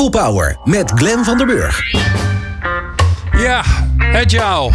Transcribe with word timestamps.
People 0.00 0.20
Power 0.20 0.56
met 0.64 0.90
Glen 0.94 1.24
van 1.24 1.38
der 1.38 1.46
Burg. 1.46 1.80
Ja, 3.32 3.64
agile. 4.12 4.70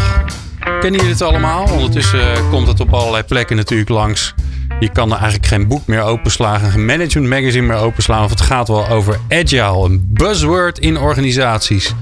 Kennen 0.61 0.99
jullie 0.99 1.13
het 1.13 1.21
allemaal? 1.21 1.67
Ondertussen 1.71 2.33
eh, 2.33 2.49
komt 2.49 2.67
het 2.67 2.79
op 2.79 2.93
allerlei 2.93 3.23
plekken 3.23 3.55
natuurlijk 3.55 3.89
langs. 3.89 4.33
Je 4.79 4.89
kan 4.91 5.11
er 5.11 5.17
eigenlijk 5.17 5.47
geen 5.47 5.67
boek 5.67 5.87
meer 5.87 6.01
openslaan, 6.01 6.59
geen 6.59 6.85
management 6.85 7.29
magazine 7.29 7.65
meer 7.65 7.77
openslaan. 7.77 8.23
Of 8.23 8.29
het 8.29 8.41
gaat 8.41 8.67
wel 8.67 8.87
over 8.87 9.19
agile, 9.29 9.85
een 9.85 10.07
buzzword 10.13 10.79
in 10.79 10.97
organisaties. 10.97 11.93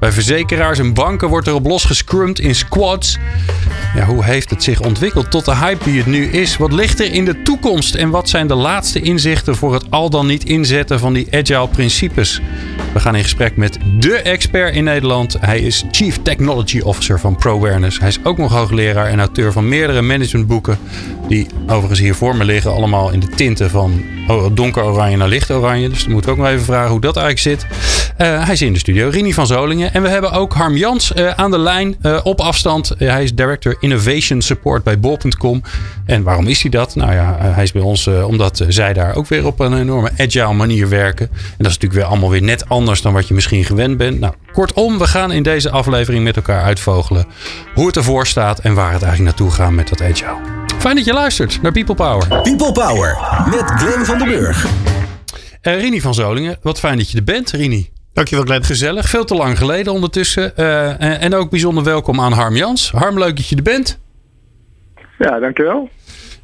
Bij 0.00 0.12
verzekeraars 0.12 0.78
en 0.78 0.94
banken 0.94 1.28
wordt 1.28 1.46
erop 1.46 1.66
losgescrumd 1.66 2.40
in 2.40 2.54
squads. 2.54 3.18
Ja, 3.94 4.04
hoe 4.04 4.24
heeft 4.24 4.50
het 4.50 4.62
zich 4.62 4.80
ontwikkeld 4.80 5.30
tot 5.30 5.44
de 5.44 5.56
hype 5.56 5.84
die 5.84 5.98
het 5.98 6.06
nu 6.06 6.24
is? 6.24 6.56
Wat 6.56 6.72
ligt 6.72 7.00
er 7.00 7.12
in 7.12 7.24
de 7.24 7.42
toekomst? 7.42 7.94
En 7.94 8.10
wat 8.10 8.28
zijn 8.28 8.46
de 8.46 8.54
laatste 8.54 9.00
inzichten 9.00 9.56
voor 9.56 9.74
het 9.74 9.90
al 9.90 10.10
dan 10.10 10.26
niet 10.26 10.44
inzetten 10.44 10.98
van 10.98 11.12
die 11.12 11.26
agile 11.30 11.68
principes? 11.68 12.40
We 12.92 13.00
gaan 13.00 13.14
in 13.14 13.22
gesprek 13.22 13.56
met 13.56 13.78
de 13.98 14.16
expert 14.16 14.74
in 14.74 14.84
Nederland. 14.84 15.36
Hij 15.40 15.60
is 15.60 15.84
Chief 15.90 16.18
Technology 16.22 16.80
Officer 16.80 17.20
van 17.20 17.36
ProAwareness. 17.36 17.98
Hij 17.98 18.08
is 18.08 18.18
ook 18.22 18.38
nog 18.38 18.52
hoogleraar 18.52 19.06
en 19.06 19.18
auteur 19.18 19.52
van 19.52 19.68
meerdere 19.68 20.02
managementboeken. 20.02 20.78
Die 21.28 21.46
overigens 21.66 22.00
hier 22.00 22.14
voor 22.16 22.36
me 22.36 22.44
liggen. 22.44 22.72
Allemaal 22.72 23.10
in 23.10 23.20
de 23.20 23.28
tinten 23.28 23.70
van 23.70 24.04
donker 24.52 24.84
oranje 24.84 25.16
naar 25.16 25.28
licht 25.28 25.50
oranje. 25.50 25.88
Dus 25.88 26.02
dan 26.02 26.12
moeten 26.12 26.30
we 26.30 26.36
ook 26.36 26.42
nog 26.42 26.52
even 26.52 26.64
vragen 26.64 26.90
hoe 26.90 27.00
dat 27.00 27.16
eigenlijk 27.16 27.60
zit. 27.60 27.66
Uh, 28.18 28.44
hij 28.44 28.52
is 28.52 28.62
in 28.62 28.72
de 28.72 28.78
studio. 28.78 29.08
Rini 29.08 29.32
van 29.32 29.46
Zolingen. 29.46 29.92
En 29.94 30.02
we 30.02 30.08
hebben 30.08 30.32
ook 30.32 30.52
Harm 30.52 30.76
Jans 30.76 31.12
uh, 31.16 31.30
aan 31.30 31.50
de 31.50 31.58
lijn 31.58 31.96
uh, 32.02 32.20
op 32.22 32.40
afstand. 32.40 32.92
hij 32.98 33.22
is 33.22 33.34
Director 33.34 33.76
Innovation 33.80 34.42
Support 34.42 34.82
bij 34.82 34.98
Bol.com. 34.98 35.62
En 36.06 36.22
waarom 36.22 36.46
is 36.46 36.62
hij 36.62 36.70
dat? 36.70 36.94
Nou 36.94 37.12
ja, 37.12 37.36
hij 37.40 37.62
is 37.62 37.72
bij 37.72 37.82
ons 37.82 38.06
omdat 38.06 38.64
zij 38.68 38.92
daar 38.92 39.14
ook 39.14 39.26
weer 39.26 39.46
op 39.46 39.60
een 39.60 39.78
enorme 39.78 40.10
agile 40.18 40.52
manier 40.52 40.88
werken. 40.88 41.28
En 41.30 41.36
dat 41.58 41.66
is 41.66 41.72
natuurlijk 41.72 41.92
weer 41.92 42.04
allemaal 42.04 42.30
weer 42.30 42.42
net 42.42 42.68
anders 42.68 43.02
dan 43.02 43.12
wat 43.12 43.28
je 43.28 43.34
misschien 43.34 43.64
gewend 43.64 43.96
bent. 43.96 44.20
Nou, 44.20 44.34
kortom, 44.52 44.98
we 44.98 45.06
gaan 45.06 45.32
in 45.32 45.42
deze 45.42 45.70
aflevering 45.70 46.24
met 46.24 46.36
elkaar 46.36 46.62
uitvogelen 46.62 47.26
hoe 47.74 47.86
het 47.86 47.96
ervoor 47.96 48.26
staat 48.26 48.58
en 48.58 48.74
waar 48.74 48.92
het 48.92 49.02
eigenlijk 49.02 49.36
naartoe 49.36 49.56
gaat 49.56 49.70
met 49.70 49.88
dat 49.88 50.02
agile. 50.02 50.65
Fijn 50.86 50.98
dat 50.98 51.06
je 51.06 51.12
luistert 51.12 51.62
naar 51.62 51.72
People 51.72 51.94
Power. 51.94 52.28
People 52.42 52.72
Power 52.72 53.16
met 53.50 53.70
Glenn 53.70 54.04
van 54.04 54.18
den 54.18 54.28
Burg. 54.28 54.64
Uh, 54.64 55.80
Rini 55.80 56.00
van 56.00 56.14
Zolingen, 56.14 56.58
wat 56.62 56.78
fijn 56.78 56.98
dat 56.98 57.10
je 57.10 57.16
er 57.16 57.24
bent, 57.24 57.50
Rini. 57.50 57.90
Dankjewel, 58.12 58.44
Glenn. 58.44 58.64
Gezellig, 58.64 59.08
veel 59.08 59.24
te 59.24 59.34
lang 59.34 59.58
geleden 59.58 59.92
ondertussen. 59.92 60.52
Uh, 60.56 60.88
en, 60.88 61.20
en, 61.20 61.34
ook 61.34 61.50
bijzonder 61.50 61.84
welkom 61.84 62.20
aan 62.20 62.32
Harm 62.32 62.56
Jans. 62.56 62.90
Harm, 62.90 63.18
leuk 63.18 63.36
dat 63.36 63.48
je 63.48 63.56
er 63.56 63.62
bent. 63.62 63.98
Ja, 65.18 65.38
dankjewel. 65.38 65.88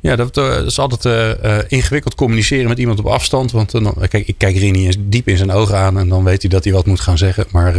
Ja, 0.01 0.17
dat, 0.17 0.37
uh, 0.37 0.49
dat 0.49 0.67
is 0.67 0.79
altijd 0.79 1.05
uh, 1.45 1.59
ingewikkeld 1.69 2.15
communiceren 2.15 2.69
met 2.69 2.79
iemand 2.79 2.99
op 2.99 3.07
afstand. 3.07 3.53
Want 3.53 3.75
uh, 3.75 3.91
kijk, 4.09 4.29
ik 4.29 4.39
kijk 4.39 4.57
Rini 4.57 4.95
diep 4.99 5.29
in 5.29 5.37
zijn 5.37 5.51
ogen 5.51 5.77
aan 5.77 5.99
en 5.99 6.09
dan 6.09 6.25
weet 6.25 6.43
hij 6.43 6.51
dat 6.51 6.65
hij 6.65 6.73
wat 6.73 6.87
moet 6.87 7.01
gaan 7.01 7.19
zeggen. 7.19 7.47
Maar 7.51 7.75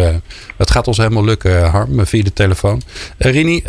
het 0.58 0.72
gaat 0.72 0.88
ons 0.88 0.98
helemaal 0.98 1.26
lukken, 1.26 1.70
Harm, 1.70 2.06
via 2.06 2.24
de 2.24 2.34
telefoon. 2.34 2.82
Rini, 3.18 3.64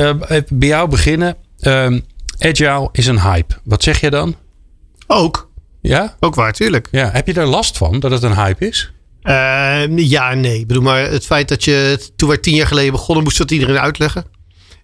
bij 0.49 0.69
jou 0.69 0.89
beginnen. 0.89 1.37
Ehm, 1.61 2.01
agile 2.39 2.89
is 2.93 3.07
een 3.07 3.21
hype. 3.21 3.55
Wat 3.65 3.83
zeg 3.83 4.01
je 4.01 4.11
dan? 4.11 4.37
Ook. 5.07 5.51
Ja? 5.81 6.17
Ook 6.21 6.35
waar, 6.35 6.53
tuurlijk. 6.53 6.89
Ja. 6.91 7.11
Heb 7.11 7.27
je 7.27 7.33
daar 7.33 7.47
last 7.47 7.77
van 7.77 8.01
dat 8.01 8.11
het 8.11 8.23
een 8.23 8.37
hype 8.37 8.67
is? 8.67 8.93
ja 9.97 10.31
en 10.31 10.41
nee. 10.41 10.59
Ik 10.59 10.67
bedoel, 10.67 10.83
maar 10.83 11.11
het 11.11 11.27
feit 11.27 11.49
dat 11.49 11.65
je 11.65 12.11
toen 12.17 12.29
wij 12.29 12.39
tien 12.39 12.55
jaar 12.55 12.67
geleden 12.67 12.93
begonnen, 12.93 13.25
moest 13.25 13.39
dat 13.39 13.51
iedereen 13.51 13.79
uitleggen. 13.79 14.25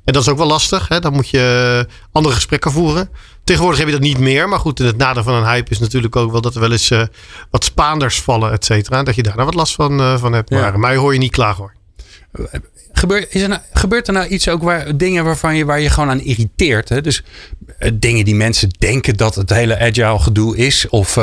En 0.04 0.12
dat 0.12 0.22
is 0.22 0.28
ook 0.28 0.38
wel 0.38 0.46
lastig. 0.46 0.88
Hè? 0.88 1.00
Dan 1.00 1.12
moet 1.12 1.28
je 1.28 1.86
andere 2.12 2.34
gesprekken 2.34 2.72
voeren. 2.72 3.10
Tegenwoordig 3.44 3.78
heb 3.78 3.88
je 3.88 3.94
dat 3.94 4.02
niet 4.02 4.18
meer. 4.18 4.48
Maar 4.48 4.58
goed, 4.58 4.78
het 4.78 4.96
nadeel 4.96 5.22
van 5.22 5.34
een 5.34 5.48
hype 5.48 5.70
is 5.70 5.78
natuurlijk 5.78 6.16
ook 6.16 6.32
wel 6.32 6.40
dat 6.40 6.54
er 6.54 6.60
wel 6.60 6.72
eens 6.72 6.90
uh, 6.90 7.02
wat 7.50 7.64
Spaanders 7.64 8.20
vallen, 8.20 8.52
et 8.52 8.64
cetera. 8.64 9.02
Dat 9.02 9.14
je 9.14 9.22
daar 9.22 9.34
nou 9.34 9.44
wat 9.44 9.54
last 9.54 9.74
van, 9.74 10.00
uh, 10.00 10.18
van 10.18 10.32
hebt. 10.32 10.50
Ja. 10.50 10.60
Maar 10.60 10.78
mij 10.78 10.96
hoor 10.96 11.12
je 11.12 11.18
niet 11.18 11.32
klagen 11.32 11.62
hoor. 11.62 11.74
Gebeurt, 13.00 13.34
is 13.34 13.42
er 13.42 13.48
nou, 13.48 13.60
gebeurt 13.72 14.06
er 14.06 14.12
nou 14.12 14.26
iets 14.26 14.48
ook 14.48 14.62
waar 14.62 14.96
dingen 14.96 15.24
waarvan 15.24 15.56
je, 15.56 15.64
waar 15.64 15.80
je 15.80 15.90
gewoon 15.90 16.08
aan 16.10 16.20
irriteert? 16.20 16.88
Hè? 16.88 17.00
Dus 17.00 17.22
dingen 17.94 18.24
die 18.24 18.34
mensen 18.34 18.68
denken 18.78 19.16
dat 19.16 19.34
het 19.34 19.50
hele 19.50 19.78
agile 19.78 20.18
gedoe 20.18 20.56
is. 20.56 20.88
Of 20.88 21.14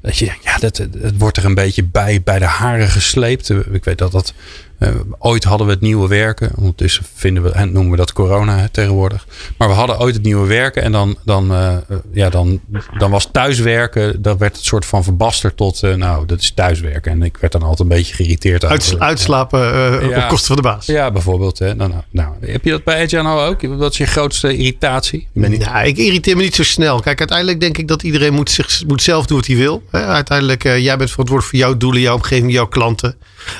dat 0.00 0.18
je 0.18 0.24
ja, 0.24 0.58
dat, 0.58 0.76
het 0.76 1.18
wordt 1.18 1.36
er 1.36 1.44
een 1.44 1.54
beetje 1.54 1.84
bij, 1.84 2.22
bij 2.22 2.38
de 2.38 2.44
haren 2.44 2.88
gesleept. 2.88 3.50
Ik 3.50 3.84
weet 3.84 3.98
dat 3.98 4.12
dat 4.12 4.34
uh, 4.80 4.88
ooit 5.18 5.44
hadden 5.44 5.66
we 5.66 5.72
het 5.72 5.82
nieuwe 5.82 6.08
werken. 6.08 6.50
Ondertussen 6.56 7.04
vinden 7.14 7.42
we, 7.42 7.50
en 7.50 7.72
noemen 7.72 7.90
we 7.90 7.96
dat 7.96 8.12
corona 8.12 8.68
tegenwoordig. 8.72 9.26
Maar 9.56 9.68
we 9.68 9.74
hadden 9.74 10.00
ooit 10.00 10.14
het 10.14 10.22
nieuwe 10.22 10.46
werken. 10.46 10.82
En 10.82 10.92
dan, 10.92 11.16
dan, 11.24 11.52
uh, 11.52 11.76
ja, 12.12 12.30
dan, 12.30 12.60
dan 12.98 13.10
was 13.10 13.28
thuiswerken. 13.32 14.22
Dat 14.22 14.38
werd 14.38 14.56
het 14.56 14.64
soort 14.64 14.86
van 14.86 15.04
verbasterd 15.04 15.56
tot. 15.56 15.82
Uh, 15.82 15.94
nou, 15.94 16.26
dat 16.26 16.40
is 16.40 16.50
thuiswerken. 16.50 17.12
En 17.12 17.22
ik 17.22 17.36
werd 17.36 17.52
dan 17.52 17.62
altijd 17.62 17.80
een 17.80 17.96
beetje 17.96 18.14
geïrriteerd. 18.14 18.64
Uits, 18.64 18.98
uitslapen 18.98 19.60
ja, 20.08 20.22
op 20.22 20.28
kosten 20.28 20.46
van 20.46 20.56
de 20.56 20.62
baas. 20.62 20.86
Ja, 20.86 21.10
bijvoorbeeld. 21.10 21.58
Hè. 21.58 21.74
Nou, 21.74 21.90
nou, 21.90 22.02
nou, 22.10 22.34
heb 22.40 22.64
je 22.64 22.70
dat 22.70 22.84
bij 22.84 23.02
Agile 23.02 23.22
nou 23.22 23.50
ook? 23.50 23.62
Wat 23.62 23.92
is 23.92 23.98
je 23.98 24.06
grootste 24.06 24.56
irritatie? 24.56 25.18
Ik, 25.20 25.40
ben 25.40 25.50
niet... 25.50 25.64
nou, 25.64 25.86
ik 25.86 25.89
irriteer 25.98 26.36
me 26.36 26.42
niet 26.42 26.54
zo 26.54 26.62
snel. 26.62 27.00
Kijk, 27.00 27.18
uiteindelijk 27.18 27.60
denk 27.60 27.78
ik 27.78 27.88
dat 27.88 28.02
iedereen 28.02 28.34
moet, 28.34 28.50
zich, 28.50 28.86
moet 28.86 29.02
zelf 29.02 29.26
doen 29.26 29.36
wat 29.36 29.46
hij 29.46 29.56
wil. 29.56 29.82
Hè. 29.90 30.04
Uiteindelijk, 30.04 30.62
jij 30.62 30.96
bent 30.96 31.10
verantwoordelijk 31.10 31.56
voor 31.56 31.58
jouw 31.58 31.76
doelen, 31.76 32.00
jouw 32.00 32.14
omgeving, 32.14 32.52
jouw 32.52 32.68
klanten. 32.68 33.16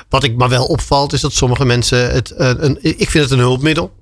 Wat 0.08 0.24
ik 0.24 0.36
maar 0.36 0.48
wel 0.48 0.64
opvalt 0.64 1.12
is 1.12 1.20
dat 1.20 1.32
sommige 1.32 1.64
mensen 1.64 2.12
het. 2.12 2.32
Een, 2.36 2.64
een, 2.64 2.78
ik 2.82 3.10
vind 3.10 3.24
het 3.24 3.32
een 3.32 3.38
hulpmiddel. 3.38 3.92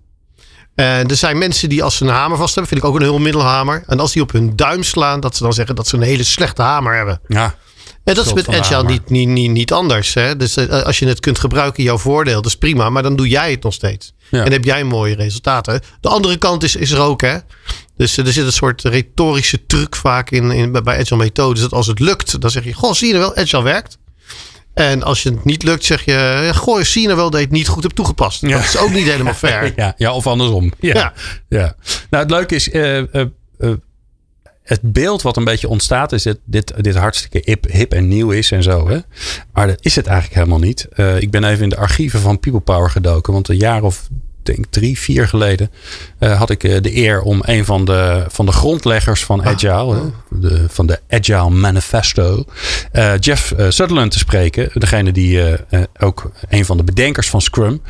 En 0.75 1.09
er 1.09 1.17
zijn 1.17 1.39
mensen 1.39 1.69
die 1.69 1.83
als 1.83 1.97
ze 1.97 2.05
een 2.05 2.11
hamer 2.11 2.37
vast 2.39 2.55
hebben, 2.55 2.73
vind 2.73 2.85
ik 2.85 2.91
ook 2.91 2.97
een 3.01 3.07
hulpmiddelhamer. 3.07 3.83
En 3.87 4.01
als 4.01 4.13
die 4.13 4.23
op 4.23 4.33
hun 4.33 4.57
duim 4.57 4.83
slaan, 4.83 5.21
dat 5.21 5.37
ze 5.37 5.43
dan 5.43 5.53
zeggen 5.53 5.75
dat 5.75 5.89
ze 5.89 5.97
een 5.97 6.03
hele 6.03 6.23
slechte 6.23 6.63
hamer 6.63 6.97
hebben. 6.97 7.21
Ja. 7.29 7.55
En 8.05 8.15
dat 8.15 8.27
is 8.27 8.33
met 8.33 8.49
Agile 8.49 8.85
niet, 8.85 9.11
niet, 9.11 9.29
niet, 9.29 9.51
niet 9.51 9.73
anders. 9.73 10.15
Hè? 10.15 10.37
Dus 10.37 10.57
eh, 10.57 10.83
als 10.83 10.99
je 10.99 11.07
het 11.07 11.21
kunt 11.21 11.39
gebruiken 11.39 11.79
in 11.79 11.85
jouw 11.85 11.99
voordeel, 11.99 12.35
dat 12.35 12.47
is 12.47 12.57
prima. 12.57 12.91
Maar 12.91 13.03
dan 13.03 13.17
doe 13.17 13.29
jij 13.29 13.51
het 13.51 13.63
nog 13.63 13.73
steeds. 13.73 14.13
Ja. 14.31 14.45
En 14.45 14.53
heb 14.53 14.65
jij 14.65 14.85
mooie 14.85 15.15
resultaten. 15.15 15.81
De 16.01 16.09
andere 16.09 16.37
kant 16.37 16.63
is, 16.63 16.77
is 16.77 16.91
er 16.91 17.01
ook. 17.01 17.21
Hè? 17.21 17.37
Dus 17.99 18.17
er 18.17 18.33
zit 18.33 18.45
een 18.45 18.53
soort 18.53 18.83
retorische 18.83 19.67
truc 19.67 19.97
vaak 19.97 20.31
in, 20.31 20.51
in, 20.51 20.73
bij 20.73 20.99
Agile 20.99 21.17
methodes. 21.17 21.61
Dat 21.61 21.73
als 21.73 21.87
het 21.87 21.99
lukt, 21.99 22.41
dan 22.41 22.51
zeg 22.51 22.65
je, 22.65 22.73
goh, 22.73 22.93
zie 22.93 23.13
je 23.13 23.19
wel, 23.19 23.37
Agile 23.37 23.63
werkt. 23.63 23.99
En 24.79 25.03
als 25.03 25.23
je 25.23 25.31
het 25.31 25.45
niet 25.45 25.63
lukt, 25.63 25.85
zeg 25.85 26.05
je: 26.05 26.51
Gooi, 26.55 26.85
zie 26.85 27.01
je 27.01 27.07
nou 27.07 27.19
wel 27.19 27.31
dat 27.31 27.41
je 27.41 27.47
het 27.47 27.55
niet 27.55 27.69
goed 27.69 27.83
hebt 27.83 27.95
toegepast. 27.95 28.41
Ja. 28.41 28.49
Dat 28.49 28.61
is 28.61 28.77
ook 28.77 28.91
niet 28.91 29.07
helemaal 29.07 29.35
fair. 29.45 29.73
ja, 29.77 29.95
ja, 29.97 30.13
of 30.13 30.27
andersom. 30.27 30.73
Ja. 30.81 30.95
ja. 30.95 31.13
ja. 31.49 31.75
Nou, 32.11 32.23
het 32.23 32.33
leuke 32.33 32.55
is. 32.55 32.69
Uh, 32.69 32.97
uh, 32.97 33.25
uh, 33.59 33.73
het 34.63 34.81
beeld 34.83 35.23
wat 35.23 35.37
een 35.37 35.45
beetje 35.45 35.69
ontstaat 35.69 36.13
is 36.13 36.23
dat 36.23 36.39
dit, 36.45 36.73
dit 36.77 36.97
hartstikke 36.97 37.43
hip, 37.45 37.65
hip 37.71 37.93
en 37.93 38.09
nieuw 38.09 38.31
is 38.31 38.51
en 38.51 38.63
zo. 38.63 38.89
Hè? 38.89 38.99
Maar 39.53 39.67
dat 39.67 39.79
is 39.81 39.97
het 39.97 40.07
eigenlijk 40.07 40.37
helemaal 40.37 40.67
niet. 40.67 40.89
ik 41.19 41.31
ben 41.31 41.45
even 41.45 41.63
in 41.63 41.69
de 41.69 41.77
archieven 41.77 42.21
van 42.21 42.41
People 42.41 42.61
Power 42.61 42.91
gedoken. 42.91 43.33
Want 43.33 43.49
een 43.49 43.57
jaar 43.57 43.83
of 43.83 44.09
denk 44.55 44.67
drie, 44.71 44.99
vier 44.99 45.29
geleden, 45.29 45.71
uh, 46.21 46.39
had 46.39 46.51
ik 46.51 46.65
uh, 46.65 46.81
de 46.81 46.97
eer 46.97 47.21
om 47.21 47.43
een 47.45 47.65
van 47.65 47.85
de, 47.85 48.25
van 48.29 48.47
de 48.47 48.53
grondleggers 48.53 49.25
van 49.25 49.41
ah. 49.41 49.47
Agile, 49.47 50.11
de, 50.31 50.65
van 50.69 50.87
de 50.87 51.01
Agile 51.09 51.51
Manifesto, 51.51 52.45
uh, 52.93 53.13
Jeff 53.19 53.55
Sutherland 53.69 54.11
te 54.11 54.19
spreken. 54.19 54.71
Degene 54.75 55.13
die 55.13 55.57
ook 55.99 56.31
een 56.49 56.65
van 56.65 56.77
de 56.77 56.85
bedenkers 56.85 57.31
van 57.31 57.41
Scrum. 57.41 57.81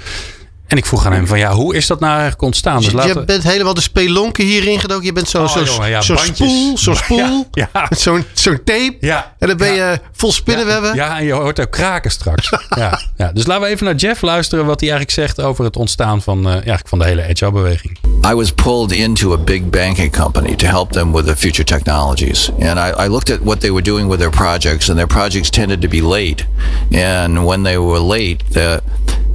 En 0.69 0.77
ik 0.77 0.87
vroeg 0.87 1.07
aan 1.07 1.13
hem 1.13 1.27
van 1.27 1.39
ja, 1.39 1.53
hoe 1.53 1.75
is 1.75 1.87
dat 1.87 2.01
nou 2.01 2.13
eigenlijk 2.13 2.43
ontstaan? 2.43 2.83
Dus 2.83 2.91
je 2.91 3.25
bent 3.25 3.43
helemaal 3.43 3.75
de 3.75 3.81
spelonken 3.81 4.45
hierin 4.45 4.81
gedoken. 4.81 5.05
Je 5.05 5.13
bent 5.13 5.29
zo'n 5.29 5.43
oh, 5.43 5.57
zo, 5.57 5.87
ja, 5.87 6.01
zo 6.01 6.17
spoel, 6.17 6.79
zo'n 6.79 6.97
spoel, 6.97 7.49
ja, 7.51 7.69
ja. 7.73 7.87
zo'n 7.91 8.25
zo'n 8.33 8.61
tape. 8.65 8.97
Ja, 9.01 9.35
en 9.39 9.49
dan 9.49 9.57
ben 9.57 9.75
je 9.75 10.01
vol 10.13 10.33
spinnenwebben. 10.33 10.95
Ja, 10.95 11.19
en 11.19 11.25
je 11.25 11.33
hoort 11.33 11.61
ook 11.61 11.71
kraken 11.71 12.11
straks. 12.11 12.51
ja, 12.77 13.01
ja. 13.17 13.33
Dus 13.33 13.47
laten 13.47 13.63
we 13.63 13.69
even 13.69 13.85
naar 13.85 13.95
Jeff 13.95 14.23
luisteren 14.23 14.67
wat 14.67 14.81
hij 14.81 14.91
eigenlijk 14.91 15.21
zegt 15.21 15.47
over 15.47 15.65
het 15.65 15.77
ontstaan 15.77 16.23
van, 16.23 16.49
uh, 16.49 16.65
ja, 16.65 16.79
van 16.85 16.99
de 16.99 17.05
hele 17.05 17.23
agile 17.23 17.53
beweging. 17.53 17.99
I 18.31 18.35
was 18.35 18.53
pulled 18.53 18.93
into 18.93 19.33
a 19.33 19.37
big 19.37 19.71
banking 19.71 20.13
company 20.13 20.55
to 20.55 20.67
help 20.67 20.93
them 20.93 21.13
with 21.13 21.27
the 21.27 21.37
future 21.37 21.65
technologies. 21.65 22.51
And 22.61 22.79
I, 22.79 23.05
I 23.05 23.09
looked 23.09 23.31
at 23.31 23.39
what 23.43 23.61
they 23.61 23.71
were 23.71 23.85
doing 23.85 24.09
with 24.09 24.19
their 24.19 24.31
projects 24.31 24.89
and 24.89 24.99
their 24.99 25.07
projects 25.07 25.51
tended 25.51 25.81
to 25.81 25.89
be 25.89 26.03
late. 26.03 26.45
And 26.93 27.47
when 27.47 27.63
they 27.63 27.79
were 27.79 28.01
late, 28.01 28.45
the, 28.51 28.83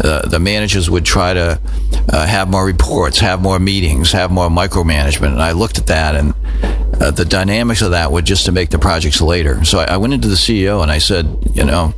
uh, 0.01 0.27
the 0.27 0.39
managers 0.39 0.89
would 0.89 1.05
try 1.05 1.33
to 1.33 1.59
uh, 2.11 2.25
have 2.25 2.49
more 2.49 2.65
reports, 2.65 3.19
have 3.19 3.41
more 3.41 3.59
meetings, 3.59 4.11
have 4.11 4.31
more 4.31 4.49
micromanagement. 4.49 5.33
And 5.33 5.41
I 5.41 5.51
looked 5.51 5.77
at 5.77 5.87
that, 5.87 6.15
and 6.15 6.33
uh, 7.01 7.11
the 7.11 7.25
dynamics 7.25 7.81
of 7.81 7.91
that 7.91 8.11
would 8.11 8.25
just 8.25 8.45
to 8.45 8.51
make 8.51 8.69
the 8.69 8.79
projects 8.79 9.21
later. 9.21 9.63
So 9.65 9.79
I, 9.79 9.93
I 9.93 9.97
went 9.97 10.13
into 10.13 10.27
the 10.27 10.35
CEO 10.35 10.81
and 10.81 10.91
I 10.91 10.97
said, 10.97 11.37
you 11.53 11.63
know. 11.63 11.93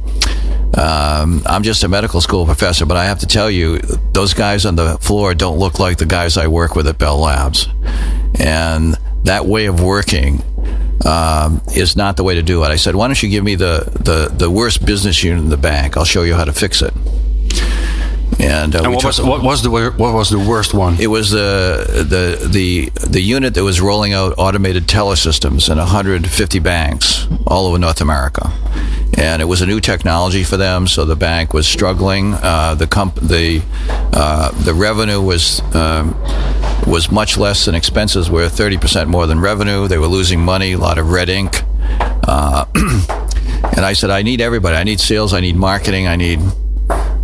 Um, 0.78 1.42
I'm 1.46 1.64
just 1.64 1.86
a 1.86 1.88
medical 1.88 2.20
school 2.20 2.46
professor, 2.46 2.86
but 2.86 2.98
I 2.98 3.06
have 3.06 3.20
to 3.20 3.28
tell 3.28 3.50
you, 3.50 3.80
those 4.12 4.34
guys 4.34 4.66
on 4.66 4.76
the 4.76 4.98
floor 4.98 5.34
don't 5.34 5.58
look 5.58 5.80
like 5.80 6.00
the 6.00 6.06
guys 6.06 6.36
I 6.36 6.48
work 6.48 6.76
with 6.76 6.86
at 6.88 6.98
Bell 6.98 7.18
Labs. 7.18 7.70
And 8.38 8.98
that 9.24 9.46
way 9.46 9.68
of 9.68 9.82
working 9.82 10.44
um, 11.06 11.62
is 11.76 11.96
not 11.96 12.18
the 12.18 12.24
way 12.24 12.36
to 12.36 12.42
do 12.42 12.62
it. 12.64 12.68
I 12.68 12.76
said, 12.76 12.96
why 12.96 13.08
don't 13.08 13.22
you 13.24 13.30
give 13.30 13.44
me 13.44 13.56
the, 13.56 13.90
the, 14.02 14.36
the 14.36 14.50
worst 14.50 14.86
business 14.86 15.24
unit 15.24 15.44
in 15.44 15.50
the 15.50 15.58
bank? 15.58 15.96
I'll 15.96 16.04
show 16.04 16.24
you 16.24 16.34
how 16.36 16.44
to 16.44 16.54
fix 16.54 16.82
it. 16.82 16.94
And, 18.40 18.76
uh, 18.76 18.84
and 18.84 18.94
what, 18.94 19.04
was, 19.04 19.22
what 19.22 19.44
was 19.44 19.64
the 19.64 19.70
what 19.70 20.14
was 20.14 20.30
the 20.30 20.40
worst 20.40 20.74
one? 20.74 21.00
It 21.00 21.08
was 21.08 21.32
the 21.32 22.06
the 22.08 22.48
the 22.48 22.92
the 23.08 23.22
unit 23.22 23.54
that 23.54 23.64
was 23.64 23.80
rolling 23.80 24.14
out 24.14 24.34
automated 24.38 24.88
teller 24.88 25.16
systems 25.16 25.70
in 25.70 25.78
150 25.78 26.60
banks 26.60 27.28
all 27.48 27.66
over 27.66 27.80
North 27.80 28.02
America, 28.02 28.52
and 29.18 29.42
it 29.42 29.46
was 29.46 29.62
a 29.62 29.66
new 29.66 29.80
technology 29.80 30.44
for 30.44 30.58
them. 30.58 30.86
So 30.86 31.06
the 31.06 31.16
bank 31.16 31.54
was 31.54 31.66
struggling. 31.66 32.34
Uh, 32.34 32.76
the 32.76 32.88
comp- 32.88 33.16
the 33.16 33.62
uh, 34.14 34.52
the 34.64 34.74
revenue 34.74 35.22
was 35.22 35.62
um, 35.74 36.14
was 36.86 37.10
much 37.12 37.38
less 37.38 37.66
than 37.66 37.74
expenses 37.74 38.30
were 38.30 38.46
30% 38.48 39.08
more 39.08 39.28
than 39.28 39.40
revenue. 39.40 39.88
They 39.88 39.98
were 39.98 40.08
losing 40.08 40.40
money, 40.40 40.74
a 40.74 40.78
lot 40.78 40.98
of 40.98 41.10
red 41.10 41.30
ink. 41.30 41.64
Uh, 42.28 42.66
and 43.76 43.86
I 43.86 43.94
said, 43.94 44.10
I 44.10 44.22
need 44.22 44.42
everybody. 44.42 44.76
I 44.78 44.84
need 44.84 45.00
sales. 45.00 45.34
I 45.34 45.40
need 45.40 45.56
marketing. 45.56 46.08
I 46.08 46.16
need 46.16 46.40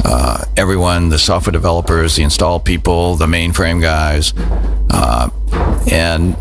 uh, 0.04 0.46
everyone, 0.58 1.10
the 1.10 1.20
software 1.20 1.52
developers, 1.52 2.16
the 2.16 2.24
install 2.24 2.60
people, 2.60 3.16
the 3.16 3.28
mainframe 3.28 3.82
guys. 3.82 4.34
Uh, 4.90 5.30
and 5.92 6.36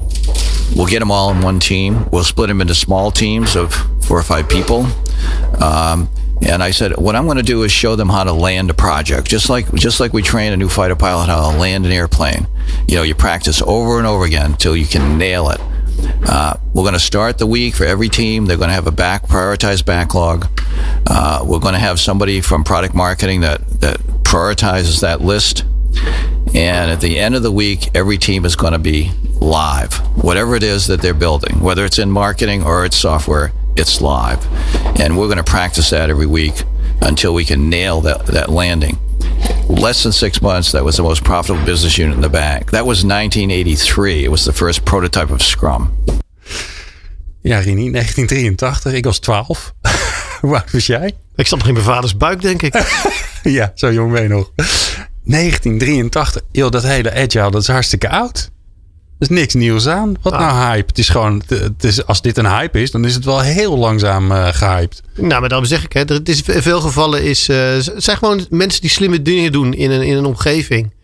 we'll 0.75 0.87
get 0.87 1.01
them 1.01 1.11
all 1.11 1.31
in 1.31 1.41
one 1.41 1.61
team. 1.61 2.09
We'll 2.11 2.25
split 2.25 2.49
them 2.49 2.61
into 2.61 2.75
small 2.75 3.11
teams 3.11 3.57
of 3.57 3.75
four 4.05 4.19
or 4.19 4.23
five 4.23 4.49
people. 4.49 4.87
Um, 5.61 6.09
and 6.43 6.63
I 6.63 6.71
said, 6.71 6.97
what 6.97 7.17
I'm 7.17 7.27
going 7.27 7.37
to 7.37 7.43
do 7.43 7.63
is 7.65 7.73
show 7.73 7.97
them 7.97 8.09
how 8.09 8.25
to 8.25 8.33
land 8.33 8.71
a 8.71 8.75
project, 8.75 9.29
just 9.29 9.51
like 9.51 9.73
just 9.75 10.01
like 10.01 10.13
we 10.13 10.23
train 10.23 10.53
a 10.53 10.57
new 10.57 10.69
fighter 10.69 10.97
pilot 10.97 11.27
how 11.27 11.53
to 11.53 11.59
land 11.59 11.85
an 11.85 11.93
airplane. 11.93 12.47
You 12.89 12.97
know, 12.97 13.03
you 13.03 13.15
practice 13.15 13.61
over 13.61 13.99
and 13.99 14.07
over 14.07 14.25
again 14.25 14.53
until 14.53 14.75
you 14.75 14.87
can 14.87 15.19
nail 15.19 15.51
it. 15.51 15.61
Uh, 16.27 16.55
we're 16.75 16.83
going 16.83 16.95
to 16.95 17.01
start 17.01 17.39
the 17.39 17.47
week 17.47 17.75
for 17.75 17.85
every 17.85 18.09
team. 18.09 18.47
They're 18.47 18.57
going 18.57 18.69
to 18.69 18.75
have 18.75 18.87
a 18.87 18.93
back 18.93 19.25
prioritized 19.27 19.85
backlog. 19.85 20.47
Uh, 21.07 21.45
we're 21.47 21.59
going 21.59 21.75
to 21.75 21.81
have 21.81 21.99
somebody 21.99 22.41
from 22.41 22.65
product 22.65 22.95
marketing 22.95 23.41
that 23.41 23.67
that 23.81 23.99
prioritizes 24.23 25.01
that 25.01 25.21
list. 25.21 25.65
And 26.55 26.91
at 26.91 27.01
the 27.01 27.19
end 27.19 27.35
of 27.35 27.43
the 27.43 27.53
week, 27.53 27.91
every 27.95 28.19
team 28.19 28.45
is 28.45 28.57
going 28.57 28.73
to 28.73 28.79
be 28.79 29.11
live. 29.41 29.95
Whatever 30.23 30.55
it 30.57 30.63
is 30.63 30.87
that 30.89 31.01
they're 31.01 31.15
building, 31.15 31.61
whether 31.61 31.85
it's 31.85 31.99
in 31.99 32.11
marketing 32.11 32.63
or 32.63 32.85
it's 32.85 32.97
software, 32.97 33.53
it's 33.77 34.01
live. 34.01 34.47
And 35.01 35.19
we're 35.19 35.27
going 35.27 35.39
to 35.39 35.45
practice 35.45 35.91
that 35.91 36.11
every 36.11 36.27
week 36.27 36.65
until 37.03 37.35
we 37.35 37.45
can 37.45 37.71
nail 37.71 38.01
that, 38.03 38.27
that 38.27 38.51
landing. 38.51 38.99
Less 39.69 40.03
than 40.03 40.13
six 40.13 40.41
months, 40.41 40.71
that 40.71 40.85
was 40.85 40.97
the 40.97 41.03
most 41.03 41.23
profitable 41.23 41.65
business 41.65 41.97
unit 41.97 42.15
in 42.15 42.23
the 42.23 42.31
bank. 42.31 42.71
That 42.71 42.85
was 42.85 43.05
1983. 43.05 44.25
It 44.25 44.31
was 44.31 44.45
the 44.45 44.53
first 44.53 44.85
prototype 44.85 45.33
of 45.33 45.43
Scrum. 45.43 45.91
Ja, 47.43 47.59
Rini, 47.59 47.91
1983. 47.91 48.93
Ik 48.93 49.05
was 49.05 49.19
12. 49.19 49.75
Hoe 50.41 50.55
oud 50.55 50.73
was 50.73 50.87
jij? 50.87 51.13
Ik 51.35 51.47
zat 51.47 51.59
nog 51.59 51.69
in 51.69 51.75
mijn 51.75 51.85
vaders 51.85 52.17
buik, 52.17 52.41
denk 52.41 52.63
ik. 52.63 52.75
ja, 53.43 53.73
zo 53.75 53.93
jong 53.93 54.13
ben 54.13 54.23
je 54.23 54.29
nog. 54.29 54.51
1983. 54.57 56.43
Joh, 56.53 56.71
dat 56.71 56.83
hele 56.83 57.13
agile, 57.13 57.51
dat 57.51 57.63
is 57.63 57.69
hartstikke 57.69 58.09
oud. 58.09 58.51
Is 59.21 59.29
niks 59.29 59.55
nieuws 59.55 59.87
aan. 59.87 60.17
Wat 60.23 60.33
nou 60.33 60.53
hype? 60.53 60.87
Het 60.87 60.99
is 60.99 61.09
gewoon, 61.09 61.43
het 61.49 61.85
is, 61.85 62.07
als 62.07 62.23
dit 62.23 62.39
een 62.39 62.47
hype 62.47 62.81
is, 62.81 62.91
dan 62.91 63.05
is 63.05 63.15
het 63.15 63.25
wel 63.25 63.41
heel 63.41 63.79
langzaam 63.79 64.33
uh, 64.33 64.49
gehyped. 64.53 65.03
Nou, 65.15 65.41
maar 65.41 65.49
daarom 65.49 65.69
zeg 65.69 65.85
ik, 65.85 65.93
hè, 65.93 66.01
het 66.01 66.29
is 66.29 66.43
in 66.43 66.63
veel 66.63 66.81
gevallen 66.81 67.25
is, 67.25 67.49
uh, 67.49 67.57
zijn 67.97 68.17
gewoon 68.17 68.47
mensen 68.51 68.81
die 68.81 68.91
slimme 68.91 69.23
dingen 69.23 69.53
doen 69.53 69.75
in 69.75 69.91
een, 69.91 70.03
in 70.03 70.17
een 70.17 70.25
omgeving. 70.25 70.95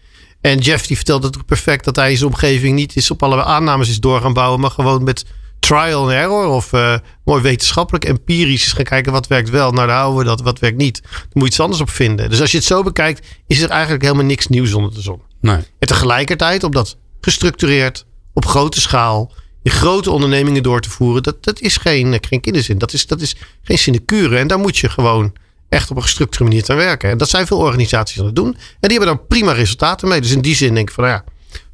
En 0.41 0.59
Jeff 0.59 0.87
die 0.87 0.97
vertelt 0.97 1.23
het 1.23 1.47
perfect 1.47 1.85
dat 1.85 1.97
hij 1.97 2.17
zijn 2.17 2.31
omgeving 2.31 2.75
niet 2.75 2.97
is 2.97 3.11
op 3.11 3.23
alle 3.23 3.45
aannames 3.45 3.89
is 3.89 4.01
door 4.01 4.21
gaan 4.21 4.33
bouwen, 4.33 4.61
maar 4.61 4.71
gewoon 4.71 5.05
met 5.05 5.25
trial 5.59 6.03
and 6.03 6.11
error 6.11 6.47
of 6.47 6.73
uh, 6.73 6.97
mooi 7.25 7.43
wetenschappelijk 7.43 8.05
empirisch 8.05 8.65
is 8.65 8.73
gaan 8.73 8.85
kijken 8.85 9.13
wat 9.13 9.27
werkt 9.27 9.51
wel. 9.51 9.73
Nou, 9.73 9.87
daar 9.87 9.97
houden 9.97 10.19
we 10.19 10.25
dat, 10.25 10.41
wat 10.41 10.59
werkt 10.59 10.77
niet. 10.77 11.03
Dan 11.03 11.11
moet 11.33 11.43
je 11.43 11.49
iets 11.49 11.61
anders 11.61 11.81
op 11.81 11.91
vinden. 11.91 12.31
Dus 12.31 12.41
als 12.41 12.51
je 12.51 12.57
het 12.57 12.67
zo 12.67 12.83
bekijkt, 12.83 13.27
is 13.47 13.61
er 13.61 13.71
eigenlijk 13.71 14.03
helemaal 14.03 14.25
niks 14.25 14.47
nieuws 14.47 14.75
onder 14.75 14.95
de 14.95 15.01
zon. 15.01 15.21
Nee. 15.41 15.57
En 15.79 15.89
tegelijkertijd, 15.89 16.65
op 16.65 16.73
dat 16.73 16.97
gestructureerd, 17.27 18.07
op 18.33 18.47
grote 18.47 18.81
schaal, 18.81 19.33
in 19.63 19.71
grote 19.71 20.11
ondernemingen 20.11 20.63
door 20.63 20.81
te 20.81 20.91
voeren, 20.91 21.23
dat, 21.23 21.45
dat 21.45 21.61
is 21.61 21.77
geen, 21.77 22.19
geen 22.21 22.41
kinderzin. 22.41 22.79
Dat 22.79 22.93
is, 22.93 23.07
dat 23.07 23.21
is 23.21 23.37
geen 23.63 23.79
sinecure. 23.79 24.39
En 24.39 24.47
daar 24.47 24.59
moet 24.59 24.79
je 24.79 24.89
gewoon 24.89 25.33
echt 25.69 25.91
op 25.91 25.97
een 25.97 26.03
gestructureerde 26.03 26.55
manier 26.55 26.71
aan 26.71 26.89
werken. 26.89 27.11
En 27.11 27.19
dat 27.19 27.29
zijn 27.29 27.47
veel 27.47 27.59
organisaties 27.59 28.19
aan 28.19 28.27
het 28.27 28.37
doen. 28.37 28.57
En 28.81 28.89
die 28.89 28.99
hebben 28.99 29.09
daar 29.09 29.27
prima 29.27 29.53
resultaten 29.53 30.09
mee. 30.09 30.21
Dus 30.21 30.31
in 30.31 30.41
die 30.41 30.55
zin 30.55 30.75
denk 30.75 30.89
ik 30.89 30.95
van, 30.95 31.05
nou 31.05 31.17
ja, 31.17 31.25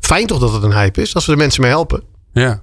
fijn 0.01 0.27
toch 0.27 0.39
dat 0.39 0.53
het 0.53 0.63
een 0.63 0.73
hype 0.73 1.01
is, 1.01 1.15
als 1.15 1.27
we 1.27 1.33
de 1.33 1.39
mensen 1.39 1.63
mee 1.63 1.71
helpen. 1.71 2.03
Ja. 2.33 2.63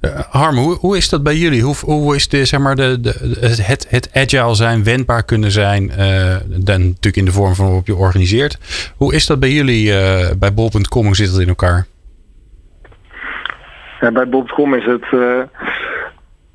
Uh, 0.00 0.20
Harm, 0.28 0.56
hoe, 0.56 0.76
hoe 0.76 0.96
is 0.96 1.08
dat 1.08 1.22
bij 1.22 1.36
jullie? 1.36 1.62
Hoe, 1.62 1.76
hoe 1.80 2.16
is 2.16 2.28
de, 2.28 2.44
zeg 2.44 2.60
maar 2.60 2.76
de, 2.76 3.00
de, 3.00 3.36
het, 3.62 3.86
het 3.88 4.08
agile 4.12 4.54
zijn, 4.54 4.84
wendbaar 4.84 5.22
kunnen 5.22 5.52
zijn, 5.52 5.82
uh, 5.98 6.36
dan 6.46 6.80
natuurlijk 6.80 7.16
in 7.16 7.24
de 7.24 7.32
vorm 7.32 7.54
van 7.54 7.64
waarop 7.64 7.86
je 7.86 7.94
organiseert. 7.94 8.58
Hoe 8.96 9.14
is 9.14 9.26
dat 9.26 9.40
bij 9.40 9.52
jullie 9.52 9.86
uh, 9.86 10.30
bij 10.38 10.54
bol.com? 10.54 11.06
Hoe 11.06 11.16
zit 11.16 11.30
dat 11.30 11.40
in 11.40 11.48
elkaar? 11.48 11.86
Bij 14.00 14.28
bol.com 14.28 14.74
is 14.74 14.84
het, 14.84 15.04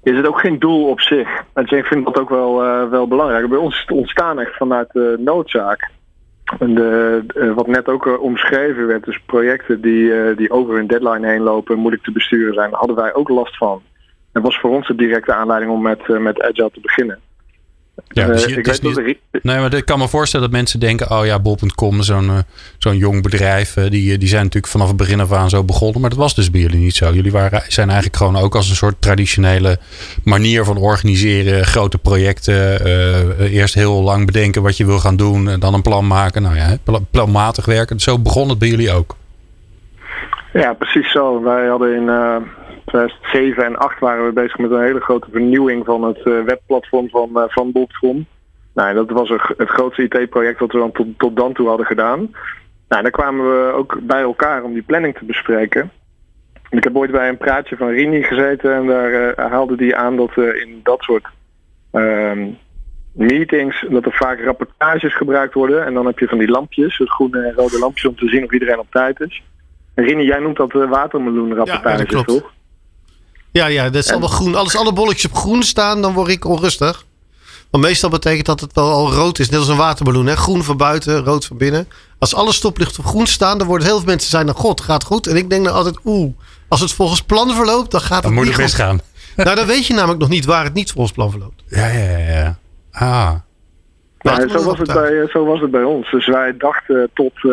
is 0.04 0.18
het 0.18 0.28
ook 0.28 0.40
geen 0.40 0.60
doel 0.60 0.88
op 0.90 1.02
zich. 1.02 1.44
En 1.54 1.68
ik 1.68 1.86
vind 1.86 2.06
dat 2.06 2.20
ook 2.20 2.30
wel, 2.30 2.56
wel 2.90 3.08
belangrijk. 3.08 3.50
Bij 3.50 3.58
ons 3.58 3.76
is 3.76 3.82
het 3.82 3.92
ontstaan 3.92 4.40
echt 4.40 4.56
vanuit 4.56 4.90
de 4.92 5.16
noodzaak. 5.20 5.90
En 6.60 6.76
de, 6.76 7.24
wat 7.56 7.68
net 7.68 7.88
ook 7.88 8.22
omschreven 8.22 8.88
werd, 8.88 9.04
dus 9.04 9.20
projecten 9.26 9.82
die, 9.82 10.36
die 10.36 10.52
over 10.52 10.80
een 10.80 10.88
deadline 10.88 11.28
heen 11.28 11.42
lopen, 11.42 11.78
moeilijk 11.78 12.04
te 12.04 12.12
besturen 12.12 12.54
zijn, 12.54 12.70
daar 12.70 12.80
hadden 12.80 12.98
wij 12.98 13.14
ook 13.14 13.30
last 13.30 13.58
van. 13.58 13.82
Dat 14.32 14.44
was 14.44 14.60
voor 14.60 14.70
ons 14.70 14.88
de 14.88 14.96
directe 14.96 15.34
aanleiding 15.34 15.72
om 15.72 15.82
met, 15.82 16.08
met 16.08 16.42
Agile 16.42 16.72
te 16.72 16.80
beginnen. 16.82 17.20
Ja, 18.08 18.28
dus 18.28 18.46
je, 18.46 18.62
dus 18.62 18.80
niet, 18.82 19.20
nee, 19.42 19.60
maar 19.60 19.74
ik 19.74 19.86
kan 19.86 20.00
me 20.00 20.08
voorstellen 20.08 20.46
dat 20.46 20.56
mensen 20.56 20.80
denken: 20.80 21.12
oh 21.12 21.26
ja, 21.26 21.40
bol.com, 21.40 22.02
zo'n 22.02 22.26
uh, 22.26 22.38
zo'n 22.78 22.98
jong 22.98 23.22
bedrijf, 23.22 23.78
uh, 23.78 23.90
die, 23.90 24.18
die 24.18 24.28
zijn 24.28 24.44
natuurlijk 24.44 24.72
vanaf 24.72 24.88
het 24.88 24.98
begin 24.98 25.20
af 25.20 25.32
aan 25.32 25.50
zo 25.50 25.64
begonnen. 25.64 26.02
Maar 26.02 26.10
dat 26.10 26.20
was 26.20 26.36
dus 26.36 26.52
bij 26.52 26.62
jullie 26.62 26.80
niet 26.80 26.96
zo. 26.96 27.14
Jullie 27.14 27.32
waren, 27.32 27.64
zijn 27.68 27.88
eigenlijk 27.88 28.18
gewoon 28.18 28.36
ook 28.38 28.56
als 28.56 28.70
een 28.70 28.76
soort 28.76 29.02
traditionele 29.02 29.80
manier 30.24 30.64
van 30.64 30.78
organiseren, 30.78 31.66
grote 31.66 31.98
projecten. 31.98 32.88
Uh, 32.88 33.54
eerst 33.54 33.74
heel 33.74 34.02
lang 34.02 34.26
bedenken 34.26 34.62
wat 34.62 34.78
je 34.78 34.86
wil 34.86 35.00
gaan 35.00 35.16
doen, 35.16 35.50
en 35.50 35.60
dan 35.60 35.74
een 35.74 35.82
plan 35.82 36.08
maken. 36.08 36.42
Nou 36.42 36.56
ja, 36.56 36.78
planmatig 37.12 37.66
werken. 37.66 38.00
Zo 38.00 38.20
begon 38.20 38.50
het 38.50 38.60
bij 38.60 38.68
jullie 38.68 38.92
ook. 38.92 39.16
Ja, 40.54 40.74
precies 40.74 41.12
zo. 41.12 41.44
Wij 41.44 41.68
hadden 41.68 41.96
in 41.96 42.10
2007 42.86 43.64
en 43.64 43.72
2008 43.74 44.00
waren 44.00 44.26
we 44.26 44.32
bezig 44.32 44.58
met 44.58 44.72
een 44.72 44.84
hele 44.84 45.00
grote 45.00 45.28
vernieuwing 45.32 45.86
van 45.86 46.04
het 46.04 46.26
uh, 46.26 46.44
webplatform 46.44 47.10
van, 47.10 47.30
uh, 47.34 47.44
van 47.48 47.72
Bol.com. 47.72 48.26
Nou, 48.74 48.94
dat 48.94 49.10
was 49.10 49.30
het 49.30 49.70
grootste 49.70 50.04
IT-project 50.04 50.60
wat 50.60 50.72
we 50.72 50.78
dan 50.78 51.16
tot, 51.18 51.36
dan 51.36 51.54
toe 51.54 51.68
hadden 51.68 51.86
gedaan. 51.86 52.20
Nou, 52.88 53.02
daar 53.02 53.12
kwamen 53.12 53.46
we 53.46 53.72
ook 53.72 54.00
bij 54.02 54.22
elkaar 54.22 54.64
om 54.64 54.74
die 54.74 54.82
planning 54.82 55.18
te 55.18 55.26
bespreken. 55.26 55.92
Ik 56.70 56.84
heb 56.84 56.96
ooit 56.96 57.12
bij 57.12 57.30
een 57.30 57.38
praatje 57.38 57.78
van 57.78 57.88
Rini 57.88 58.24
gezeten 58.24 58.74
en 58.76 58.88
daar 58.88 59.12
uh, 59.12 59.52
haalde 59.52 59.78
die 59.78 59.96
aan 59.96 60.16
dat 60.16 60.38
in 60.38 60.80
dat 60.84 61.02
soort 61.02 61.26
uh, 61.92 62.32
meetings, 63.12 63.86
dat 63.90 64.06
er 64.06 64.14
vaak 64.14 64.40
rapportages 64.40 65.16
gebruikt 65.16 65.54
worden. 65.54 65.86
En 65.86 65.94
dan 65.94 66.06
heb 66.06 66.20
je 66.20 66.28
van 66.28 66.38
die 66.38 66.50
lampjes, 66.50 66.98
het 66.98 67.10
groene 67.10 67.48
en 67.48 67.54
rode 67.54 67.80
lampjes 67.80 68.06
om 68.06 68.16
te 68.16 68.28
zien 68.28 68.44
of 68.44 68.52
iedereen 68.52 68.80
op 68.80 68.92
tijd 68.92 69.20
is. 69.20 69.44
Rini, 69.96 70.24
jij 70.24 70.40
noemt 70.40 70.58
dat 70.58 70.72
watermeloenrapportages, 70.72 72.10
ja, 72.10 72.24
toch? 72.24 72.54
Ja, 73.58 73.66
ja, 73.66 73.84
dat 73.90 74.04
is 74.04 74.12
allemaal 74.12 74.30
groen. 74.30 74.56
Als 74.56 74.76
alle 74.76 74.94
bolletjes 74.94 75.32
op 75.32 75.38
groen 75.38 75.64
staan, 75.64 76.02
dan 76.02 76.14
word 76.14 76.30
ik 76.30 76.46
onrustig. 76.46 77.06
Want 77.70 77.84
meestal 77.84 78.10
betekent 78.10 78.46
dat 78.46 78.60
het 78.60 78.74
wel 78.74 78.92
al 78.92 79.12
rood 79.12 79.40
is. 79.40 79.50
Net 79.50 79.60
als 79.60 79.68
een 79.68 79.78
waterballon. 79.78 80.26
Hè? 80.26 80.36
Groen 80.36 80.64
van 80.64 80.78
buiten, 80.78 81.24
rood 81.24 81.46
van 81.46 81.58
binnen. 81.58 81.88
Als 82.20 82.36
alle 82.36 82.54
stoplichten 82.54 83.04
op 83.04 83.10
groen 83.10 83.28
staan, 83.28 83.58
dan 83.58 83.68
worden 83.68 83.88
heel 83.88 83.98
veel 83.98 84.06
mensen 84.06 84.30
zijn 84.30 84.46
dan 84.46 84.56
God, 84.56 84.82
gaat 84.82 85.04
goed. 85.04 85.28
En 85.28 85.36
ik 85.36 85.50
denk 85.50 85.66
dan 85.66 85.74
altijd, 85.74 86.00
oeh, 86.06 86.34
als 86.68 86.82
het 86.82 86.92
volgens 86.92 87.22
plan 87.22 87.56
verloopt, 87.56 87.92
dan 87.92 88.02
gaat 88.02 88.16
het 88.16 88.24
dan 88.24 88.34
moet 88.34 88.48
het 88.48 88.58
misgaan. 88.58 89.00
Nou, 89.36 89.56
dan 89.56 89.66
weet 89.66 89.88
je 89.88 89.94
namelijk 89.94 90.20
nog 90.20 90.30
niet 90.30 90.46
waar 90.46 90.64
het 90.64 90.74
niet 90.74 90.92
volgens 90.92 91.14
plan 91.14 91.32
verloopt. 91.32 91.64
Ja, 91.68 91.88
ja, 91.88 92.18
ja. 92.18 92.58
Ah. 92.92 93.34
Nou, 94.20 94.50
zo, 94.50 94.64
was 94.64 94.78
het 94.78 94.94
bij, 94.94 95.28
zo 95.30 95.46
was 95.46 95.62
het 95.62 95.72
bij 95.72 95.84
ons. 95.84 96.12
Dus 96.12 96.28
wij 96.28 96.58
dachten 96.58 97.10
tot 97.14 97.34
uh, 97.36 97.52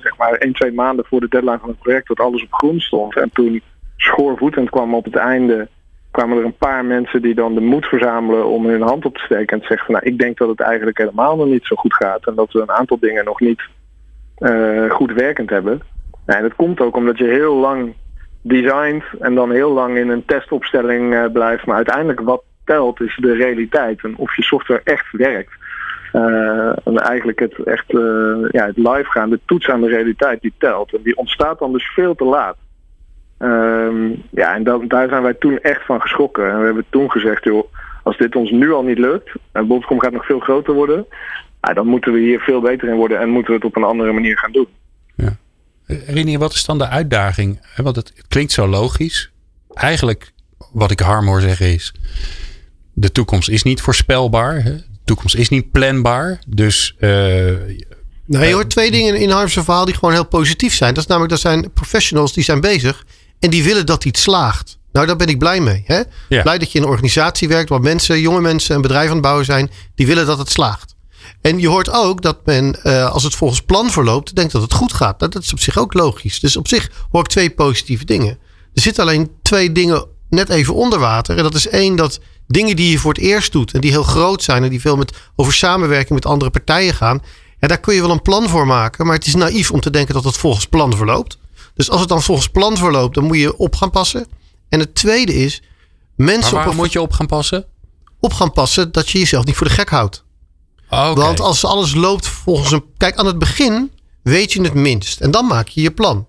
zeg 0.00 0.16
maar 0.16 0.32
1, 0.32 0.52
2 0.52 0.72
maanden 0.72 1.04
voor 1.04 1.20
de 1.20 1.28
deadline 1.28 1.58
van 1.58 1.68
het 1.68 1.78
project 1.78 2.08
dat 2.08 2.20
alles 2.20 2.42
op 2.42 2.52
groen 2.52 2.80
stond. 2.80 3.16
En 3.16 3.30
toen 3.32 3.62
schoorvoetend 4.04 4.70
kwam 4.70 4.94
op 4.94 5.04
het 5.04 5.16
einde 5.16 5.68
kwamen 6.10 6.38
er 6.38 6.44
een 6.44 6.56
paar 6.56 6.84
mensen 6.84 7.22
die 7.22 7.34
dan 7.34 7.54
de 7.54 7.60
moed 7.60 7.86
verzamelen 7.86 8.46
om 8.46 8.66
hun 8.66 8.82
hand 8.82 9.04
op 9.04 9.16
te 9.16 9.24
steken 9.24 9.46
en 9.46 9.60
te 9.60 9.66
zeggen 9.66 9.92
nou 9.92 10.04
ik 10.04 10.18
denk 10.18 10.38
dat 10.38 10.48
het 10.48 10.60
eigenlijk 10.60 10.98
helemaal 10.98 11.36
nog 11.36 11.46
niet 11.46 11.66
zo 11.66 11.76
goed 11.76 11.94
gaat 11.94 12.26
en 12.26 12.34
dat 12.34 12.52
we 12.52 12.60
een 12.60 12.70
aantal 12.70 12.98
dingen 13.00 13.24
nog 13.24 13.40
niet 13.40 13.62
uh, 14.38 14.90
goed 14.90 15.12
werkend 15.12 15.50
hebben. 15.50 15.82
Nou, 16.26 16.38
en 16.38 16.48
dat 16.48 16.56
komt 16.56 16.80
ook 16.80 16.96
omdat 16.96 17.18
je 17.18 17.24
heel 17.24 17.54
lang 17.54 17.94
designt 18.42 19.04
en 19.20 19.34
dan 19.34 19.50
heel 19.50 19.72
lang 19.72 19.96
in 19.96 20.08
een 20.08 20.24
testopstelling 20.24 21.12
uh, 21.14 21.24
blijft, 21.32 21.66
maar 21.66 21.76
uiteindelijk 21.76 22.20
wat 22.20 22.42
telt 22.64 23.00
is 23.00 23.18
de 23.20 23.34
realiteit 23.34 24.02
en 24.02 24.16
of 24.16 24.36
je 24.36 24.42
software 24.42 24.80
echt 24.84 25.12
werkt. 25.12 25.52
Uh, 26.12 26.72
en 26.84 26.96
eigenlijk 26.96 27.38
het 27.38 27.58
echt 27.64 27.90
ja, 28.50 28.66
het 28.66 28.76
live 28.76 29.10
gaan, 29.10 29.30
de 29.30 29.40
toets 29.44 29.68
aan 29.68 29.80
de 29.80 29.88
realiteit 29.88 30.40
die 30.40 30.54
telt. 30.58 30.94
En 30.94 31.02
die 31.02 31.16
ontstaat 31.16 31.58
dan 31.58 31.72
dus 31.72 31.92
veel 31.94 32.14
te 32.14 32.24
laat. 32.24 32.56
Um, 33.44 34.22
ja, 34.30 34.54
en 34.54 34.64
dat, 34.64 34.88
daar 34.88 35.08
zijn 35.08 35.22
wij 35.22 35.34
toen 35.34 35.58
echt 35.58 35.84
van 35.84 36.00
geschrokken. 36.00 36.50
En 36.50 36.58
we 36.58 36.64
hebben 36.64 36.84
toen 36.90 37.10
gezegd, 37.10 37.44
joh, 37.44 37.72
als 38.02 38.16
dit 38.18 38.36
ons 38.36 38.50
nu 38.50 38.72
al 38.72 38.82
niet 38.82 38.98
lukt, 38.98 39.30
en 39.52 39.66
Bobcom 39.66 40.00
gaat 40.00 40.12
nog 40.12 40.26
veel 40.26 40.40
groter 40.40 40.74
worden, 40.74 41.06
dan 41.60 41.86
moeten 41.86 42.12
we 42.12 42.18
hier 42.18 42.40
veel 42.40 42.60
beter 42.60 42.88
in 42.88 42.94
worden 42.94 43.20
en 43.20 43.28
moeten 43.28 43.50
we 43.50 43.56
het 43.56 43.66
op 43.66 43.76
een 43.76 43.84
andere 43.84 44.12
manier 44.12 44.38
gaan 44.38 44.52
doen. 44.52 44.66
Ja. 45.16 45.36
Rini, 45.86 46.38
wat 46.38 46.52
is 46.52 46.64
dan 46.64 46.78
de 46.78 46.88
uitdaging? 46.88 47.66
Want 47.76 47.96
het 47.96 48.12
klinkt 48.28 48.52
zo 48.52 48.66
logisch. 48.66 49.32
Eigenlijk, 49.74 50.32
wat 50.72 50.90
ik 50.90 51.00
Harm 51.00 51.26
hoor 51.26 51.40
zeggen 51.40 51.66
is, 51.66 51.94
de 52.92 53.12
toekomst 53.12 53.48
is 53.48 53.62
niet 53.62 53.80
voorspelbaar. 53.80 54.62
De 54.62 54.82
toekomst 55.04 55.36
is 55.36 55.48
niet 55.48 55.70
planbaar. 55.70 56.38
Dus. 56.46 56.96
Uh, 57.00 57.10
nou, 58.26 58.44
je 58.44 58.52
hoort 58.52 58.70
twee 58.70 58.90
dingen 58.90 59.14
in 59.14 59.30
Harm's 59.30 59.52
verhaal 59.52 59.84
die 59.84 59.94
gewoon 59.94 60.14
heel 60.14 60.26
positief 60.26 60.74
zijn. 60.74 60.94
Dat 60.94 61.02
is 61.02 61.08
namelijk, 61.08 61.32
dat 61.32 61.40
zijn 61.40 61.72
professionals 61.72 62.32
die 62.32 62.44
zijn 62.44 62.60
bezig 62.60 63.04
en 63.44 63.50
die 63.50 63.64
willen 63.64 63.86
dat 63.86 64.04
iets 64.04 64.22
slaagt. 64.22 64.78
Nou, 64.92 65.06
daar 65.06 65.16
ben 65.16 65.26
ik 65.26 65.38
blij 65.38 65.60
mee. 65.60 65.82
Hè? 65.86 66.02
Blij 66.28 66.58
dat 66.58 66.72
je 66.72 66.78
in 66.78 66.84
een 66.84 66.90
organisatie 66.90 67.48
werkt 67.48 67.68
waar 67.68 67.80
mensen, 67.80 68.20
jonge 68.20 68.40
mensen, 68.40 68.74
een 68.74 68.82
bedrijf 68.82 69.06
aan 69.06 69.12
het 69.12 69.22
bouwen 69.22 69.44
zijn. 69.44 69.70
Die 69.94 70.06
willen 70.06 70.26
dat 70.26 70.38
het 70.38 70.50
slaagt. 70.50 70.94
En 71.40 71.58
je 71.58 71.68
hoort 71.68 71.90
ook 71.90 72.22
dat 72.22 72.38
men, 72.44 72.78
uh, 72.84 73.10
als 73.10 73.22
het 73.22 73.34
volgens 73.34 73.60
plan 73.60 73.90
verloopt, 73.90 74.34
denkt 74.34 74.52
dat 74.52 74.62
het 74.62 74.72
goed 74.72 74.92
gaat. 74.92 75.18
Dat 75.18 75.36
is 75.36 75.52
op 75.52 75.60
zich 75.60 75.78
ook 75.78 75.94
logisch. 75.94 76.40
Dus 76.40 76.56
op 76.56 76.68
zich 76.68 76.90
hoor 77.10 77.20
ik 77.20 77.26
twee 77.26 77.50
positieve 77.50 78.04
dingen. 78.04 78.38
Er 78.74 78.82
zitten 78.82 79.02
alleen 79.02 79.30
twee 79.42 79.72
dingen 79.72 80.06
net 80.30 80.48
even 80.48 80.74
onder 80.74 80.98
water. 80.98 81.36
En 81.36 81.42
dat 81.42 81.54
is 81.54 81.68
één, 81.68 81.96
dat 81.96 82.20
dingen 82.46 82.76
die 82.76 82.90
je 82.90 82.98
voor 82.98 83.12
het 83.12 83.22
eerst 83.22 83.52
doet 83.52 83.72
en 83.72 83.80
die 83.80 83.90
heel 83.90 84.02
groot 84.02 84.42
zijn 84.42 84.64
en 84.64 84.70
die 84.70 84.80
veel 84.80 84.96
met, 84.96 85.12
over 85.36 85.52
samenwerking 85.52 86.14
met 86.14 86.26
andere 86.26 86.50
partijen 86.50 86.94
gaan. 86.94 87.22
Ja, 87.60 87.68
daar 87.68 87.80
kun 87.80 87.94
je 87.94 88.00
wel 88.00 88.10
een 88.10 88.22
plan 88.22 88.48
voor 88.48 88.66
maken. 88.66 89.06
Maar 89.06 89.16
het 89.16 89.26
is 89.26 89.34
naïef 89.34 89.70
om 89.70 89.80
te 89.80 89.90
denken 89.90 90.14
dat 90.14 90.24
het 90.24 90.36
volgens 90.36 90.66
plan 90.66 90.96
verloopt. 90.96 91.38
Dus 91.74 91.90
als 91.90 92.00
het 92.00 92.08
dan 92.08 92.22
volgens 92.22 92.48
plan 92.48 92.76
verloopt, 92.76 93.14
dan 93.14 93.24
moet 93.24 93.38
je 93.38 93.56
op 93.56 93.76
gaan 93.76 93.90
passen. 93.90 94.26
En 94.68 94.80
het 94.80 94.94
tweede 94.94 95.34
is, 95.34 95.62
mensen. 96.16 96.54
Maar 96.54 96.74
moet 96.74 96.92
je 96.92 97.00
op 97.00 97.12
gaan 97.12 97.26
passen? 97.26 97.64
Op 98.20 98.32
gaan 98.32 98.52
passen 98.52 98.92
dat 98.92 99.10
je 99.10 99.18
jezelf 99.18 99.44
niet 99.44 99.56
voor 99.56 99.66
de 99.66 99.72
gek 99.72 99.88
houdt. 99.88 100.24
Okay. 100.86 101.14
Want 101.14 101.40
als 101.40 101.64
alles 101.64 101.94
loopt 101.94 102.26
volgens 102.26 102.72
een. 102.72 102.84
Kijk, 102.96 103.16
aan 103.16 103.26
het 103.26 103.38
begin 103.38 103.92
weet 104.22 104.52
je 104.52 104.62
het 104.62 104.74
minst. 104.74 105.20
En 105.20 105.30
dan 105.30 105.46
maak 105.46 105.68
je 105.68 105.80
je 105.80 105.90
plan. 105.90 106.26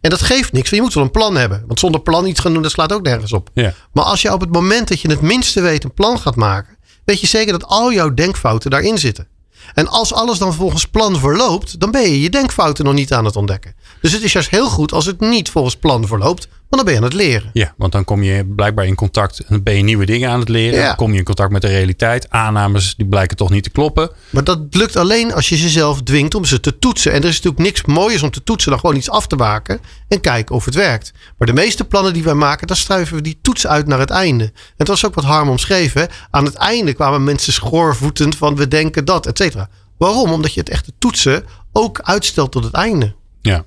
En 0.00 0.10
dat 0.10 0.22
geeft 0.22 0.52
niks. 0.52 0.70
Je 0.70 0.80
moet 0.80 0.94
wel 0.94 1.04
een 1.04 1.10
plan 1.10 1.36
hebben. 1.36 1.64
Want 1.66 1.78
zonder 1.78 2.00
plan 2.00 2.26
iets 2.26 2.40
gaan 2.40 2.52
doen, 2.52 2.62
dat 2.62 2.70
slaat 2.70 2.92
ook 2.92 3.02
nergens 3.02 3.32
op. 3.32 3.50
Ja. 3.54 3.74
Maar 3.92 4.04
als 4.04 4.22
je 4.22 4.32
op 4.32 4.40
het 4.40 4.52
moment 4.52 4.88
dat 4.88 5.00
je 5.00 5.08
het 5.10 5.20
minste 5.20 5.60
weet 5.60 5.84
een 5.84 5.94
plan 5.94 6.18
gaat 6.18 6.36
maken, 6.36 6.76
weet 7.04 7.20
je 7.20 7.26
zeker 7.26 7.52
dat 7.52 7.66
al 7.66 7.92
jouw 7.92 8.14
denkfouten 8.14 8.70
daarin 8.70 8.98
zitten. 8.98 9.28
En 9.74 9.88
als 9.88 10.12
alles 10.12 10.38
dan 10.38 10.54
volgens 10.54 10.86
plan 10.86 11.18
verloopt, 11.18 11.80
dan 11.80 11.90
ben 11.90 12.02
je 12.02 12.20
je 12.20 12.30
denkfouten 12.30 12.84
nog 12.84 12.94
niet 12.94 13.12
aan 13.12 13.24
het 13.24 13.36
ontdekken. 13.36 13.74
Dus 14.00 14.12
het 14.12 14.22
is 14.22 14.32
juist 14.32 14.50
heel 14.50 14.68
goed 14.68 14.92
als 14.92 15.06
het 15.06 15.20
niet 15.20 15.50
volgens 15.50 15.76
plan 15.76 16.06
verloopt, 16.06 16.48
want 16.70 16.82
dan 16.82 16.84
ben 16.84 16.92
je 16.92 16.98
aan 16.98 17.04
het 17.04 17.12
leren. 17.12 17.50
Ja, 17.52 17.74
want 17.76 17.92
dan 17.92 18.04
kom 18.04 18.22
je 18.22 18.46
blijkbaar 18.46 18.86
in 18.86 18.94
contact 18.94 19.38
en 19.38 19.46
dan 19.48 19.62
ben 19.62 19.76
je 19.76 19.82
nieuwe 19.82 20.06
dingen 20.06 20.30
aan 20.30 20.40
het 20.40 20.48
leren. 20.48 20.84
Dan 20.84 20.96
kom 20.96 21.12
je 21.12 21.18
in 21.18 21.24
contact 21.24 21.50
met 21.50 21.62
de 21.62 21.68
realiteit. 21.68 22.30
Aannames 22.30 22.94
die 22.96 23.06
blijken 23.06 23.36
toch 23.36 23.50
niet 23.50 23.62
te 23.62 23.70
kloppen. 23.70 24.10
Maar 24.30 24.44
dat 24.44 24.58
lukt 24.70 24.96
alleen 24.96 25.34
als 25.34 25.48
je 25.48 25.58
jezelf 25.58 26.02
dwingt 26.02 26.34
om 26.34 26.44
ze 26.44 26.60
te 26.60 26.78
toetsen. 26.78 27.12
En 27.12 27.22
er 27.22 27.28
is 27.28 27.34
natuurlijk 27.34 27.62
niks 27.62 27.84
mooiers 27.84 28.22
om 28.22 28.30
te 28.30 28.42
toetsen 28.42 28.70
dan 28.70 28.80
gewoon 28.80 28.96
iets 28.96 29.10
af 29.10 29.26
te 29.26 29.36
maken 29.36 29.80
en 30.08 30.20
kijken 30.20 30.54
of 30.54 30.64
het 30.64 30.74
werkt. 30.74 31.12
Maar 31.38 31.46
de 31.46 31.52
meeste 31.52 31.84
plannen 31.84 32.12
die 32.12 32.22
wij 32.22 32.34
maken, 32.34 32.66
dan 32.66 32.76
struiven 32.76 33.16
we 33.16 33.22
die 33.22 33.38
toets 33.42 33.66
uit 33.66 33.86
naar 33.86 33.98
het 33.98 34.10
einde. 34.10 34.44
En 34.44 34.52
het 34.76 34.88
was 34.88 35.06
ook 35.06 35.14
wat 35.14 35.24
Harm 35.24 35.48
omschreven. 35.48 36.08
Aan 36.30 36.44
het 36.44 36.54
einde 36.54 36.92
kwamen 36.92 37.24
mensen 37.24 37.52
schoorvoetend 37.52 38.36
van 38.36 38.56
we 38.56 38.68
denken 38.68 39.04
dat, 39.04 39.26
et 39.26 39.38
cetera. 39.38 39.68
Waarom? 39.98 40.30
Omdat 40.30 40.54
je 40.54 40.60
het 40.60 40.68
echte 40.68 40.92
toetsen 40.98 41.44
ook 41.72 42.00
uitstelt 42.02 42.52
tot 42.52 42.64
het 42.64 42.74
einde. 42.74 43.14
Ja. 43.40 43.64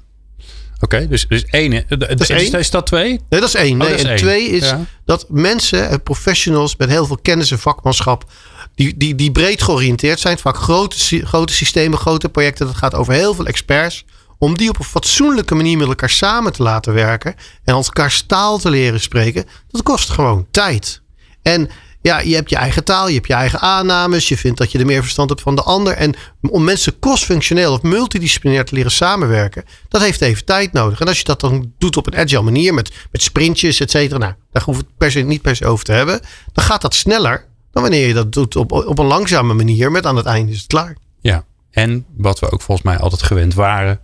Oké, 0.83 1.07
dus, 1.07 1.27
dus 1.27 1.45
één. 1.45 1.85
Dat 1.87 2.19
is, 2.19 2.29
één. 2.29 2.59
is 2.59 2.69
dat 2.69 2.85
twee? 2.85 3.09
Nee, 3.29 3.39
dat 3.39 3.43
is 3.43 3.55
één. 3.55 3.81
Oh, 3.81 3.87
nee, 3.87 3.95
en 3.95 4.15
twee 4.15 4.49
is 4.49 4.73
dat 5.05 5.25
mensen 5.29 5.89
en 5.89 6.03
professionals 6.03 6.75
met 6.75 6.89
heel 6.89 7.05
veel 7.05 7.17
kennis 7.21 7.51
en 7.51 7.59
vakmanschap. 7.59 8.31
Die, 8.75 8.97
die, 8.97 9.15
die 9.15 9.31
breed 9.31 9.61
georiënteerd 9.61 10.19
zijn. 10.19 10.37
Vaak 10.37 10.57
grote, 10.57 11.25
grote 11.25 11.53
systemen, 11.53 11.99
grote 11.99 12.29
projecten. 12.29 12.65
Dat 12.65 12.75
gaat 12.75 12.95
over 12.95 13.13
heel 13.13 13.33
veel 13.33 13.45
experts. 13.45 14.05
Om 14.37 14.57
die 14.57 14.69
op 14.69 14.79
een 14.79 14.85
fatsoenlijke 14.85 15.55
manier 15.55 15.77
met 15.77 15.87
elkaar 15.87 16.09
samen 16.09 16.53
te 16.53 16.63
laten 16.63 16.93
werken. 16.93 17.35
En 17.63 17.73
elkaar 17.73 18.21
taal 18.27 18.57
te 18.57 18.69
leren 18.69 18.99
spreken. 18.99 19.45
Dat 19.69 19.83
kost 19.83 20.09
gewoon 20.09 20.47
tijd. 20.51 21.01
En 21.41 21.69
ja, 22.03 22.19
je 22.19 22.35
hebt 22.35 22.49
je 22.49 22.55
eigen 22.55 22.83
taal, 22.83 23.07
je 23.07 23.13
hebt 23.13 23.27
je 23.27 23.33
eigen 23.33 23.59
aannames. 23.59 24.27
Je 24.27 24.37
vindt 24.37 24.57
dat 24.57 24.71
je 24.71 24.79
er 24.79 24.85
meer 24.85 25.01
verstand 25.01 25.29
hebt 25.29 25.41
van 25.41 25.55
de 25.55 25.61
ander. 25.61 25.93
En 25.93 26.15
om 26.41 26.63
mensen 26.63 26.99
cross-functioneel 26.99 27.73
of 27.73 27.81
multidisciplinair 27.81 28.65
te 28.65 28.75
leren 28.75 28.91
samenwerken, 28.91 29.63
dat 29.87 30.01
heeft 30.01 30.21
even 30.21 30.45
tijd 30.45 30.71
nodig. 30.71 30.99
En 30.99 31.07
als 31.07 31.17
je 31.17 31.23
dat 31.23 31.39
dan 31.39 31.71
doet 31.77 31.97
op 31.97 32.07
een 32.07 32.17
agile 32.17 32.41
manier, 32.41 32.73
met, 32.73 32.91
met 33.11 33.21
sprintjes, 33.21 33.79
et 33.79 33.91
cetera. 33.91 34.19
Nou, 34.19 34.33
daar 34.51 34.63
hoef 34.63 34.77
het 34.77 34.85
per 34.97 35.11
se, 35.11 35.19
niet 35.19 35.41
per 35.41 35.55
se 35.55 35.65
over 35.65 35.85
te 35.85 35.91
hebben. 35.91 36.19
Dan 36.53 36.63
gaat 36.63 36.81
dat 36.81 36.95
sneller 36.95 37.45
dan 37.71 37.81
wanneer 37.81 38.07
je 38.07 38.13
dat 38.13 38.31
doet 38.31 38.55
op, 38.55 38.71
op 38.71 38.99
een 38.99 39.05
langzame 39.05 39.53
manier. 39.53 39.91
Met 39.91 40.05
aan 40.05 40.15
het 40.15 40.25
einde 40.25 40.51
is 40.51 40.57
het 40.57 40.67
klaar. 40.67 40.97
Ja, 41.21 41.45
en 41.71 42.05
wat 42.17 42.39
we 42.39 42.51
ook 42.51 42.61
volgens 42.61 42.87
mij 42.87 42.97
altijd 42.97 43.23
gewend 43.23 43.53
waren 43.53 43.99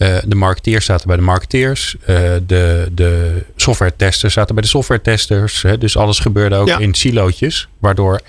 uh, 0.00 0.18
de 0.26 0.34
marketeers 0.34 0.84
zaten 0.84 1.06
bij 1.06 1.16
de 1.16 1.22
marketeers. 1.22 1.96
Uh, 2.00 2.06
de, 2.46 2.88
de 2.92 3.42
software 3.56 3.96
testers 3.96 4.34
zaten 4.34 4.54
bij 4.54 4.64
de 4.64 4.70
software 4.70 5.00
testers. 5.00 5.62
Hè, 5.62 5.78
dus 5.78 5.96
alles 5.96 6.18
gebeurde 6.18 6.56
ook 6.56 6.68
in 6.68 6.94
silootjes. 6.94 7.68
Waardoor 7.78 8.20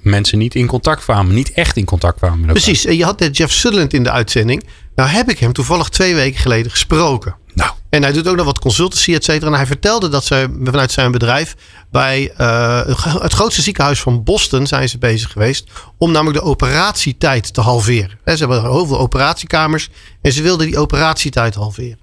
mensen 0.00 0.38
niet 0.38 0.54
in 0.54 0.66
contact 0.66 1.02
kwamen. 1.02 1.34
Niet 1.34 1.52
echt 1.52 1.76
in 1.76 1.84
contact 1.84 2.18
kwamen. 2.18 2.40
Met 2.40 2.50
Precies. 2.50 2.84
En 2.84 2.96
je 2.96 3.04
had 3.04 3.18
net 3.18 3.36
Jeff 3.36 3.52
Sutherland 3.52 3.92
in 3.92 4.02
de 4.02 4.10
uitzending. 4.10 4.64
Nou 4.98 5.10
heb 5.10 5.30
ik 5.30 5.38
hem 5.38 5.52
toevallig 5.52 5.88
twee 5.88 6.14
weken 6.14 6.40
geleden 6.40 6.70
gesproken. 6.70 7.36
Nou. 7.54 7.70
En 7.88 8.02
hij 8.02 8.12
doet 8.12 8.28
ook 8.28 8.36
nog 8.36 8.44
wat 8.44 8.58
consultancy, 8.58 9.14
et 9.14 9.24
cetera. 9.24 9.50
En 9.50 9.56
hij 9.56 9.66
vertelde 9.66 10.08
dat 10.08 10.24
ze 10.24 10.58
vanuit 10.64 10.92
zijn 10.92 11.10
bedrijf 11.10 11.56
bij 11.90 12.32
uh, 12.40 12.86
het 13.20 13.32
grootste 13.32 13.62
ziekenhuis 13.62 14.00
van 14.00 14.24
Boston 14.24 14.66
zijn 14.66 14.88
ze 14.88 14.98
bezig 14.98 15.32
geweest. 15.32 15.70
Om 15.98 16.12
namelijk 16.12 16.38
de 16.38 16.44
operatietijd 16.44 17.54
te 17.54 17.60
halveren. 17.60 18.18
Ze 18.24 18.36
hebben 18.36 18.62
heel 18.62 18.86
veel 18.86 18.98
operatiekamers. 18.98 19.88
En 20.22 20.32
ze 20.32 20.42
wilden 20.42 20.66
die 20.66 20.78
operatietijd 20.78 21.54
halveren. 21.54 21.98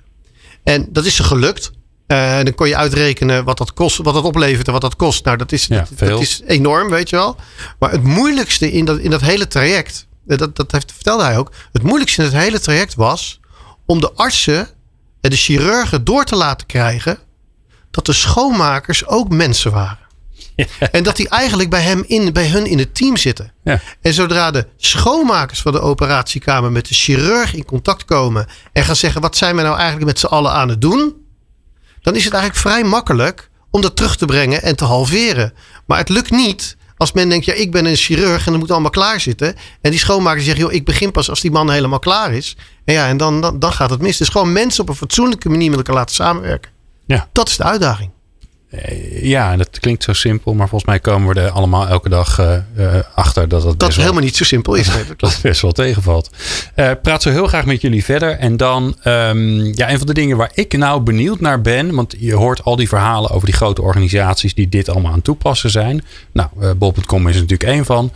En 0.64 0.88
dat 0.90 1.06
is 1.06 1.16
ze 1.16 1.24
gelukt. 1.24 1.72
Uh, 2.08 2.36
dan 2.36 2.56
kon 2.56 2.68
je 2.68 2.76
uitrekenen 2.76 3.44
wat 3.44 3.58
dat, 3.58 3.74
kost, 3.74 3.98
wat 3.98 4.14
dat 4.14 4.24
oplevert 4.24 4.68
en 4.68 4.74
wat 4.74 4.82
dat 4.82 4.96
kost. 4.96 5.26
Nou, 5.26 5.38
dat 5.38 5.52
is, 5.52 5.66
ja, 5.66 5.88
dat, 5.98 6.22
is 6.22 6.42
enorm, 6.48 6.90
weet 6.90 7.10
je 7.10 7.16
wel. 7.16 7.36
Maar 7.80 7.92
het 7.92 8.04
moeilijkste 8.04 8.72
in 8.72 8.86
dat, 8.86 8.98
in 8.98 9.10
dat 9.10 9.22
hele 9.22 9.48
traject, 9.48 10.05
eh, 10.05 10.05
dat, 10.26 10.56
dat 10.56 10.72
heeft, 10.72 10.92
vertelde 10.92 11.24
hij 11.24 11.38
ook. 11.38 11.52
Het 11.72 11.84
moeilijkste 11.84 12.22
in 12.22 12.28
het 12.28 12.38
hele 12.38 12.60
traject 12.60 12.96
was 12.96 13.40
om 13.86 14.00
de 14.00 14.12
artsen 14.14 14.68
en 15.22 15.30
de 15.30 15.36
chirurgen 15.36 16.04
door 16.04 16.24
te 16.24 16.36
laten 16.36 16.68
krijgen 16.68 17.18
dat 17.92 18.06
de 18.06 18.14
schoonmakers 18.14 19.06
ook 19.06 19.30
mensen 19.30 19.72
waren. 19.72 20.04
En 20.92 21.04
dat 21.04 21.16
die 21.16 21.30
eigenlijk 21.30 21.70
bij, 21.70 21.82
hem 21.82 22.04
in, 22.08 22.34
bij 22.34 22.48
hun 22.48 22.66
in 22.66 22.78
het 22.78 22.96
team 22.96 23.18
zitten. 23.18 23.54
Ja. 23.64 23.82
En 24.02 24.14
zodra 24.14 24.52
de 24.52 24.68
schoonmakers 24.78 25.62
van 25.62 25.72
de 25.72 25.80
operatiekamer 25.82 26.72
met 26.72 26.88
de 26.88 26.94
chirurg 26.94 27.54
in 27.54 27.66
contact 27.66 28.06
komen 28.06 28.48
en 28.72 28.84
gaan 28.84 28.96
zeggen: 28.96 29.22
wat 29.22 29.38
zijn 29.38 29.56
we 29.56 29.62
nou 29.62 29.76
eigenlijk 29.76 30.06
met 30.06 30.20
z'n 30.20 30.26
allen 30.26 30.52
aan 30.52 30.70
het 30.70 30.82
doen? 30.82 31.16
Dan 32.02 32.16
is 32.16 32.24
het 32.24 32.34
eigenlijk 32.34 32.62
vrij 32.62 32.84
makkelijk 32.84 33.50
om 33.72 33.82
dat 33.82 33.96
terug 33.96 34.18
te 34.18 34.26
brengen 34.26 34.62
en 34.62 34.76
te 34.76 34.86
halveren. 34.86 35.54
Maar 35.86 35.98
het 35.98 36.10
lukt 36.10 36.32
niet 36.32 36.78
als 36.98 37.12
men 37.12 37.30
denkt: 37.30 37.46
ja, 37.46 37.54
ik 37.54 37.72
ben 37.72 37.86
een 37.86 37.96
chirurg 37.96 38.46
en 38.46 38.52
dat 38.52 38.62
moet 38.62 38.72
allemaal 38.72 38.90
klaar 38.90 39.20
zitten. 39.20 39.56
En 39.82 39.92
die 39.92 40.00
schoonmaker 40.00 40.42
zegt: 40.42 40.58
joh, 40.58 40.74
ik 40.74 40.86
begin 40.86 41.12
pas 41.12 41.30
als 41.30 41.42
die 41.42 41.52
man 41.52 41.72
helemaal 41.72 42.00
klaar 42.00 42.34
is. 42.34 42.58
En 42.86 42.94
ja, 42.94 43.08
en 43.08 43.18
dan, 43.18 43.42
dan, 43.42 43.60
dan 43.60 43.72
gaat 43.72 43.90
het 43.90 44.02
mis. 44.02 44.18
Dus 44.18 44.30
gewoon 44.30 44.52
mensen 44.52 44.82
op 44.82 44.90
een 44.90 44.96
fatsoenlijke 44.96 45.50
manier 45.50 45.70
met 45.70 45.78
elkaar 45.78 45.96
laten 45.96 46.16
samenwerken. 46.16 46.72
Ja. 47.06 47.30
Dat 47.32 47.50
is 47.50 47.58
de 47.58 47.64
uitdaging. 47.64 48.12
Eh, 48.82 49.24
ja, 49.24 49.58
dat 49.58 49.80
klinkt 49.80 50.04
zo 50.04 50.14
simpel, 50.14 50.54
maar 50.54 50.70
volgens 50.70 50.90
mij 50.90 51.00
komen 51.00 51.34
we 51.34 51.42
er 51.42 51.50
allemaal 51.50 51.88
elke 51.88 52.10
dag 52.10 52.40
uh, 52.40 52.56
uh, 52.78 52.96
achter 53.16 53.48
dat 53.48 53.64
het 53.64 53.80
dat 53.80 53.96
helemaal 53.96 54.22
niet 54.22 54.36
zo 54.36 54.44
simpel 54.44 54.76
is. 54.76 54.88
dat 55.18 55.32
het 55.34 55.42
best 55.42 55.62
wel 55.62 55.72
tegenvalt. 55.72 56.30
Uh, 56.76 56.92
praat 57.02 57.22
zo 57.22 57.30
heel 57.30 57.48
graag 57.48 57.66
met 57.66 57.82
jullie 57.82 58.04
verder. 58.04 58.32
En 58.32 58.58
dan, 58.58 58.96
um, 59.04 59.74
ja, 59.76 59.90
een 59.90 59.98
van 59.98 60.08
de 60.08 60.14
dingen 60.14 60.38
waar 60.38 60.52
ik 60.54 60.78
nou 60.78 61.02
benieuwd 61.02 61.40
naar 61.40 61.62
ben, 61.62 61.96
want 61.96 62.16
je 62.20 62.34
hoort 62.34 62.64
al 62.64 62.76
die 62.76 62.88
verhalen 62.88 63.30
over 63.30 63.46
die 63.46 63.56
grote 63.56 63.82
organisaties 63.82 64.54
die 64.54 64.70
dit 64.70 64.90
allemaal 64.90 65.10
aan 65.10 65.16
het 65.16 65.26
toepassen 65.26 65.70
zijn. 65.70 66.04
Nou, 66.32 66.74
bol.com 66.74 67.28
is 67.28 67.36
er 67.36 67.42
natuurlijk 67.42 67.70
één 67.70 67.86
van. 67.86 68.12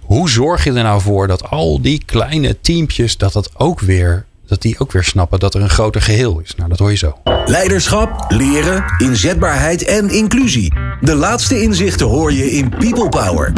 Hoe 0.00 0.30
zorg 0.30 0.64
je 0.64 0.72
er 0.72 0.82
nou 0.82 1.00
voor 1.00 1.26
dat 1.26 1.50
al 1.50 1.80
die 1.80 2.02
kleine 2.04 2.60
teampjes, 2.60 3.16
dat 3.16 3.32
dat 3.32 3.50
ook 3.54 3.80
weer 3.80 4.26
dat 4.48 4.62
die 4.62 4.78
ook 4.78 4.92
weer 4.92 5.04
snappen 5.04 5.38
dat 5.38 5.54
er 5.54 5.62
een 5.62 5.70
groter 5.70 6.02
geheel 6.02 6.40
is. 6.44 6.54
Nou, 6.54 6.68
dat 6.68 6.78
hoor 6.78 6.90
je 6.90 6.96
zo. 6.96 7.16
Leiderschap, 7.44 8.24
leren, 8.28 8.84
inzetbaarheid 8.98 9.84
en 9.84 10.10
inclusie. 10.10 10.72
De 11.00 11.14
laatste 11.14 11.62
inzichten 11.62 12.06
hoor 12.06 12.32
je 12.32 12.50
in 12.50 12.68
People 12.68 13.08
Power. 13.08 13.52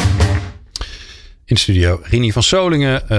In 1.51 1.57
studio 1.57 2.01
Rini 2.03 2.33
van 2.33 2.43
Solingen, 2.43 3.03
uh, 3.13 3.19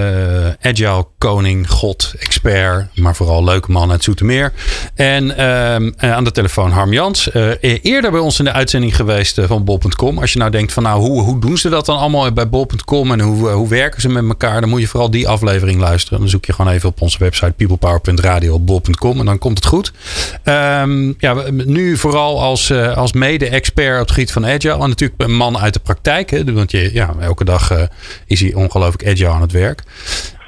agile 0.60 1.06
koning, 1.18 1.70
god, 1.70 2.14
expert, 2.18 2.96
maar 2.96 3.16
vooral 3.16 3.44
leuke 3.44 3.70
man 3.70 3.90
uit 3.90 4.04
Zoetermeer. 4.04 4.52
En 4.94 5.24
uh, 5.24 6.12
aan 6.12 6.24
de 6.24 6.30
telefoon 6.30 6.70
Harm 6.70 6.92
Jans, 6.92 7.34
uh, 7.34 7.52
eerder 7.82 8.10
bij 8.10 8.20
ons 8.20 8.38
in 8.38 8.44
de 8.44 8.52
uitzending 8.52 8.96
geweest 8.96 9.40
van 9.42 9.64
bol.com. 9.64 10.18
Als 10.18 10.32
je 10.32 10.38
nou 10.38 10.50
denkt 10.50 10.72
van 10.72 10.82
nou, 10.82 11.00
hoe, 11.00 11.22
hoe 11.22 11.40
doen 11.40 11.58
ze 11.58 11.68
dat 11.68 11.86
dan 11.86 11.98
allemaal 11.98 12.32
bij 12.32 12.48
bol.com 12.48 13.12
en 13.12 13.20
hoe, 13.20 13.48
hoe 13.48 13.68
werken 13.68 14.00
ze 14.00 14.08
met 14.08 14.28
elkaar? 14.28 14.60
Dan 14.60 14.70
moet 14.70 14.80
je 14.80 14.86
vooral 14.86 15.10
die 15.10 15.28
aflevering 15.28 15.80
luisteren. 15.80 16.18
Dan 16.18 16.28
zoek 16.28 16.44
je 16.44 16.52
gewoon 16.52 16.72
even 16.72 16.88
op 16.88 17.00
onze 17.00 17.18
website 17.18 17.52
peoplepower.radio 17.52 18.54
op 18.54 18.66
bol.com 18.66 19.18
en 19.18 19.26
dan 19.26 19.38
komt 19.38 19.58
het 19.58 19.66
goed. 19.66 19.92
Um, 20.44 21.14
ja, 21.18 21.34
nu 21.50 21.96
vooral 21.96 22.40
als, 22.42 22.72
als 22.72 23.12
mede-expert 23.12 23.94
op 23.94 24.06
het 24.06 24.10
gebied 24.10 24.32
van 24.32 24.46
agile. 24.46 24.82
En 24.82 24.88
natuurlijk 24.88 25.22
een 25.22 25.36
man 25.36 25.58
uit 25.58 25.74
de 25.74 25.80
praktijk. 25.80 26.30
Hè, 26.30 26.52
want 26.52 26.70
je, 26.70 26.90
ja, 26.92 27.14
elke 27.20 27.44
dag 27.44 27.70
is 28.32 28.40
hij 28.40 28.54
ongelooflijk 28.54 29.06
agile 29.06 29.28
aan 29.28 29.40
het 29.40 29.52
werk. 29.52 29.82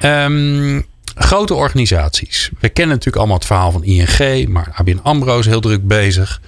Um, 0.01 0.85
grote 1.15 1.53
organisaties. 1.53 2.49
We 2.59 2.69
kennen 2.69 2.95
natuurlijk 2.95 3.17
allemaal 3.17 3.37
het 3.37 3.45
verhaal 3.45 3.71
van 3.71 3.83
ING, 3.83 4.47
maar 4.47 4.71
ABN 4.75 4.99
AMRO 5.03 5.39
is 5.39 5.45
heel 5.45 5.61
druk 5.61 5.87
bezig. 5.87 6.41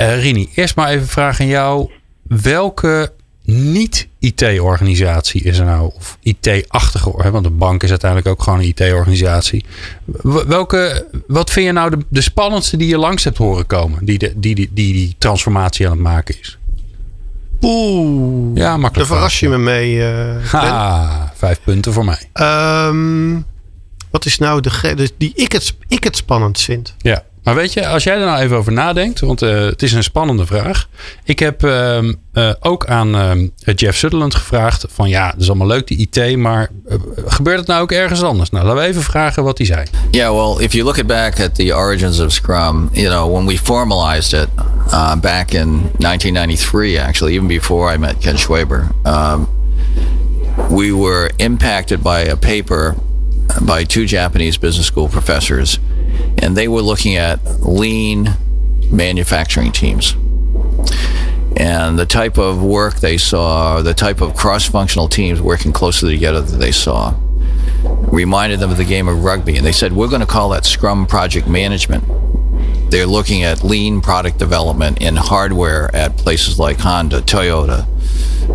Uh, 0.00 0.22
Rini, 0.22 0.48
eerst 0.54 0.76
maar 0.76 0.88
even 0.88 1.08
vragen 1.08 1.44
aan 1.44 1.50
jou. 1.50 1.90
Welke 2.22 3.12
niet-IT-organisatie 3.44 5.42
is 5.42 5.58
er 5.58 5.64
nou, 5.64 5.90
of 5.96 6.18
IT-achtige, 6.22 7.30
want 7.30 7.44
de 7.44 7.50
bank 7.50 7.82
is 7.82 7.90
uiteindelijk 7.90 8.30
ook 8.30 8.42
gewoon 8.42 8.58
een 8.58 8.64
IT-organisatie. 8.64 9.64
Welke, 10.46 11.06
wat 11.26 11.50
vind 11.50 11.66
je 11.66 11.72
nou 11.72 11.90
de, 11.90 11.98
de, 12.08 12.20
spannendste 12.20 12.76
die 12.76 12.88
je 12.88 12.98
langs 12.98 13.24
hebt 13.24 13.36
horen 13.36 13.66
komen, 13.66 14.04
die, 14.04 14.18
de, 14.18 14.32
die, 14.36 14.54
die, 14.54 14.70
die 14.72 14.92
die 14.92 15.14
transformatie 15.18 15.86
aan 15.86 15.92
het 15.92 16.00
maken 16.00 16.38
is? 16.40 16.57
Oeh, 17.62 18.56
ja, 18.56 18.76
makkelijk. 18.76 19.08
Daar 19.08 19.18
verras 19.18 19.40
je 19.40 19.48
me 19.48 19.58
mee. 19.58 19.94
Uh, 19.94 20.44
ha, 20.44 21.32
vijf 21.34 21.60
punten 21.64 21.92
voor 21.92 22.04
mij. 22.04 22.30
Um, 22.88 23.46
wat 24.10 24.24
is 24.24 24.38
nou 24.38 24.60
de, 24.60 25.10
die 25.18 25.32
ik 25.34 25.52
het, 25.52 25.76
ik 25.88 26.04
het 26.04 26.16
spannend 26.16 26.60
vind? 26.60 26.94
Ja. 26.98 27.22
Maar 27.48 27.56
weet 27.56 27.72
je, 27.72 27.86
als 27.86 28.04
jij 28.04 28.14
er 28.14 28.26
nou 28.26 28.40
even 28.40 28.56
over 28.56 28.72
nadenkt, 28.72 29.20
want 29.20 29.42
uh, 29.42 29.64
het 29.64 29.82
is 29.82 29.92
een 29.92 30.02
spannende 30.02 30.46
vraag. 30.46 30.88
Ik 31.24 31.38
heb 31.38 31.64
uh, 31.64 32.02
uh, 32.02 32.52
ook 32.60 32.86
aan 32.86 33.14
ehm, 33.14 33.48
Jeff 33.74 33.98
Sutherland 33.98 34.34
gevraagd 34.34 34.84
van 34.88 35.08
ja, 35.08 35.30
dat 35.30 35.40
is 35.40 35.48
allemaal 35.48 35.66
leuk 35.66 35.86
die 35.86 36.08
IT, 36.10 36.36
maar 36.36 36.70
eh, 36.88 36.96
gebeurt 37.26 37.58
het 37.58 37.66
nou 37.66 37.82
ook 37.82 37.92
ergens 37.92 38.22
anders? 38.22 38.50
Nou, 38.50 38.64
laten 38.64 38.82
we 38.82 38.88
even 38.88 39.02
vragen 39.02 39.44
wat 39.44 39.58
hij 39.58 39.66
zei. 39.66 39.86
Yeah, 40.10 40.30
well, 40.30 40.64
if 40.64 40.72
you 40.72 40.84
look 40.84 41.06
back 41.06 41.40
at 41.40 41.54
the 41.54 41.76
origins 41.76 42.20
of 42.20 42.32
Scrum, 42.32 42.88
you 42.92 43.08
know, 43.08 43.34
when 43.34 43.46
we 43.46 43.58
formalized 43.58 44.42
it 44.42 44.48
uh, 44.86 45.16
back 45.16 45.50
in 45.50 45.90
1993, 45.98 46.98
actually, 46.98 47.34
even 47.34 47.46
before 47.46 47.94
I 47.94 47.98
met 47.98 48.14
Ken 48.18 48.38
Schwaber, 48.38 48.86
um, 49.02 49.48
we 50.70 50.94
were 50.94 51.30
impacted 51.36 52.02
by 52.02 52.30
a 52.30 52.36
paper 52.36 52.94
by 53.60 53.84
two 53.84 54.04
Japanese 54.04 54.58
business 54.58 54.86
school 54.86 55.08
professors 55.08 55.78
and 56.38 56.56
they 56.56 56.68
were 56.68 56.82
looking 56.82 57.16
at 57.16 57.44
lean 57.60 58.30
manufacturing 58.90 59.72
teams. 59.72 60.14
And 61.56 61.98
the 61.98 62.06
type 62.06 62.38
of 62.38 62.62
work 62.62 63.00
they 63.00 63.18
saw, 63.18 63.82
the 63.82 63.94
type 63.94 64.20
of 64.20 64.36
cross 64.36 64.66
functional 64.66 65.08
teams 65.08 65.40
working 65.40 65.72
closely 65.72 66.12
together 66.12 66.40
that 66.40 66.56
they 66.56 66.72
saw, 66.72 67.14
reminded 68.12 68.60
them 68.60 68.70
of 68.70 68.76
the 68.76 68.84
game 68.84 69.08
of 69.08 69.24
rugby. 69.24 69.56
And 69.56 69.66
they 69.66 69.72
said, 69.72 69.92
We're 69.92 70.08
going 70.08 70.20
to 70.20 70.26
call 70.26 70.50
that 70.50 70.64
Scrum 70.64 71.06
Project 71.06 71.48
Management. 71.48 72.04
They're 72.90 73.06
looking 73.06 73.42
at 73.42 73.62
lean 73.62 74.00
product 74.00 74.38
development 74.38 75.02
in 75.02 75.16
hardware 75.16 75.94
at 75.94 76.16
places 76.16 76.58
like 76.58 76.78
Honda, 76.78 77.20
Toyota, 77.20 77.86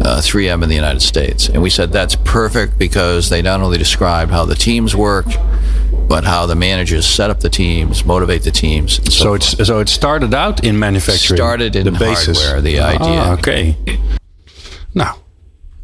uh, 0.02 0.22
3M 0.22 0.64
in 0.64 0.70
the 0.70 0.76
United 0.76 1.02
States. 1.02 1.50
And 1.50 1.62
we 1.62 1.70
said 1.70 1.92
that's 1.92 2.16
perfect 2.16 2.80
because 2.80 3.30
they 3.30 3.42
not 3.42 3.62
only 3.62 3.78
describe 3.78 4.30
how 4.30 4.46
the 4.46 4.56
teams 4.56 4.96
work, 4.96 5.28
but 6.08 6.24
how 6.24 6.48
the 6.48 6.56
managers 6.56 7.14
set 7.16 7.30
up 7.30 7.40
the 7.40 7.50
teams, 7.50 8.04
motivate 8.04 8.44
the 8.44 8.52
teams. 8.52 9.00
So, 9.04 9.12
so 9.12 9.34
it's 9.34 9.66
so 9.66 9.80
it 9.80 9.90
started 9.90 10.34
out 10.34 10.60
in 10.60 10.78
manufacturing. 10.78 11.40
Started 11.42 11.76
in 11.76 11.84
the 11.84 11.92
basis. 11.92 12.38
hardware, 12.38 12.62
the 12.62 12.80
idea. 12.94 13.22
Ah, 13.22 13.32
Oké. 13.32 13.38
Okay. 13.38 13.78
Nou, 14.92 15.16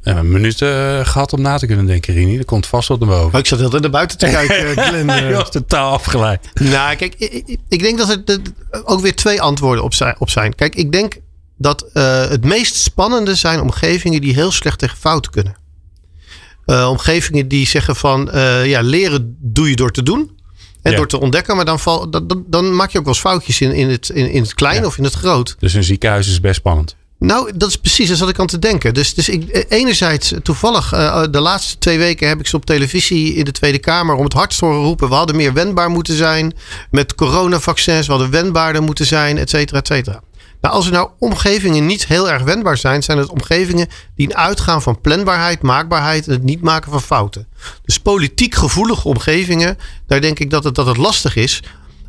een 0.04 0.32
minuut 0.32 0.62
uh, 0.62 1.00
gehad 1.06 1.34
om 1.34 1.42
na 1.42 1.58
te 1.58 1.66
kunnen 1.66 1.86
denken, 1.86 2.14
Rini. 2.14 2.38
Dat 2.38 2.46
komt 2.46 2.66
vast 2.68 2.88
wat 2.88 3.00
naar 3.00 3.10
boven. 3.10 3.30
Maar 3.32 3.40
ik 3.40 3.48
zat 3.48 3.60
heel 3.60 3.70
naar 3.70 3.90
buiten 3.90 4.18
te 4.18 4.26
kijken, 4.48 4.84
Glenn. 4.84 5.28
Je 5.28 5.34
was 5.34 5.52
totaal 5.52 5.92
afgeleid. 5.92 6.50
Nou, 6.54 6.96
kijk, 6.96 7.16
ik, 7.16 7.58
ik 7.70 7.80
denk 7.80 7.98
dat 7.98 8.10
er 8.10 8.40
ook 8.84 9.02
weer 9.02 9.16
twee 9.16 9.42
antwoorden 9.42 9.84
op 9.84 9.94
zijn. 9.94 10.16
Op 10.20 10.30
zijn. 10.30 10.56
Kijk, 10.56 10.76
ik 10.76 10.92
denk 10.92 11.18
dat 11.58 11.86
uh, 11.94 12.28
het 12.30 12.46
meest 12.46 12.76
spannende 12.76 13.36
zijn 13.36 13.62
omgevingen 13.62 14.22
die 14.22 14.34
heel 14.34 14.52
slecht 14.52 14.80
tegen 14.80 14.98
fouten 14.98 15.32
kunnen. 15.32 15.56
Uh, 16.70 16.90
omgevingen 16.90 17.48
die 17.48 17.68
zeggen 17.68 17.96
van 17.96 18.30
uh, 18.34 18.66
ja, 18.66 18.82
leren 18.82 19.38
doe 19.40 19.70
je 19.70 19.76
door 19.76 19.92
te 19.92 20.04
doen. 20.04 20.38
En 20.82 20.92
ja. 20.92 20.98
door 20.98 21.08
te 21.08 21.20
ontdekken, 21.20 21.56
maar 21.56 21.66
dan, 21.66 21.80
val, 21.80 22.10
dan, 22.10 22.44
dan, 22.48 22.76
maak 22.76 22.90
je 22.90 22.98
ook 22.98 23.04
wel 23.04 23.14
eens 23.14 23.24
foutjes 23.24 23.62
in, 23.62 23.74
in, 23.74 23.90
het, 23.90 24.10
in, 24.10 24.32
in 24.32 24.42
het 24.42 24.54
klein 24.54 24.82
ja. 24.82 24.86
of 24.86 24.98
in 24.98 25.04
het 25.04 25.14
groot. 25.14 25.56
Dus 25.60 25.74
een 25.74 25.84
ziekenhuis 25.84 26.28
is 26.28 26.42
best 26.42 26.56
spannend. 26.56 26.96
Nou, 27.20 27.52
dat 27.56 27.70
is 27.70 27.76
precies, 27.76 28.10
dat 28.10 28.18
zat 28.18 28.30
ik 28.30 28.40
aan 28.40 28.48
te 28.48 28.60
denken. 28.60 28.94
Dus, 28.94 29.14
dus 29.14 29.30
ik, 29.30 29.66
enerzijds, 29.70 30.34
toevallig, 30.44 30.94
uh, 30.94 31.24
de 31.32 31.40
laatste 31.40 31.78
twee 31.78 31.98
weken 31.98 32.28
heb 32.28 32.40
ik 32.40 32.48
ze 32.48 32.56
op 32.56 32.66
televisie 32.66 33.34
in 33.34 33.46
de 33.46 33.52
Tweede 33.52 33.80
Kamer 33.80 34.16
om 34.16 34.24
het 34.24 34.34
hardst 34.34 34.60
horen 34.60 34.82
roepen. 34.82 35.10
We 35.10 35.16
hadden 35.16 35.36
meer 35.36 35.54
wendbaar 35.54 35.90
moeten 35.90 36.16
zijn 36.16 36.54
met 36.92 37.16
coronavaccins. 37.16 38.06
We 38.06 38.12
hadden 38.12 38.32
wendbaarder 38.32 38.84
moeten 38.84 39.06
zijn, 39.06 39.38
et 39.38 39.50
cetera, 39.50 39.80
et 39.80 39.88
cetera. 39.88 40.22
Nou, 40.62 40.76
als 40.76 40.86
er 40.86 40.92
nou 40.92 41.10
omgevingen 41.20 41.86
niet 41.86 42.08
heel 42.08 42.30
erg 42.30 42.44
wendbaar 42.44 42.78
zijn, 42.78 43.04
zijn 43.04 43.18
het 43.18 43.30
omgevingen 43.30 43.88
die 44.16 44.36
uitgaan 44.36 44.82
van 44.82 45.02
planbaarheid, 45.02 45.62
maakbaarheid 45.62 46.28
en 46.28 46.34
het 46.34 46.44
niet 46.44 46.62
maken 46.62 46.92
van 46.92 47.02
fouten. 47.02 47.48
Dus 47.86 48.00
politiek 48.00 48.56
gevoelige 48.56 49.08
omgevingen, 49.08 49.78
daar 50.08 50.22
denk 50.22 50.40
ik 50.40 50.50
dat 50.50 50.64
het, 50.64 50.76
dat 50.76 50.86
het 50.86 50.98
lastig 50.98 51.36
is. 51.36 51.64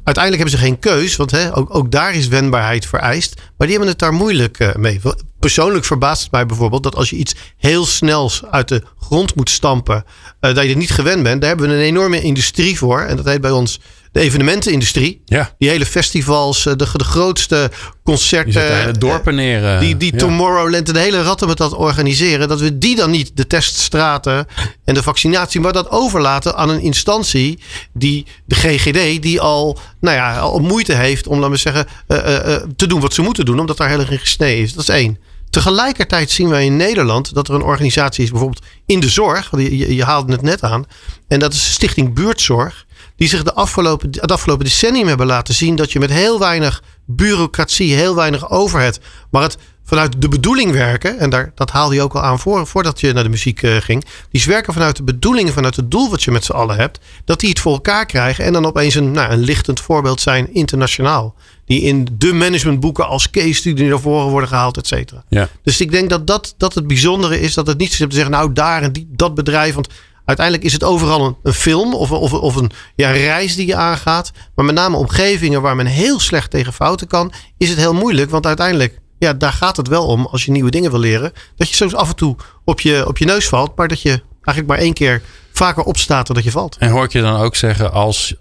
Uiteindelijk 0.05 0.43
hebben 0.43 0.61
ze 0.61 0.67
geen 0.67 0.79
keus, 0.79 1.17
want 1.17 1.31
hè, 1.31 1.57
ook, 1.57 1.75
ook 1.75 1.91
daar 1.91 2.15
is 2.15 2.29
wendbaarheid 2.29 2.87
vereist. 2.87 3.35
Maar 3.35 3.67
die 3.67 3.77
hebben 3.77 3.89
het 3.89 3.99
daar 3.99 4.13
moeilijk 4.13 4.59
uh, 4.59 4.75
mee. 4.75 5.01
Persoonlijk 5.39 5.85
verbaast 5.85 6.23
het 6.23 6.31
mij 6.31 6.47
bijvoorbeeld 6.47 6.83
dat 6.83 6.95
als 6.95 7.11
je 7.11 7.17
iets 7.17 7.35
heel 7.57 7.87
snels 7.87 8.43
uit 8.51 8.69
de 8.69 8.83
grond 9.01 9.35
moet 9.35 9.51
stampen, 9.51 10.05
uh, 10.41 10.55
dat 10.55 10.65
je 10.65 10.71
er 10.71 10.77
niet 10.77 10.91
gewend 10.91 11.23
bent. 11.23 11.41
Daar 11.41 11.49
hebben 11.49 11.69
we 11.69 11.75
een 11.75 11.81
enorme 11.81 12.21
industrie 12.21 12.79
voor. 12.79 13.01
En 13.01 13.17
dat 13.17 13.25
heet 13.25 13.41
bij 13.41 13.51
ons 13.51 13.81
de 14.13 14.21
evenementenindustrie. 14.21 15.23
Ja. 15.25 15.55
Die 15.59 15.69
hele 15.69 15.87
festivals, 15.87 16.67
eh, 16.67 16.77
de, 16.77 16.87
de 16.93 17.05
grootste 17.05 17.71
concerten. 18.05 18.93
Die 18.93 18.99
dorpen 18.99 19.35
neer. 19.35 19.81
Die, 19.81 19.97
die 19.97 20.13
ja. 20.13 20.19
Tomorrowland 20.19 20.89
en 20.89 20.95
de 20.95 21.01
hele 21.01 21.23
ratten 21.23 21.49
met 21.49 21.57
dat 21.57 21.75
organiseren. 21.75 22.49
Dat 22.49 22.61
we 22.61 22.79
die 22.79 22.97
dan 22.97 23.11
niet 23.11 23.31
de 23.35 23.47
teststraten 23.47 24.47
en 24.85 24.95
de 24.95 25.03
vaccinatie, 25.03 25.61
maar 25.61 25.73
dat 25.73 25.91
overlaten 25.91 26.57
aan 26.57 26.69
een 26.69 26.81
instantie 26.81 27.59
die, 27.93 28.27
de 28.45 28.55
GGD, 28.55 29.23
die 29.23 29.41
al, 29.41 29.79
nou 30.01 30.17
ja, 30.17 30.39
al 30.39 30.59
moeite 30.59 30.95
heeft 30.95 31.27
om, 31.27 31.39
laten 31.39 31.53
we 31.53 31.59
zeggen, 31.59 31.87
uh, 32.09 32.19
uh, 32.19 32.57
te 32.77 32.87
doen 32.87 33.01
wat 33.01 33.15
ze 33.15 33.23
moeten 33.23 33.45
doen, 33.45 33.61
omdat 33.61 33.77
daar 33.77 33.89
heel 33.89 34.01
erg 34.01 34.11
in 34.11 34.19
gesneden 34.19 34.63
is. 34.63 34.73
Dat 34.73 34.83
is 34.83 34.89
één. 34.89 35.19
Tegelijkertijd 35.51 36.31
zien 36.31 36.49
wij 36.49 36.65
in 36.65 36.77
Nederland 36.77 37.35
dat 37.35 37.49
er 37.49 37.55
een 37.55 37.63
organisatie 37.63 38.25
is, 38.25 38.31
bijvoorbeeld 38.31 38.65
in 38.87 39.01
de 39.01 39.09
zorg. 39.09 39.51
Je, 39.51 39.77
je, 39.79 39.95
je 39.95 40.05
haalde 40.05 40.33
het 40.33 40.43
net 40.43 40.63
aan. 40.63 40.85
En 41.29 41.39
dat 41.39 41.53
is 41.53 41.73
Stichting 41.73 42.15
Buurtzorg 42.15 42.87
die 43.21 43.29
zich 43.29 43.43
de 43.43 43.55
afgelopen, 43.55 44.09
het 44.11 44.33
afgelopen 44.33 44.65
decennium 44.65 45.07
hebben 45.07 45.27
laten 45.27 45.55
zien 45.55 45.77
dat 45.77 45.93
je 45.93 45.99
met 45.99 46.11
heel 46.11 46.39
weinig 46.39 46.83
bureaucratie, 47.05 47.95
heel 47.95 48.15
weinig 48.15 48.51
overheid, 48.51 49.01
maar 49.31 49.43
het 49.43 49.57
vanuit 49.85 50.23
de 50.23 50.29
bedoeling 50.29 50.73
werken, 50.73 51.19
en 51.19 51.31
daar, 51.31 51.53
dat 51.55 51.71
haalde 51.71 51.95
je 51.95 52.03
ook 52.03 52.15
al 52.15 52.23
aan 52.23 52.39
voor, 52.39 52.67
voordat 52.67 53.01
je 53.01 53.13
naar 53.13 53.23
de 53.23 53.29
muziek 53.29 53.63
uh, 53.63 53.77
ging, 53.77 54.05
die 54.31 54.43
werken 54.47 54.73
vanuit 54.73 54.97
de 54.97 55.03
bedoeling, 55.03 55.51
vanuit 55.51 55.77
het 55.77 55.91
doel 55.91 56.11
wat 56.11 56.23
je 56.23 56.31
met 56.31 56.45
z'n 56.45 56.53
allen 56.53 56.77
hebt, 56.77 56.99
dat 57.25 57.41
die 57.41 57.49
het 57.49 57.61
voor 57.61 57.73
elkaar 57.73 58.07
krijgen 58.07 58.45
en 58.45 58.53
dan 58.53 58.67
opeens 58.67 58.95
een, 58.95 59.11
nou, 59.11 59.33
een 59.33 59.39
lichtend 59.39 59.81
voorbeeld 59.81 60.21
zijn 60.21 60.55
internationaal. 60.55 61.35
Die 61.65 61.81
in 61.81 62.09
de 62.13 62.33
managementboeken 62.33 63.07
als 63.07 63.31
case 63.31 63.53
studie 63.53 63.89
naar 63.89 64.01
voren 64.01 64.31
worden 64.31 64.49
gehaald, 64.49 64.77
et 64.77 64.87
cetera. 64.87 65.25
Ja. 65.29 65.49
Dus 65.63 65.81
ik 65.81 65.91
denk 65.91 66.11
dat, 66.11 66.27
dat 66.27 66.55
dat 66.57 66.75
het 66.75 66.87
bijzondere 66.87 67.41
is, 67.41 67.55
dat 67.55 67.67
het 67.67 67.79
niet 67.79 67.93
zo 67.93 68.07
te 68.07 68.15
zeggen, 68.15 68.33
nou 68.33 68.53
daar 68.53 68.83
en 68.83 68.93
die, 68.93 69.09
dat 69.11 69.35
bedrijf, 69.35 69.75
want 69.75 69.89
Uiteindelijk 70.31 70.67
is 70.67 70.73
het 70.73 70.85
overal 70.85 71.39
een, 71.43 71.53
film 71.53 71.95
of, 71.95 72.11
of, 72.11 72.33
of 72.33 72.57
een 72.57 72.71
ja, 72.95 73.11
reis 73.11 73.55
die 73.57 73.67
je 73.67 73.75
aangaat. 73.75 74.33
Maar 74.55 74.65
met 74.65 74.75
name 74.75 74.97
omgevingen 74.97 75.63
waar 75.63 75.77
men 75.77 75.87
heel 75.87 76.21
slecht 76.21 76.51
tegen 76.51 76.73
fouten 76.73 77.07
kan, 77.07 77.33
is 77.59 77.69
het 77.69 77.79
heel 77.79 77.95
moeilijk. 77.95 78.31
Want 78.31 78.47
uiteindelijk, 78.47 78.99
ja, 79.19 79.33
daar 79.33 79.53
gaat 79.53 79.77
het 79.77 79.89
wel 79.89 80.07
om 80.07 80.27
als 80.27 80.45
je 80.45 80.51
nieuwe 80.51 80.71
dingen 80.71 80.91
wil 80.91 81.01
leren. 81.01 81.33
Dat 81.57 81.69
je 81.69 81.75
soms 81.75 81.95
af 81.95 82.09
en 82.09 82.17
toe 82.17 82.37
op 82.65 82.81
je, 82.81 83.07
op 83.07 83.19
je 83.19 83.25
neus 83.25 83.49
valt, 83.49 83.77
maar 83.77 83.89
dat 83.89 84.03
je 84.03 84.23
eigenlijk 84.33 84.67
maar 84.67 84.79
één 84.79 84.93
keer 84.93 85.23
vaker 85.53 85.83
opstaat 85.83 86.27
dan 86.27 86.37
dat 86.37 86.45
je 86.45 86.51
valt. 86.51 86.77
En 86.79 86.91
hoor 86.91 87.05
ik 87.05 87.13
je 87.13 87.21
dan 87.21 87.41
ook 87.41 87.57
zeggen 87.57 87.93
als, 87.93 88.35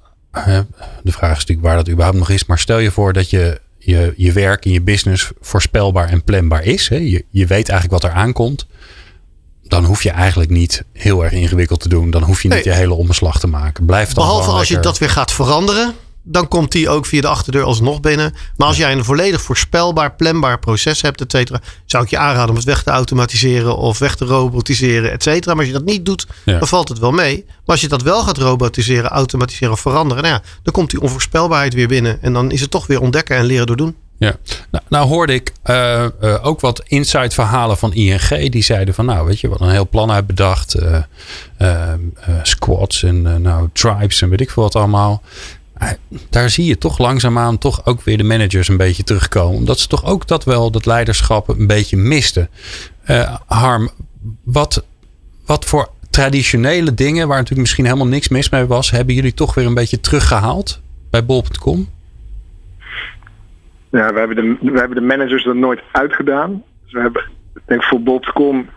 de 1.04 1.12
vraag 1.12 1.32
is 1.32 1.38
natuurlijk 1.38 1.68
waar 1.68 1.76
dat 1.76 1.90
überhaupt 1.90 2.18
nog 2.18 2.30
is, 2.30 2.46
maar 2.46 2.60
stel 2.60 2.80
je 2.80 2.92
voor 2.92 3.14
dat 3.14 3.30
je 3.30 3.62
je, 3.78 4.14
je 4.18 4.32
werk 4.32 4.66
en 4.66 4.72
je 4.72 4.82
business 4.82 5.32
voorspelbaar 5.42 6.10
en 6.10 6.24
planbaar 6.24 6.64
is. 6.64 6.90
Hè? 6.90 6.96
Je, 6.96 7.26
je 7.30 7.46
weet 7.46 7.70
eigenlijk 7.70 8.02
wat 8.02 8.12
er 8.12 8.18
aankomt 8.18 8.68
dan 9.70 9.86
hoef 9.86 10.04
je 10.04 10.12
eigenlijk 10.12 10.50
niet 10.50 10.84
heel 10.94 11.24
erg 11.24 11.34
ingewikkeld 11.34 11.80
te 11.80 11.90
doen. 11.90 12.12
Dan 12.12 12.24
hoef 12.24 12.42
je 12.42 12.48
niet 12.48 12.66
nee. 12.66 12.74
je 12.74 12.80
hele 12.80 12.94
omslag 12.94 13.40
te 13.40 13.48
maken. 13.48 13.86
Blijf 13.86 14.14
dan 14.14 14.26
Behalve 14.26 14.50
als 14.50 14.58
lekker... 14.58 14.76
je 14.76 14.82
dat 14.82 14.98
weer 14.98 15.10
gaat 15.10 15.32
veranderen. 15.32 15.94
Dan 16.24 16.48
komt 16.48 16.72
die 16.72 16.90
ook 16.90 17.06
via 17.06 17.22
de 17.22 17.28
achterdeur 17.28 17.64
alsnog 17.64 18.00
binnen. 18.00 18.34
Maar 18.58 18.68
als 18.68 18.78
jij 18.78 18.92
een 18.92 19.06
volledig 19.06 19.42
voorspelbaar, 19.42 20.16
planbaar 20.16 20.60
proces 20.60 21.02
hebt, 21.02 21.22
et 21.22 21.32
cetera, 21.32 21.62
zou 21.86 22.04
ik 22.04 22.10
je 22.10 22.18
aanraden 22.18 22.50
om 22.50 22.56
het 22.56 22.66
weg 22.66 22.84
te 22.84 22.90
automatiseren 22.90 23.78
of 23.78 24.00
weg 24.00 24.16
te 24.16 24.26
robotiseren, 24.26 25.12
et 25.12 25.24
cetera. 25.24 25.54
Maar 25.54 25.64
als 25.64 25.74
je 25.74 25.80
dat 25.80 25.88
niet 25.88 26.06
doet, 26.06 26.28
ja. 26.46 26.60
dan 26.60 26.68
valt 26.68 26.90
het 26.90 27.00
wel 27.00 27.12
mee. 27.12 27.44
Maar 27.48 27.56
als 27.66 27.82
je 27.82 27.88
dat 27.88 28.02
wel 28.02 28.24
gaat 28.24 28.38
robotiseren, 28.38 29.10
automatiseren 29.10 29.74
of 29.74 29.80
veranderen, 29.80 30.24
nou 30.24 30.36
ja, 30.36 30.42
dan 30.64 30.74
komt 30.74 30.90
die 30.90 31.02
onvoorspelbaarheid 31.02 31.74
weer 31.74 31.88
binnen. 31.88 32.22
En 32.22 32.34
dan 32.34 32.52
is 32.52 32.62
het 32.62 32.72
toch 32.72 32.88
weer 32.88 33.02
ontdekken 33.02 33.38
en 33.38 33.46
leren 33.46 33.68
door 33.68 33.78
doen. 33.78 33.96
Ja, 34.20 34.36
nou, 34.72 34.84
nou 34.88 35.08
hoorde 35.08 35.34
ik 35.34 35.54
uh, 35.66 36.06
uh, 36.22 36.46
ook 36.46 36.60
wat 36.60 36.84
inside 36.88 37.30
verhalen 37.30 37.78
van 37.78 37.94
ING. 37.94 38.50
Die 38.52 38.64
zeiden 38.64 38.94
van 38.94 39.06
nou 39.06 39.26
weet 39.26 39.40
je 39.40 39.48
wat 39.50 39.62
een 39.62 39.70
heel 39.70 39.90
plan 39.90 40.12
uit 40.12 40.28
bedacht. 40.28 40.76
Uh, 41.60 41.94
squads 42.44 43.04
en 43.04 43.42
nou 43.42 43.70
tribes 43.74 44.22
en 44.22 44.30
weet 44.30 44.42
ik 44.42 44.50
veel 44.50 44.64
wat 44.64 44.76
allemaal. 44.76 45.22
daar 46.30 46.50
zie 46.50 46.66
je 46.66 46.78
toch 46.78 46.98
langzaamaan 46.98 47.58
toch 47.58 47.86
ook 47.86 48.02
weer 48.02 48.18
de 48.18 48.24
managers 48.24 48.68
een 48.68 48.78
beetje 48.78 49.04
terugkomen. 49.04 49.58
Omdat 49.58 49.80
ze 49.80 49.88
toch 49.88 50.06
ook 50.06 50.28
dat 50.28 50.44
wel, 50.44 50.72
dat 50.72 50.86
leiderschap 50.86 51.48
een 51.48 51.68
beetje 51.68 51.98
misten. 51.98 52.50
Harm, 53.46 53.90
wat, 54.44 54.84
wat 55.46 55.66
voor 55.66 55.90
traditionele 56.10 56.94
dingen 56.94 57.28
waar 57.28 57.38
natuurlijk 57.38 57.62
misschien 57.62 57.86
helemaal 57.86 58.08
niks 58.08 58.28
mis 58.28 58.50
mee 58.50 58.66
was. 58.66 58.92
Hebben 58.92 59.16
jullie 59.16 59.34
toch 59.34 59.54
weer 59.54 59.66
een 59.66 59.74
beetje 59.74 60.02
teruggehaald 60.02 60.82
bij 61.10 61.26
bol.com? 61.26 61.88
Ja, 63.92 64.14
we 64.14 64.20
hebben, 64.20 64.36
de, 64.36 64.72
we 64.72 64.80
hebben 64.80 64.98
de 64.98 65.16
managers 65.16 65.46
er 65.46 65.56
nooit 65.56 65.82
uitgedaan. 65.92 66.64
Dus 66.84 66.94
we 66.94 67.00
hebben 67.00 67.24
ik 67.54 67.62
denk 67.66 67.84
voor 67.84 68.02
Bobcom 68.02 68.70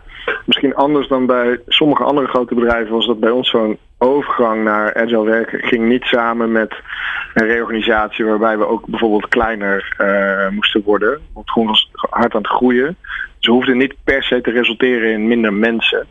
misschien 0.45 0.75
anders 0.75 1.07
dan 1.07 1.25
bij 1.25 1.59
sommige 1.67 2.03
andere 2.03 2.27
grote 2.27 2.55
bedrijven 2.55 2.93
was 2.93 3.07
dat 3.07 3.19
bij 3.19 3.29
ons 3.29 3.49
zo'n 3.49 3.77
overgang 3.97 4.63
naar 4.63 4.93
agile 4.95 5.23
werken 5.23 5.59
ging 5.59 5.87
niet 5.87 6.03
samen 6.03 6.51
met 6.51 6.73
een 7.33 7.45
reorganisatie 7.45 8.25
waarbij 8.25 8.57
we 8.57 8.67
ook 8.67 8.85
bijvoorbeeld 8.85 9.27
kleiner 9.27 9.95
uh, 9.97 10.49
moesten 10.49 10.83
worden. 10.83 11.21
Want 11.33 11.51
gewoon 11.51 11.67
was 11.67 11.89
hard 11.93 12.33
aan 12.33 12.41
het 12.41 12.51
groeien. 12.51 12.97
Ze 13.37 13.51
hoefden 13.51 13.77
niet 13.77 13.95
per 14.03 14.23
se 14.23 14.41
te 14.41 14.51
resulteren 14.51 15.11
in 15.11 15.27
minder 15.27 15.53
mensen. 15.53 16.07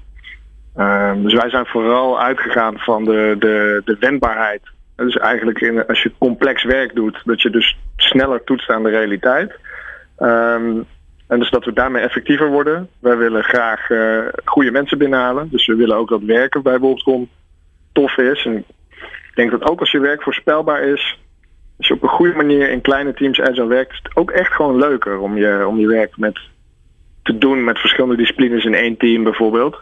Uh, 0.76 1.12
dus 1.16 1.34
wij 1.34 1.50
zijn 1.50 1.66
vooral 1.66 2.20
uitgegaan 2.20 2.78
van 2.78 3.04
de, 3.04 3.36
de, 3.38 3.82
de 3.84 3.96
wendbaarheid. 4.00 4.62
Dus 4.96 5.16
eigenlijk 5.16 5.60
in, 5.60 5.86
als 5.86 6.02
je 6.02 6.12
complex 6.18 6.64
werk 6.64 6.94
doet, 6.94 7.22
dat 7.24 7.42
je 7.42 7.50
dus 7.50 7.78
sneller 7.96 8.44
toetst 8.44 8.70
aan 8.70 8.82
de 8.82 8.90
realiteit. 8.90 9.58
Um, 10.18 10.86
en 11.32 11.38
dus 11.38 11.50
dat 11.50 11.64
we 11.64 11.72
daarmee 11.72 12.02
effectiever 12.02 12.50
worden. 12.50 12.88
Wij 12.98 13.16
willen 13.16 13.44
graag 13.44 13.90
uh, 13.90 14.18
goede 14.44 14.70
mensen 14.70 14.98
binnenhalen. 14.98 15.48
Dus 15.50 15.66
we 15.66 15.74
willen 15.74 15.96
ook 15.96 16.08
dat 16.08 16.22
werken 16.22 16.62
bij 16.62 16.78
Boltcom 16.78 17.28
tof 17.92 18.16
is. 18.16 18.44
En 18.44 18.56
ik 19.32 19.34
denk 19.34 19.50
dat 19.50 19.70
ook 19.70 19.80
als 19.80 19.90
je 19.90 20.00
werk 20.00 20.22
voorspelbaar 20.22 20.82
is, 20.82 21.18
als 21.78 21.88
je 21.88 21.94
op 21.94 22.02
een 22.02 22.08
goede 22.08 22.34
manier 22.34 22.70
in 22.70 22.80
kleine 22.80 23.14
teams 23.14 23.40
agile 23.40 23.66
werkt, 23.66 23.92
is 23.92 24.00
het 24.02 24.16
ook 24.16 24.30
echt 24.30 24.52
gewoon 24.52 24.78
leuker 24.78 25.18
om 25.18 25.36
je, 25.36 25.66
om 25.66 25.78
je 25.78 25.86
werk 25.86 26.16
met, 26.16 26.38
te 27.22 27.38
doen 27.38 27.64
met 27.64 27.78
verschillende 27.78 28.16
disciplines 28.16 28.64
in 28.64 28.74
één 28.74 28.96
team 28.96 29.22
bijvoorbeeld. 29.22 29.80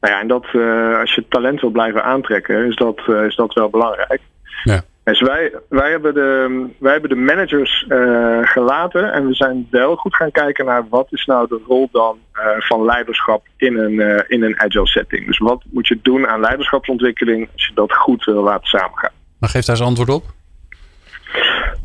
Nou 0.00 0.14
ja, 0.14 0.20
en 0.20 0.28
dat 0.28 0.46
uh, 0.52 0.98
als 0.98 1.14
je 1.14 1.28
talent 1.28 1.60
wil 1.60 1.70
blijven 1.70 2.04
aantrekken, 2.04 2.66
is 2.66 2.76
dat, 2.76 3.00
uh, 3.06 3.24
is 3.24 3.36
dat 3.36 3.54
wel 3.54 3.70
belangrijk. 3.70 4.20
Ja. 4.64 4.82
Dus 5.06 5.20
wij, 5.20 5.52
wij, 5.68 5.90
hebben 5.90 6.14
de, 6.14 6.66
wij 6.78 6.92
hebben 6.92 7.10
de 7.10 7.16
managers 7.16 7.86
uh, 7.88 8.38
gelaten 8.42 9.12
en 9.12 9.26
we 9.26 9.34
zijn 9.34 9.66
wel 9.70 9.96
goed 9.96 10.16
gaan 10.16 10.30
kijken 10.30 10.64
naar 10.64 10.88
wat 10.88 11.06
is 11.10 11.24
nou 11.24 11.48
de 11.48 11.60
rol 11.66 11.88
dan 11.92 12.18
uh, 12.34 12.42
van 12.58 12.84
leiderschap 12.84 13.46
in 13.56 13.78
een, 13.78 13.92
uh, 13.92 14.20
in 14.26 14.42
een 14.42 14.60
agile 14.60 14.86
setting. 14.86 15.26
Dus 15.26 15.38
wat 15.38 15.64
moet 15.70 15.86
je 15.86 15.98
doen 16.02 16.26
aan 16.26 16.40
leiderschapsontwikkeling 16.40 17.48
als 17.52 17.66
je 17.66 17.74
dat 17.74 17.92
goed 17.92 18.24
wil 18.24 18.42
laten 18.42 18.66
samengaan. 18.66 19.12
Maar 19.38 19.48
geef 19.48 19.64
daar 19.64 19.76
eens 19.76 19.84
antwoord 19.84 20.08
op. 20.08 20.24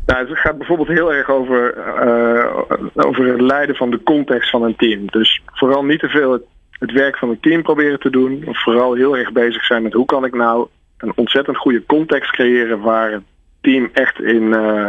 Nou, 0.06 0.28
het 0.28 0.38
gaat 0.38 0.58
bijvoorbeeld 0.58 0.88
heel 0.88 1.12
erg 1.12 1.28
over, 1.28 1.74
over 2.94 3.26
het 3.26 3.40
leiden 3.40 3.76
van 3.76 3.90
de 3.90 4.02
context 4.02 4.50
van 4.50 4.62
een 4.62 4.76
team. 4.76 5.06
Dus 5.06 5.42
vooral 5.46 5.84
niet 5.84 6.00
te 6.00 6.08
veel 6.08 6.32
het, 6.32 6.42
het 6.70 6.92
werk 6.92 7.18
van 7.18 7.28
het 7.28 7.42
team 7.42 7.62
proberen 7.62 8.00
te 8.00 8.10
doen. 8.10 8.42
Of 8.46 8.62
vooral 8.62 8.94
heel 8.94 9.16
erg 9.16 9.32
bezig 9.32 9.64
zijn 9.64 9.82
met 9.82 9.92
hoe 9.92 10.06
kan 10.06 10.24
ik 10.24 10.34
nou 10.34 10.68
een 11.02 11.12
ontzettend 11.14 11.56
goede 11.56 11.82
context 11.86 12.30
creëren 12.30 12.80
waar 12.80 13.12
het 13.12 13.22
team 13.60 13.90
echt 13.92 14.20
in 14.20 14.42
uh, 14.42 14.88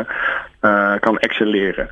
uh, 0.61 0.93
kan 0.99 1.19
excelleren. 1.19 1.89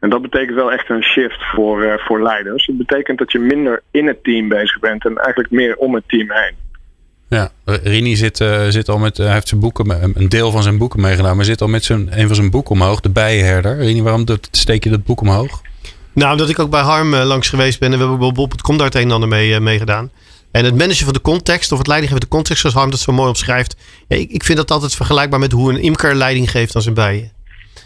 En 0.00 0.10
dat 0.10 0.22
betekent 0.22 0.54
wel 0.54 0.72
echt 0.72 0.90
een 0.90 1.02
shift 1.02 1.44
voor, 1.54 1.82
uh, 1.82 1.94
voor 1.98 2.22
leiders. 2.22 2.66
Het 2.66 2.76
betekent 2.76 3.18
dat 3.18 3.32
je 3.32 3.38
minder 3.38 3.82
in 3.90 4.06
het 4.06 4.24
team 4.24 4.48
bezig 4.48 4.78
bent 4.78 5.04
en 5.04 5.16
eigenlijk 5.16 5.50
meer 5.50 5.76
om 5.76 5.94
het 5.94 6.04
team 6.06 6.30
heen. 6.30 6.54
Ja, 7.28 7.50
Rini 7.64 8.16
zit, 8.16 8.36
zit 8.68 8.88
al 8.88 8.98
met, 8.98 9.16
hij 9.16 9.32
heeft 9.32 9.48
zijn 9.48 9.60
boeken, 9.60 10.12
een 10.14 10.28
deel 10.28 10.50
van 10.50 10.62
zijn 10.62 10.78
boeken 10.78 11.00
meegenomen, 11.00 11.36
maar 11.36 11.44
zit 11.44 11.60
al 11.60 11.68
met 11.68 11.84
zijn, 11.84 12.08
een 12.10 12.26
van 12.26 12.34
zijn 12.34 12.50
boeken 12.50 12.70
omhoog, 12.70 13.00
de 13.00 13.10
Bijenherder. 13.10 13.76
Rini, 13.76 14.02
waarom 14.02 14.24
steek 14.50 14.84
je 14.84 14.90
dat 14.90 15.04
boek 15.04 15.20
omhoog? 15.20 15.60
Nou, 16.12 16.32
omdat 16.32 16.48
ik 16.48 16.58
ook 16.58 16.70
bij 16.70 16.80
Harm 16.80 17.14
langs 17.14 17.48
geweest 17.48 17.80
ben 17.80 17.92
en 17.92 17.98
we 17.98 18.04
hebben 18.04 18.26
op 18.26 18.34
Bob.com 18.34 18.76
daar 18.76 18.86
het 18.86 18.94
een 18.94 19.02
en 19.02 19.10
ander 19.10 19.28
mee, 19.28 19.60
mee 19.60 19.78
gedaan. 19.78 20.10
En 20.50 20.64
het 20.64 20.76
managen 20.76 21.04
van 21.04 21.12
de 21.12 21.20
context, 21.20 21.72
of 21.72 21.78
het 21.78 21.86
leiding 21.86 22.12
van 22.12 22.20
de 22.20 22.28
context, 22.28 22.60
zoals 22.60 22.76
Harm 22.76 22.90
dat 22.90 23.00
zo 23.00 23.12
mooi 23.12 23.28
omschrijft. 23.28 23.76
Ik, 24.08 24.30
ik 24.30 24.44
vind 24.44 24.58
dat 24.58 24.70
altijd 24.70 24.94
vergelijkbaar 24.94 25.38
met 25.40 25.52
hoe 25.52 25.72
een 25.72 25.82
imker 25.82 26.14
leiding 26.14 26.50
geeft 26.50 26.76
aan 26.76 26.82
zijn 26.82 26.94
bijen. 26.94 27.32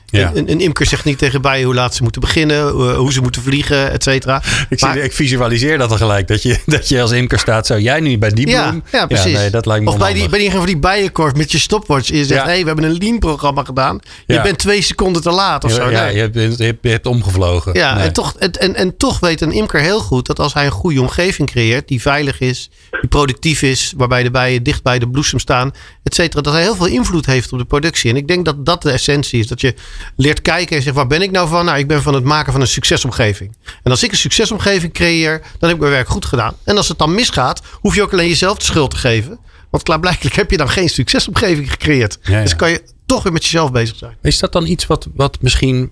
Ja. 0.07 0.31
Een, 0.35 0.51
een, 0.51 0.61
imker 0.61 0.87
zegt 0.87 1.05
niet 1.05 1.19
tegen 1.19 1.43
bijen 1.43 1.65
hoe 1.65 1.75
laat 1.75 1.95
ze 1.95 2.03
moeten 2.03 2.21
beginnen, 2.21 2.67
eh, 2.67 2.97
hoe 2.97 3.13
ze 3.13 3.21
moeten 3.21 3.43
vliegen, 3.43 3.91
et 3.91 4.03
cetera. 4.03 4.43
Ik, 4.69 4.81
ik 4.81 5.13
visualiseer 5.13 5.79
dat 5.79 5.89
dan 5.89 5.99
gelijk. 5.99 6.29
Dat 6.29 6.43
je, 6.43 6.59
dat 6.67 6.89
je 6.89 7.01
als 7.01 7.11
imker 7.11 7.39
staat, 7.39 7.67
zou 7.67 7.81
jij 7.81 8.01
nu 8.01 8.19
bij 8.19 8.31
die 8.31 8.45
bloem? 8.47 8.83
Ja, 8.93 9.07
precies. 9.07 9.37
nee, 9.37 9.51
dat 9.51 9.67
lijkt 9.67 9.85
me 9.85 9.91
of 9.91 9.99
bij 9.99 10.13
die, 10.13 10.29
bij 10.29 10.39
die 10.39 10.51
van 10.51 10.67
die 10.67 10.79
bijenkorf 10.79 11.35
met 11.35 11.53
je 11.53 11.59
stopwatch. 11.59 12.09
Je 12.09 12.25
zegt, 12.25 12.43
hé, 12.43 12.49
hey, 12.51 12.61
we 12.61 12.67
hebben 12.67 12.85
een 12.85 12.97
lean-programma 12.99 13.65
gedaan. 13.65 14.01
Je 14.27 14.41
bent 14.41 14.59
twee 14.59 14.83
seconden 14.83 15.23
te 15.23 15.31
laat 15.31 15.65
of 15.65 15.73
zo. 15.73 15.91
Ja, 15.91 16.07
je, 16.07 16.21
hebt, 16.21 16.59
je, 16.59 16.77
hebt, 16.83 17.07
omgevlogen. 17.07 17.75
Ja, 17.75 17.99
en, 17.99 18.13
toch, 18.13 18.35
en, 18.39 18.75
en 18.75 18.97
toch 18.97 19.21
weet 19.21 19.41
een 19.41 19.53
imker 19.53 19.81
heel 19.81 20.01
goed 20.01 20.27
dat 20.27 20.39
als 20.39 20.55
hij 20.55 20.65
een 20.65 20.71
goede 20.71 21.01
omgeving 21.01 21.51
creëert, 21.51 21.89
die 21.89 22.01
veilig 22.01 22.41
is, 22.41 22.71
die 23.05 23.19
productief 23.19 23.63
is, 23.63 23.93
waarbij 23.97 24.23
de 24.23 24.31
bijen 24.31 24.63
dicht 24.63 24.83
bij 24.83 24.99
de 24.99 25.09
bloesem 25.09 25.39
staan, 25.39 25.73
et 26.03 26.15
cetera, 26.15 26.43
dat 26.43 26.53
hij 26.53 26.63
heel 26.63 26.77
veel 26.77 26.87
invloed 26.87 27.27
heeft 27.27 27.53
op 27.53 27.59
de 27.59 27.65
productie. 27.65 28.11
En 28.11 28.17
ik 28.17 28.29
denk 28.29 28.45
dat 28.45 28.67
dat 28.67 28.83
de 28.83 28.91
essentie 28.91 29.39
is. 29.39 29.47
Dat 29.47 29.61
je 29.61 29.75
leert 30.17 30.43
kijken 30.43 30.77
en 30.77 30.83
zegt, 30.83 30.97
waar 30.97 31.07
ben 31.07 31.23
ik 31.23 31.31
nou 31.31 31.49
van? 31.49 31.65
Nou, 31.65 31.79
ik 31.79 31.87
ben 31.87 32.03
van 32.03 32.15
het 32.15 32.25
maken 32.25 32.53
van 32.53 32.61
een 32.61 32.67
succesomgeving. 32.67 33.57
En 33.83 33.91
als 33.91 34.03
ik 34.03 34.11
een 34.11 34.17
succesomgeving 34.17 34.93
creëer, 34.93 35.41
dan 35.59 35.69
heb 35.69 35.71
ik 35.71 35.79
mijn 35.79 35.93
werk 35.93 36.09
goed 36.09 36.25
gedaan. 36.25 36.55
En 36.65 36.77
als 36.77 36.89
het 36.89 36.99
dan 36.99 37.15
misgaat, 37.15 37.63
hoef 37.73 37.95
je 37.95 38.03
ook 38.03 38.13
alleen 38.13 38.29
jezelf 38.29 38.59
de 38.59 38.65
schuld 38.65 38.91
te 38.91 38.97
geven. 38.97 39.39
Want 39.71 39.83
klaarblijkelijk 39.83 40.37
heb 40.37 40.51
je 40.51 40.57
dan 40.57 40.69
geen 40.69 40.89
succesomgeving 40.89 41.71
gecreëerd. 41.71 42.19
Dus 42.23 42.57
kan 42.57 42.71
je 42.71 42.83
toch 43.07 43.23
weer 43.23 43.33
met 43.33 43.43
jezelf 43.43 43.73
bezig 43.73 43.97
zijn. 43.97 44.17
Is 44.23 44.39
dat 44.39 44.53
dan 44.53 44.67
iets 44.67 44.87
wat, 44.87 45.09
wat 45.15 45.39
misschien 45.41 45.91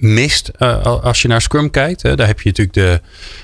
mist 0.00 0.50
uh, 0.58 0.82
als 0.82 1.22
je 1.22 1.28
naar 1.28 1.42
Scrum 1.42 1.70
kijkt? 1.70 2.02
Hè? 2.02 2.16
Daar 2.16 2.26
heb 2.26 2.40
je 2.40 2.48
natuurlijk 2.48 2.76
de, 2.76 3.00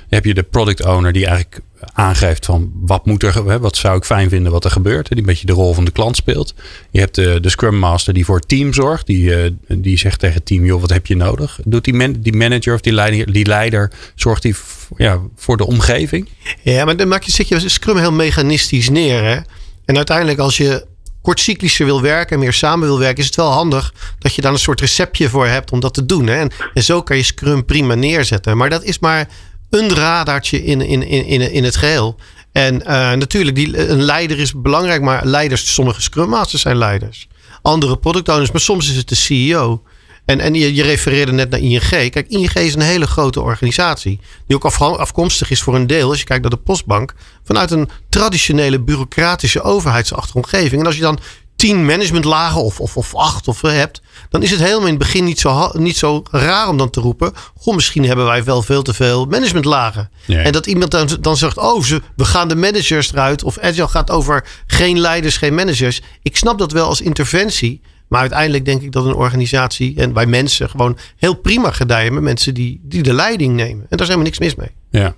heb 0.08 0.24
je 0.24 0.34
de 0.34 0.42
product 0.42 0.84
owner 0.84 1.12
die 1.12 1.26
eigenlijk 1.26 1.60
aangeeft 1.92 2.44
van 2.44 2.72
wat 2.74 3.06
moet 3.06 3.22
er, 3.22 3.60
wat 3.60 3.76
zou 3.76 3.96
ik 3.96 4.04
fijn 4.04 4.28
vinden 4.28 4.52
wat 4.52 4.64
er 4.64 4.70
gebeurt. 4.70 5.08
Die 5.08 5.18
een 5.18 5.24
beetje 5.24 5.46
de 5.46 5.52
rol 5.52 5.74
van 5.74 5.84
de 5.84 5.90
klant 5.90 6.16
speelt. 6.16 6.54
Je 6.90 7.00
hebt 7.00 7.14
de, 7.14 7.40
de 7.40 7.48
Scrum 7.48 7.78
Master 7.78 8.14
die 8.14 8.24
voor 8.24 8.36
het 8.36 8.48
team 8.48 8.72
zorgt. 8.72 9.06
Die, 9.06 9.22
uh, 9.30 9.50
die 9.68 9.98
zegt 9.98 10.18
tegen 10.18 10.36
het 10.36 10.46
team, 10.46 10.64
joh, 10.64 10.80
wat 10.80 10.90
heb 10.90 11.06
je 11.06 11.16
nodig? 11.16 11.58
Doet 11.64 11.84
die, 11.84 11.94
man, 11.94 12.12
die 12.12 12.36
manager 12.36 12.74
of 12.74 12.80
die 12.80 12.92
leider, 12.92 13.32
die 13.32 13.46
leider 13.46 13.92
zorgt 14.14 14.42
die 14.42 14.54
ja, 14.96 15.20
voor 15.36 15.56
de 15.56 15.66
omgeving? 15.66 16.28
Ja, 16.62 16.84
maar 16.84 16.96
dan 16.96 17.08
maak 17.08 17.22
je, 17.22 17.32
zit 17.32 17.48
je 17.48 17.68
Scrum 17.68 17.96
heel 17.96 18.12
mechanistisch 18.12 18.88
neer. 18.88 19.24
Hè? 19.24 19.38
En 19.84 19.96
uiteindelijk 19.96 20.38
als 20.38 20.56
je 20.56 20.86
kortcyclischer 21.26 21.86
wil 21.86 22.02
werken 22.02 22.34
en 22.36 22.42
meer 22.42 22.52
samen 22.52 22.88
wil 22.88 22.98
werken, 22.98 23.18
is 23.18 23.26
het 23.26 23.36
wel 23.36 23.50
handig 23.50 23.92
dat 24.18 24.34
je 24.34 24.42
dan 24.42 24.52
een 24.52 24.58
soort 24.58 24.80
receptje 24.80 25.28
voor 25.28 25.46
hebt 25.46 25.72
om 25.72 25.80
dat 25.80 25.94
te 25.94 26.06
doen. 26.06 26.26
Hè? 26.26 26.46
En, 26.74 26.82
zo 26.82 27.02
kan 27.02 27.16
je 27.16 27.22
Scrum 27.22 27.64
prima 27.64 27.94
neerzetten. 27.94 28.56
Maar 28.56 28.70
dat 28.70 28.82
is 28.82 28.98
maar 28.98 29.28
een 29.70 29.94
radartje 29.94 30.64
in, 30.64 30.80
in, 30.80 31.02
in, 31.06 31.52
in 31.52 31.64
het 31.64 31.76
geheel. 31.76 32.16
En 32.52 32.74
uh, 32.74 33.12
natuurlijk, 33.12 33.56
die, 33.56 33.88
een 33.88 34.02
leider 34.02 34.38
is 34.38 34.60
belangrijk, 34.60 35.02
maar 35.02 35.26
leiders, 35.26 35.74
sommige 35.74 36.02
Scrum 36.02 36.28
Masters 36.28 36.62
zijn 36.62 36.76
leiders. 36.76 37.28
Andere 37.62 37.96
product 37.96 38.28
owners, 38.28 38.50
maar 38.50 38.60
soms 38.60 38.90
is 38.90 38.96
het 38.96 39.08
de 39.08 39.14
CEO. 39.14 39.82
En, 40.26 40.40
en 40.40 40.54
je, 40.54 40.74
je 40.74 40.82
refereerde 40.82 41.32
net 41.32 41.50
naar 41.50 41.60
ING. 41.60 41.88
Kijk, 41.88 42.28
ING 42.28 42.52
is 42.52 42.74
een 42.74 42.80
hele 42.80 43.06
grote 43.06 43.40
organisatie. 43.40 44.20
Die 44.46 44.56
ook 44.56 44.64
afkomstig 44.64 45.50
is 45.50 45.62
voor 45.62 45.74
een 45.74 45.86
deel, 45.86 46.08
als 46.08 46.18
je 46.18 46.24
kijkt 46.24 46.42
naar 46.42 46.50
de 46.50 46.56
postbank, 46.56 47.14
vanuit 47.44 47.70
een 47.70 47.88
traditionele 48.08 48.80
bureaucratische 48.80 49.62
overheidsachtige 49.62 50.36
omgeving. 50.36 50.80
En 50.80 50.86
als 50.86 50.96
je 50.96 51.02
dan 51.02 51.18
tien 51.56 51.84
managementlagen 51.84 52.62
of, 52.62 52.80
of, 52.80 52.96
of 52.96 53.14
acht 53.14 53.48
of 53.48 53.60
hebt, 53.60 54.00
dan 54.30 54.42
is 54.42 54.50
het 54.50 54.60
helemaal 54.60 54.80
in 54.80 54.88
het 54.88 54.98
begin 54.98 55.24
niet 55.24 55.40
zo, 55.40 55.70
niet 55.72 55.96
zo 55.96 56.22
raar 56.30 56.68
om 56.68 56.76
dan 56.76 56.90
te 56.90 57.00
roepen: 57.00 57.32
Goh, 57.56 57.74
misschien 57.74 58.04
hebben 58.04 58.26
wij 58.26 58.44
wel 58.44 58.62
veel 58.62 58.82
te 58.82 58.94
veel 58.94 59.24
managementlagen. 59.24 60.10
En 60.26 60.52
dat 60.52 60.66
iemand 60.66 60.90
dan, 60.90 61.08
dan 61.20 61.36
zegt: 61.36 61.58
Oh, 61.58 61.82
ze, 61.82 62.02
we 62.16 62.24
gaan 62.24 62.48
de 62.48 62.56
managers 62.56 63.12
eruit. 63.12 63.42
Of 63.42 63.58
Agile 63.58 63.88
gaat 63.88 64.10
over 64.10 64.46
geen 64.66 65.00
leiders, 65.00 65.36
geen 65.36 65.54
managers. 65.54 66.00
Ik 66.22 66.36
snap 66.36 66.58
dat 66.58 66.72
wel 66.72 66.86
als 66.86 67.00
interventie. 67.00 67.80
Maar 68.08 68.20
uiteindelijk 68.20 68.64
denk 68.64 68.82
ik 68.82 68.92
dat 68.92 69.04
een 69.04 69.14
organisatie 69.14 69.94
en 69.96 70.12
bij 70.12 70.26
mensen 70.26 70.70
gewoon 70.70 70.98
heel 71.16 71.34
prima 71.34 71.70
gedijen 71.70 72.14
met 72.14 72.22
mensen 72.22 72.54
die, 72.54 72.80
die 72.82 73.02
de 73.02 73.12
leiding 73.12 73.54
nemen. 73.54 73.80
En 73.82 73.96
daar 73.96 74.00
is 74.00 74.06
helemaal 74.06 74.24
niks 74.24 74.38
mis 74.38 74.54
mee. 74.54 74.70
Ja. 74.90 75.14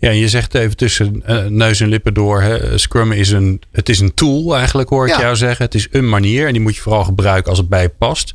Ja, 0.00 0.10
je 0.10 0.28
zegt 0.28 0.54
even 0.54 0.76
tussen 0.76 1.22
uh, 1.28 1.44
neus 1.44 1.80
en 1.80 1.88
lippen 1.88 2.14
door. 2.14 2.40
Hè, 2.40 2.78
Scrum 2.78 3.12
is 3.12 3.30
een, 3.30 3.62
het 3.72 3.88
is 3.88 4.00
een 4.00 4.14
tool 4.14 4.56
eigenlijk, 4.56 4.88
hoor 4.88 5.08
ik 5.08 5.18
jou 5.18 5.36
zeggen. 5.36 5.64
Het 5.64 5.74
is 5.74 5.88
een 5.90 6.08
manier 6.08 6.46
en 6.46 6.52
die 6.52 6.62
moet 6.62 6.74
je 6.74 6.80
vooral 6.80 7.04
gebruiken 7.04 7.50
als 7.50 7.58
het 7.58 7.68
bij 7.68 7.88
past. 7.88 8.34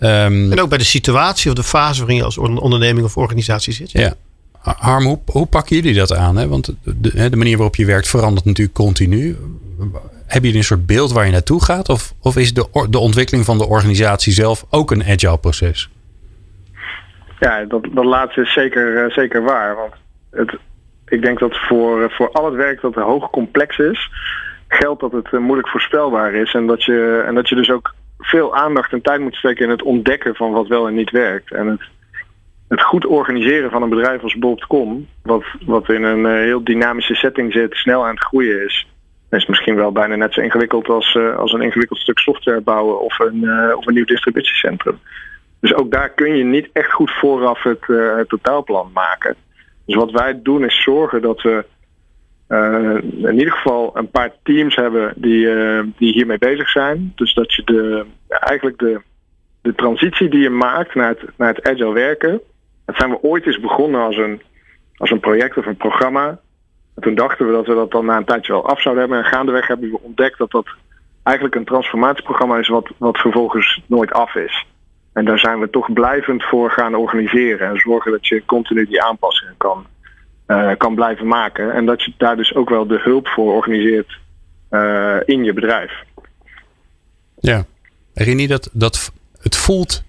Um, 0.00 0.52
en 0.52 0.60
ook 0.60 0.68
bij 0.68 0.78
de 0.78 0.84
situatie 0.84 1.50
of 1.50 1.56
de 1.56 1.62
fase 1.62 1.98
waarin 1.98 2.16
je 2.16 2.24
als 2.24 2.38
onderneming 2.38 3.06
of 3.06 3.16
organisatie 3.16 3.72
zit. 3.72 3.90
Ja. 3.90 4.14
Harm, 4.60 5.04
hoe, 5.04 5.18
hoe 5.26 5.46
pakken 5.46 5.76
jullie 5.76 5.94
dat 5.94 6.14
aan? 6.14 6.36
Hè? 6.36 6.48
Want 6.48 6.74
de, 6.82 7.30
de 7.30 7.36
manier 7.36 7.56
waarop 7.56 7.76
je 7.76 7.84
werkt 7.84 8.08
verandert 8.08 8.44
natuurlijk 8.44 8.76
continu. 8.76 9.36
Heb 10.28 10.44
je 10.44 10.54
een 10.54 10.64
soort 10.64 10.86
beeld 10.86 11.12
waar 11.12 11.26
je 11.26 11.32
naartoe 11.32 11.64
gaat? 11.64 11.88
Of, 11.88 12.12
of 12.22 12.36
is 12.36 12.54
de, 12.54 12.86
de 12.90 12.98
ontwikkeling 12.98 13.44
van 13.44 13.58
de 13.58 13.66
organisatie 13.66 14.32
zelf 14.32 14.64
ook 14.70 14.90
een 14.90 15.04
agile 15.04 15.38
proces? 15.38 15.90
Ja, 17.38 17.64
dat, 17.64 17.86
dat 17.92 18.04
laatste 18.04 18.40
is 18.40 18.52
zeker, 18.52 19.04
uh, 19.04 19.10
zeker 19.10 19.42
waar. 19.42 19.76
Want 19.76 19.92
het, 20.30 20.58
ik 21.06 21.22
denk 21.22 21.38
dat 21.38 21.56
voor, 21.56 22.02
eh, 22.02 22.10
voor 22.10 22.30
al 22.32 22.44
het 22.44 22.54
werk 22.54 22.80
dat 22.80 22.94
hoog 22.94 23.30
complex 23.30 23.78
is, 23.78 24.10
geldt 24.68 25.00
dat 25.00 25.12
het 25.12 25.32
uh, 25.32 25.40
moeilijk 25.40 25.68
voorspelbaar 25.68 26.34
is. 26.34 26.54
En 26.54 26.66
dat, 26.66 26.84
je, 26.84 27.24
en 27.26 27.34
dat 27.34 27.48
je 27.48 27.54
dus 27.54 27.70
ook 27.70 27.94
veel 28.18 28.56
aandacht 28.56 28.92
en 28.92 29.02
tijd 29.02 29.20
moet 29.20 29.34
steken 29.34 29.64
in 29.64 29.70
het 29.70 29.82
ontdekken 29.82 30.34
van 30.34 30.52
wat 30.52 30.66
wel 30.66 30.86
en 30.86 30.94
niet 30.94 31.10
werkt. 31.10 31.52
En 31.52 31.66
het, 31.66 31.82
het 32.68 32.82
goed 32.82 33.06
organiseren 33.06 33.70
van 33.70 33.82
een 33.82 33.88
bedrijf 33.88 34.22
als 34.22 34.38
Bob.com, 34.38 35.06
wat, 35.22 35.44
wat 35.66 35.88
in 35.88 36.02
een 36.02 36.42
heel 36.42 36.64
dynamische 36.64 37.14
setting 37.14 37.52
zit, 37.52 37.74
snel 37.74 38.04
aan 38.04 38.14
het 38.14 38.24
groeien 38.24 38.64
is. 38.64 38.86
Is 39.30 39.46
misschien 39.46 39.74
wel 39.74 39.92
bijna 39.92 40.14
net 40.14 40.32
zo 40.32 40.40
ingewikkeld 40.40 40.88
als, 40.88 41.14
uh, 41.14 41.36
als 41.36 41.52
een 41.52 41.62
ingewikkeld 41.62 41.98
stuk 41.98 42.18
software 42.18 42.60
bouwen 42.60 43.00
of 43.00 43.18
een, 43.18 43.42
uh, 43.42 43.76
of 43.76 43.86
een 43.86 43.94
nieuw 43.94 44.04
distributiecentrum. 44.04 44.98
Dus 45.60 45.74
ook 45.74 45.90
daar 45.90 46.10
kun 46.10 46.36
je 46.36 46.44
niet 46.44 46.68
echt 46.72 46.92
goed 46.92 47.10
vooraf 47.10 47.62
het, 47.62 47.86
het 48.16 48.28
totaalplan 48.28 48.90
maken. 48.94 49.34
Dus 49.86 49.94
wat 49.94 50.10
wij 50.10 50.42
doen 50.42 50.64
is 50.64 50.82
zorgen 50.82 51.22
dat 51.22 51.42
we 51.42 51.64
in 53.22 53.38
ieder 53.38 53.52
geval 53.52 53.96
een 53.96 54.10
paar 54.10 54.30
teams 54.42 54.74
hebben 54.74 55.12
die, 55.16 55.48
die 55.96 56.12
hiermee 56.12 56.38
bezig 56.38 56.68
zijn. 56.68 57.12
Dus 57.14 57.34
dat 57.34 57.54
je 57.54 57.62
de, 57.64 58.06
eigenlijk 58.28 58.78
de, 58.78 59.00
de 59.62 59.74
transitie 59.74 60.28
die 60.28 60.40
je 60.40 60.50
maakt 60.50 60.94
naar 60.94 61.08
het, 61.08 61.20
naar 61.36 61.54
het 61.54 61.68
agile 61.68 61.92
werken. 61.92 62.40
Dat 62.84 62.96
zijn 62.96 63.10
we 63.10 63.22
ooit 63.22 63.46
eens 63.46 63.60
begonnen 63.60 64.00
als 64.00 64.16
een, 64.16 64.42
als 64.96 65.10
een 65.10 65.20
project 65.20 65.56
of 65.56 65.66
een 65.66 65.76
programma. 65.76 66.40
En 66.98 67.04
toen 67.04 67.14
dachten 67.14 67.46
we 67.46 67.52
dat 67.52 67.66
we 67.66 67.74
dat 67.74 67.90
dan 67.90 68.04
na 68.04 68.16
een 68.16 68.24
tijdje 68.24 68.52
wel 68.52 68.68
af 68.68 68.80
zouden 68.80 69.04
hebben. 69.04 69.24
En 69.24 69.30
gaandeweg 69.30 69.66
hebben 69.66 69.90
we 69.90 70.00
ontdekt 70.02 70.38
dat 70.38 70.50
dat 70.50 70.66
eigenlijk 71.22 71.56
een 71.56 71.64
transformatieprogramma 71.64 72.58
is 72.58 72.68
wat, 72.68 72.90
wat 72.96 73.18
vervolgens 73.18 73.82
nooit 73.86 74.12
af 74.12 74.34
is. 74.34 74.66
En 75.12 75.24
daar 75.24 75.38
zijn 75.38 75.60
we 75.60 75.70
toch 75.70 75.92
blijvend 75.92 76.42
voor 76.44 76.70
gaan 76.70 76.94
organiseren. 76.94 77.68
En 77.68 77.76
zorgen 77.76 78.10
dat 78.10 78.26
je 78.26 78.44
continu 78.44 78.86
die 78.86 79.02
aanpassingen 79.02 79.54
kan, 79.56 79.86
uh, 80.46 80.70
kan 80.76 80.94
blijven 80.94 81.26
maken. 81.26 81.72
En 81.72 81.86
dat 81.86 82.02
je 82.02 82.12
daar 82.16 82.36
dus 82.36 82.54
ook 82.54 82.68
wel 82.68 82.86
de 82.86 83.00
hulp 83.02 83.28
voor 83.28 83.54
organiseert 83.54 84.18
uh, 84.70 85.16
in 85.24 85.44
je 85.44 85.52
bedrijf. 85.52 85.92
Ja, 87.40 87.64
Rini, 88.14 88.46
dat, 88.46 88.70
dat, 88.72 89.12
het, 89.40 89.56
voelt, 89.56 90.02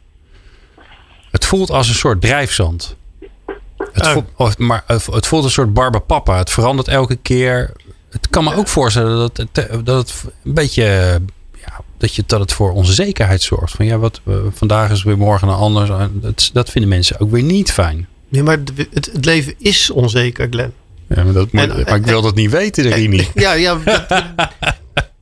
het 1.32 1.46
voelt 1.46 1.70
als 1.70 1.88
een 1.88 1.96
soort 1.96 2.22
drijfzand. 2.22 2.98
Het, 3.92 4.08
voelt, 4.08 4.26
of, 4.36 4.58
maar, 4.58 4.84
het 4.88 5.28
voelt 5.28 5.44
een 5.44 5.50
soort 5.50 5.74
barbapapa. 5.74 6.38
Het 6.38 6.50
verandert 6.50 6.88
elke 6.88 7.16
keer. 7.16 7.72
Het 8.10 8.30
kan 8.30 8.44
me 8.44 8.56
ook 8.56 8.68
voorstellen 8.68 9.18
dat 9.18 9.38
het, 9.38 9.86
dat 9.86 9.98
het 9.98 10.34
een 10.44 10.54
beetje. 10.54 10.84
Ja, 11.66 11.82
dat, 11.98 12.16
je, 12.16 12.24
dat 12.26 12.40
het 12.40 12.54
voor 12.54 12.72
onzekerheid 12.72 13.42
zorgt. 13.42 13.74
Van 13.76 13.86
ja, 13.86 13.98
wat, 13.98 14.22
vandaag 14.54 14.92
is 14.92 15.04
weer 15.04 15.18
morgen 15.18 15.48
anders. 15.48 15.90
Dat, 16.14 16.50
dat 16.54 16.70
vinden 16.70 16.90
mensen 16.90 17.20
ook 17.20 17.32
weer 17.32 17.44
niet 17.44 17.72
fijn. 17.72 18.08
Nee, 18.30 18.44
maar 18.44 18.58
het, 18.76 18.90
het 19.12 19.26
leven 19.26 19.54
is 19.58 19.90
onzeker, 19.90 20.48
Glenn. 20.50 20.74
Ja, 21.08 21.24
maar, 21.24 21.34
dat, 21.34 21.52
maar 21.52 21.96
ik 21.96 22.06
wil 22.06 22.22
dat 22.22 22.36
niet 22.36 22.52
weten, 22.52 22.90
Rini. 22.90 23.28
Ja, 23.34 23.54
ja. 23.54 23.78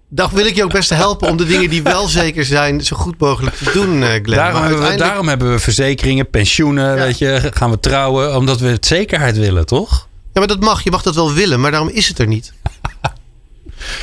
Dan 0.10 0.30
wil 0.34 0.46
ik 0.46 0.56
je 0.56 0.64
ook 0.64 0.72
best 0.72 0.90
helpen 0.90 1.30
om 1.30 1.38
de 1.38 1.46
dingen 1.46 1.70
die 1.70 1.84
wel 1.84 2.08
zeker 2.08 2.46
zijn 2.46 2.82
zo 2.82 2.96
goed 2.96 3.20
mogelijk 3.20 3.56
te 3.56 3.72
doen, 3.74 4.04
eh, 4.04 4.10
Glenn. 4.10 4.24
Daarom, 4.24 4.62
hebben, 4.62 4.90
we, 4.90 4.96
daarom 4.96 5.28
hebben 5.28 5.52
we 5.52 5.60
verzekeringen, 5.60 6.30
pensioenen, 6.30 6.96
weet 6.96 7.18
je, 7.18 7.52
gaan 7.54 7.70
we 7.70 7.80
trouwen, 7.80 8.36
omdat 8.36 8.60
we 8.60 8.68
het 8.68 8.86
zekerheid 8.86 9.38
willen, 9.38 9.66
toch? 9.66 10.08
Ja, 10.34 10.40
maar 10.40 10.48
dat 10.48 10.60
mag. 10.60 10.84
Je 10.84 10.92
mag 10.92 11.02
dat 11.02 11.16
wel 11.16 11.34
willen, 11.34 11.60
maar 11.60 11.72
daarom 11.72 11.90
is 11.90 12.08
het 12.08 12.20
er 12.20 12.28
niet. 12.28 12.54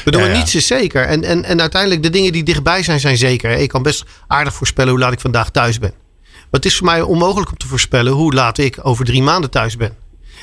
We 0.04 0.10
doen 0.10 0.24
ja, 0.24 0.36
niets 0.36 0.54
is 0.54 0.66
zeker. 0.66 1.06
En, 1.06 1.24
en, 1.24 1.44
en 1.44 1.60
uiteindelijk, 1.60 2.02
de 2.02 2.10
dingen 2.10 2.32
die 2.32 2.42
dichtbij 2.42 2.82
zijn, 2.82 3.00
zijn 3.00 3.16
zeker. 3.16 3.50
Ik 3.50 3.68
kan 3.68 3.82
best 3.82 4.04
aardig 4.26 4.54
voorspellen 4.54 4.90
hoe 4.90 5.00
laat 5.00 5.12
ik 5.12 5.20
vandaag 5.20 5.50
thuis 5.50 5.78
ben. 5.78 5.92
Maar 6.22 6.62
het 6.62 6.64
is 6.64 6.76
voor 6.76 6.86
mij 6.86 7.02
onmogelijk 7.02 7.50
om 7.50 7.56
te 7.56 7.66
voorspellen 7.66 8.12
hoe 8.12 8.34
laat 8.34 8.58
ik 8.58 8.78
over 8.82 9.04
drie 9.04 9.22
maanden 9.22 9.50
thuis 9.50 9.76
ben. 9.76 9.92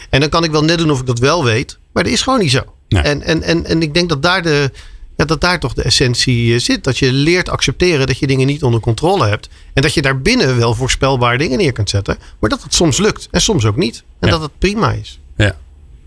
En 0.10 0.20
dan 0.20 0.30
kan 0.30 0.44
ik 0.44 0.52
wel 0.52 0.64
net 0.64 0.78
doen 0.78 0.92
of 0.92 1.00
ik 1.00 1.06
dat 1.06 1.20
wel 1.20 1.44
weet, 1.44 1.80
maar 1.94 2.04
dat 2.04 2.12
is 2.12 2.22
gewoon 2.22 2.40
niet 2.40 2.52
zo. 2.52 2.64
En, 2.88 3.22
en, 3.22 3.44
en, 3.44 3.66
en 3.66 3.82
ik 3.82 3.94
denk 3.94 4.10
dat 4.10 4.22
daar 4.22 4.42
de, 4.42 4.72
ja, 5.16 5.26
dat 5.26 5.42
daar 5.42 5.60
toch 5.60 5.74
de 5.74 5.84
essentie 5.84 6.54
eh, 6.54 6.60
zit. 6.60 6.84
Dat 6.84 6.98
je 6.98 7.14
leert 7.14 7.50
accepteren 7.50 8.08
dat 8.08 8.20
je 8.20 8.28
dingen 8.28 8.48
niet 8.48 8.64
onder 8.64 8.80
controle 8.80 9.28
hebt. 9.28 9.50
En 9.74 9.82
dat 9.82 9.94
je 9.94 10.02
daarbinnen 10.02 10.58
wel 10.58 10.74
voorspelbare 10.74 11.38
dingen 11.38 11.58
neer 11.58 11.72
kunt 11.72 11.90
zetten. 11.90 12.18
Maar 12.40 12.50
dat 12.50 12.64
het 12.64 12.74
soms 12.74 12.98
lukt 13.00 13.28
en 13.32 13.42
soms 13.42 13.66
ook 13.66 13.76
niet. 13.76 14.04
En 14.20 14.30
dat 14.30 14.42
het 14.42 14.52
prima 14.58 14.92
is. 14.92 15.20
Ja. 15.36 15.52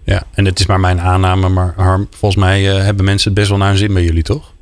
ja, 0.04 0.22
en 0.34 0.44
het 0.44 0.58
is 0.58 0.66
maar 0.66 0.80
mijn 0.80 1.00
aanname. 1.00 1.48
Maar 1.48 1.72
Harm, 1.76 2.06
volgens 2.10 2.44
mij 2.44 2.62
uh, 2.62 2.84
hebben 2.84 3.04
mensen 3.04 3.30
het 3.30 3.38
best 3.38 3.48
wel 3.48 3.58
naar 3.58 3.68
hun 3.68 3.78
zin 3.78 3.92
bij 3.92 4.02
jullie, 4.02 4.22
toch? 4.22 4.52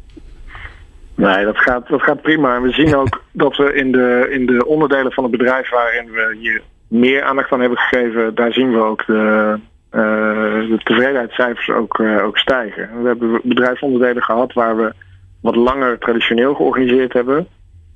Nee, 1.14 1.44
dat 1.44 1.59
gaat, 1.59 1.88
dat 1.88 2.02
gaat 2.02 2.22
prima. 2.22 2.55
En 2.57 2.62
we 2.62 2.70
zien 2.72 2.96
ook 3.00 3.22
dat 3.33 3.57
we 3.57 3.74
in 3.74 3.92
de, 3.92 4.28
in 4.31 4.46
de 4.46 4.66
onderdelen 4.66 5.12
van 5.12 5.24
het 5.24 5.33
bedrijf 5.33 5.70
waarin 5.70 6.11
we 6.11 6.37
hier 6.40 6.62
meer 6.88 7.22
aandacht 7.22 7.52
aan 7.52 7.61
hebben 7.61 7.78
gegeven, 7.78 8.35
daar 8.35 8.52
zien 8.52 8.72
we 8.72 8.78
ook 8.78 9.07
de, 9.07 9.59
de 9.92 10.81
tevredenheidscijfers 10.83 11.70
ook, 11.70 11.98
uh, 11.98 12.24
ook 12.24 12.38
stijgen. 12.38 13.02
We 13.02 13.09
hebben 13.09 13.40
bedrijfsonderdelen 13.42 14.22
gehad 14.22 14.52
waar 14.52 14.76
we 14.76 14.92
wat 15.40 15.57
langer 15.57 15.98
traditioneel 15.98 16.55
georganiseerd 16.55 17.12
hebben. 17.12 17.46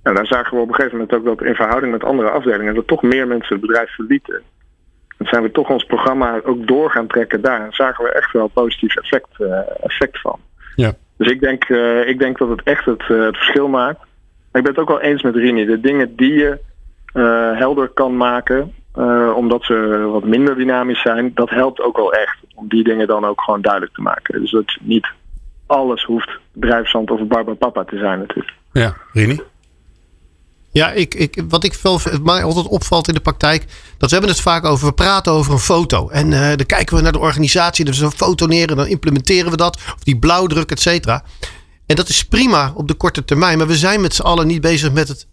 En 0.02 0.14
daar 0.14 0.26
zagen 0.26 0.56
we 0.56 0.62
op 0.62 0.68
een 0.68 0.74
gegeven 0.74 0.98
moment 0.98 1.16
ook 1.16 1.24
dat 1.24 1.42
in 1.48 1.54
verhouding 1.54 1.92
met 1.92 2.04
andere 2.04 2.30
afdelingen 2.30 2.74
dat 2.74 2.86
toch 2.86 3.02
meer 3.02 3.26
mensen 3.26 3.56
het 3.56 3.66
bedrijf 3.66 3.94
verlieten. 3.94 4.42
Dan 5.18 5.26
zijn 5.26 5.42
we 5.42 5.50
toch 5.50 5.68
ons 5.68 5.84
programma 5.84 6.40
ook 6.44 6.66
door 6.66 6.90
gaan 6.90 7.06
trekken 7.06 7.40
daar. 7.40 7.64
En 7.64 7.72
zagen 7.72 8.04
we 8.04 8.12
echt 8.12 8.32
wel 8.32 8.48
positief 8.48 8.96
effect, 8.96 9.28
uh, 9.38 9.58
effect 9.80 10.20
van. 10.20 10.38
Ja. 10.74 10.92
Dus 11.16 11.30
ik 11.30 11.40
denk, 11.40 11.64
ik 12.06 12.18
denk 12.18 12.38
dat 12.38 12.48
het 12.48 12.62
echt 12.62 12.84
het, 12.84 13.02
het 13.06 13.36
verschil 13.36 13.68
maakt. 13.68 13.98
Maar 13.98 14.62
ik 14.62 14.62
ben 14.62 14.70
het 14.72 14.78
ook 14.78 14.88
wel 14.88 15.00
eens 15.00 15.22
met 15.22 15.34
Rini. 15.34 15.64
De 15.64 15.80
dingen 15.80 16.16
die 16.16 16.32
je 16.32 16.58
helder 17.56 17.88
kan 17.88 18.16
maken, 18.16 18.74
uh, 18.98 19.36
omdat 19.36 19.64
ze 19.64 20.08
wat 20.12 20.24
minder 20.24 20.56
dynamisch 20.56 21.02
zijn, 21.02 21.30
dat 21.34 21.50
helpt 21.50 21.80
ook 21.80 21.96
wel 21.96 22.12
echt. 22.12 22.36
Om 22.54 22.68
die 22.68 22.84
dingen 22.84 23.06
dan 23.06 23.24
ook 23.24 23.40
gewoon 23.40 23.60
duidelijk 23.60 23.94
te 23.94 24.02
maken. 24.02 24.40
Dus 24.40 24.50
dat 24.50 24.76
niet 24.80 25.06
alles 25.66 26.04
hoeft 26.04 26.30
drijfzand 26.52 27.10
of 27.10 27.26
barbapapa 27.26 27.84
te 27.84 27.98
zijn 27.98 28.18
natuurlijk. 28.18 28.52
Ja, 28.72 28.96
Rini? 29.12 29.40
Ja, 30.70 30.90
ik, 30.92 31.14
ik, 31.14 31.42
wat 31.48 31.64
ik 31.64 31.74
veel, 31.74 32.00
mij 32.22 32.42
altijd 32.42 32.66
opvalt 32.66 33.08
in 33.08 33.14
de 33.14 33.20
praktijk, 33.20 33.64
dat 33.98 34.08
we 34.10 34.16
hebben 34.16 34.34
het 34.34 34.40
vaak 34.42 34.64
over, 34.64 34.86
we 34.86 34.92
praten 34.92 35.32
over 35.32 35.52
een 35.52 35.58
foto. 35.58 36.08
En 36.08 36.30
uh, 36.30 36.40
dan 36.40 36.66
kijken 36.66 36.96
we 36.96 37.02
naar 37.02 37.12
de 37.12 37.18
organisatie, 37.18 37.84
dus 37.84 38.00
een 38.00 38.10
foto 38.10 38.46
neer 38.46 38.70
en 38.70 38.76
dan 38.76 38.86
implementeren 38.86 39.50
we 39.50 39.56
dat. 39.56 39.76
Of 39.76 40.02
die 40.02 40.18
blauwdruk, 40.18 40.70
et 40.70 40.80
cetera. 40.80 41.22
En 41.86 41.96
dat 41.96 42.08
is 42.08 42.24
prima 42.24 42.72
op 42.74 42.88
de 42.88 42.94
korte 42.94 43.24
termijn, 43.24 43.58
maar 43.58 43.66
we 43.66 43.76
zijn 43.76 44.00
met 44.00 44.14
z'n 44.14 44.22
allen 44.22 44.46
niet 44.46 44.60
bezig 44.60 44.92
met 44.92 45.08
het 45.08 45.26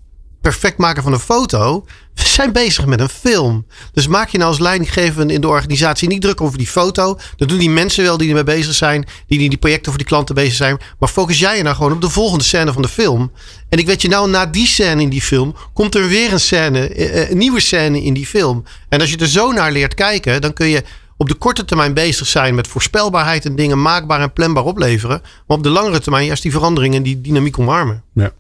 perfect 0.43 0.77
maken 0.77 1.03
van 1.03 1.13
een 1.13 1.19
foto. 1.19 1.85
We 2.13 2.25
zijn 2.25 2.51
bezig 2.51 2.85
met 2.85 2.99
een 2.99 3.09
film. 3.09 3.65
Dus 3.93 4.07
maak 4.07 4.29
je 4.29 4.37
nou 4.37 4.49
als 4.49 4.59
leidinggevende 4.59 5.33
in 5.33 5.41
de 5.41 5.47
organisatie 5.47 6.07
niet 6.07 6.21
druk 6.21 6.41
over 6.41 6.57
die 6.57 6.67
foto. 6.67 7.19
Dat 7.35 7.49
doen 7.49 7.57
die 7.57 7.69
mensen 7.69 8.03
wel 8.03 8.17
die 8.17 8.27
ermee 8.27 8.43
bezig 8.43 8.73
zijn. 8.73 9.05
Die 9.27 9.39
in 9.39 9.49
die 9.49 9.57
projecten 9.57 9.91
voor 9.91 9.97
die 9.97 10.07
klanten 10.07 10.35
bezig 10.35 10.53
zijn. 10.53 10.77
Maar 10.99 11.09
focus 11.09 11.39
jij 11.39 11.57
je 11.57 11.63
nou 11.63 11.75
gewoon 11.75 11.91
op 11.91 12.01
de 12.01 12.09
volgende 12.09 12.43
scène 12.43 12.73
van 12.73 12.81
de 12.81 12.87
film. 12.87 13.31
En 13.69 13.77
ik 13.77 13.85
weet 13.85 14.01
je 14.01 14.07
nou, 14.07 14.29
na 14.29 14.45
die 14.45 14.67
scène 14.67 15.01
in 15.01 15.09
die 15.09 15.21
film 15.21 15.55
komt 15.73 15.95
er 15.95 16.07
weer 16.07 16.33
een 16.33 16.39
scène, 16.39 16.87
eh, 16.87 17.21
eh, 17.21 17.29
een 17.29 17.37
nieuwe 17.37 17.59
scène 17.59 18.03
in 18.03 18.13
die 18.13 18.25
film. 18.25 18.63
En 18.89 18.99
als 18.99 19.09
je 19.09 19.17
er 19.17 19.27
zo 19.27 19.51
naar 19.51 19.71
leert 19.71 19.93
kijken, 19.93 20.41
dan 20.41 20.53
kun 20.53 20.67
je 20.67 20.83
op 21.17 21.27
de 21.27 21.35
korte 21.35 21.65
termijn 21.65 21.93
bezig 21.93 22.27
zijn 22.27 22.55
met 22.55 22.67
voorspelbaarheid 22.67 23.45
en 23.45 23.55
dingen 23.55 23.81
maakbaar 23.81 24.21
en 24.21 24.33
planbaar 24.33 24.63
opleveren. 24.63 25.21
Maar 25.47 25.57
op 25.57 25.63
de 25.63 25.69
langere 25.69 25.99
termijn 25.99 26.25
juist 26.25 26.43
die 26.43 26.51
veranderingen 26.51 26.97
en 26.97 27.03
die 27.03 27.21
dynamiek 27.21 27.59
omarmen. 27.59 28.03
Ja. 28.13 28.31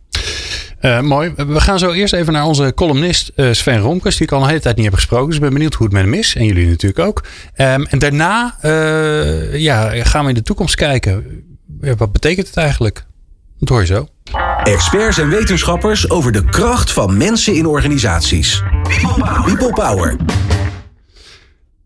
Uh, 0.85 1.01
mooi. 1.01 1.33
We 1.35 1.59
gaan 1.59 1.79
zo 1.79 1.91
eerst 1.91 2.13
even 2.13 2.33
naar 2.33 2.45
onze 2.45 2.71
columnist 2.75 3.31
uh, 3.35 3.51
Sven 3.51 3.79
Romkes, 3.79 4.17
die 4.17 4.27
ik 4.27 4.33
al 4.33 4.41
een 4.41 4.47
hele 4.47 4.59
tijd 4.59 4.75
niet 4.75 4.85
heb 4.85 4.93
gesproken. 4.93 5.25
Dus 5.27 5.35
ik 5.35 5.41
ben 5.41 5.53
benieuwd 5.53 5.73
hoe 5.73 5.85
het 5.85 5.95
met 5.95 6.03
hem 6.03 6.13
is. 6.13 6.35
En 6.35 6.45
jullie 6.45 6.67
natuurlijk 6.67 7.07
ook. 7.07 7.23
Um, 7.57 7.85
en 7.85 7.99
daarna 7.99 8.55
uh, 8.61 9.57
ja, 9.57 10.03
gaan 10.03 10.23
we 10.23 10.29
in 10.29 10.35
de 10.35 10.41
toekomst 10.41 10.75
kijken. 10.75 11.43
wat 11.97 12.11
betekent 12.11 12.47
het 12.47 12.57
eigenlijk? 12.57 13.05
Dat 13.59 13.69
hoor 13.69 13.79
je 13.79 13.85
zo. 13.85 14.07
Experts 14.63 15.17
en 15.17 15.29
wetenschappers 15.29 16.09
over 16.09 16.31
de 16.31 16.45
kracht 16.45 16.91
van 16.91 17.17
mensen 17.17 17.55
in 17.55 17.65
organisaties. 17.65 18.63
People 19.45 19.73
Power. 19.73 20.15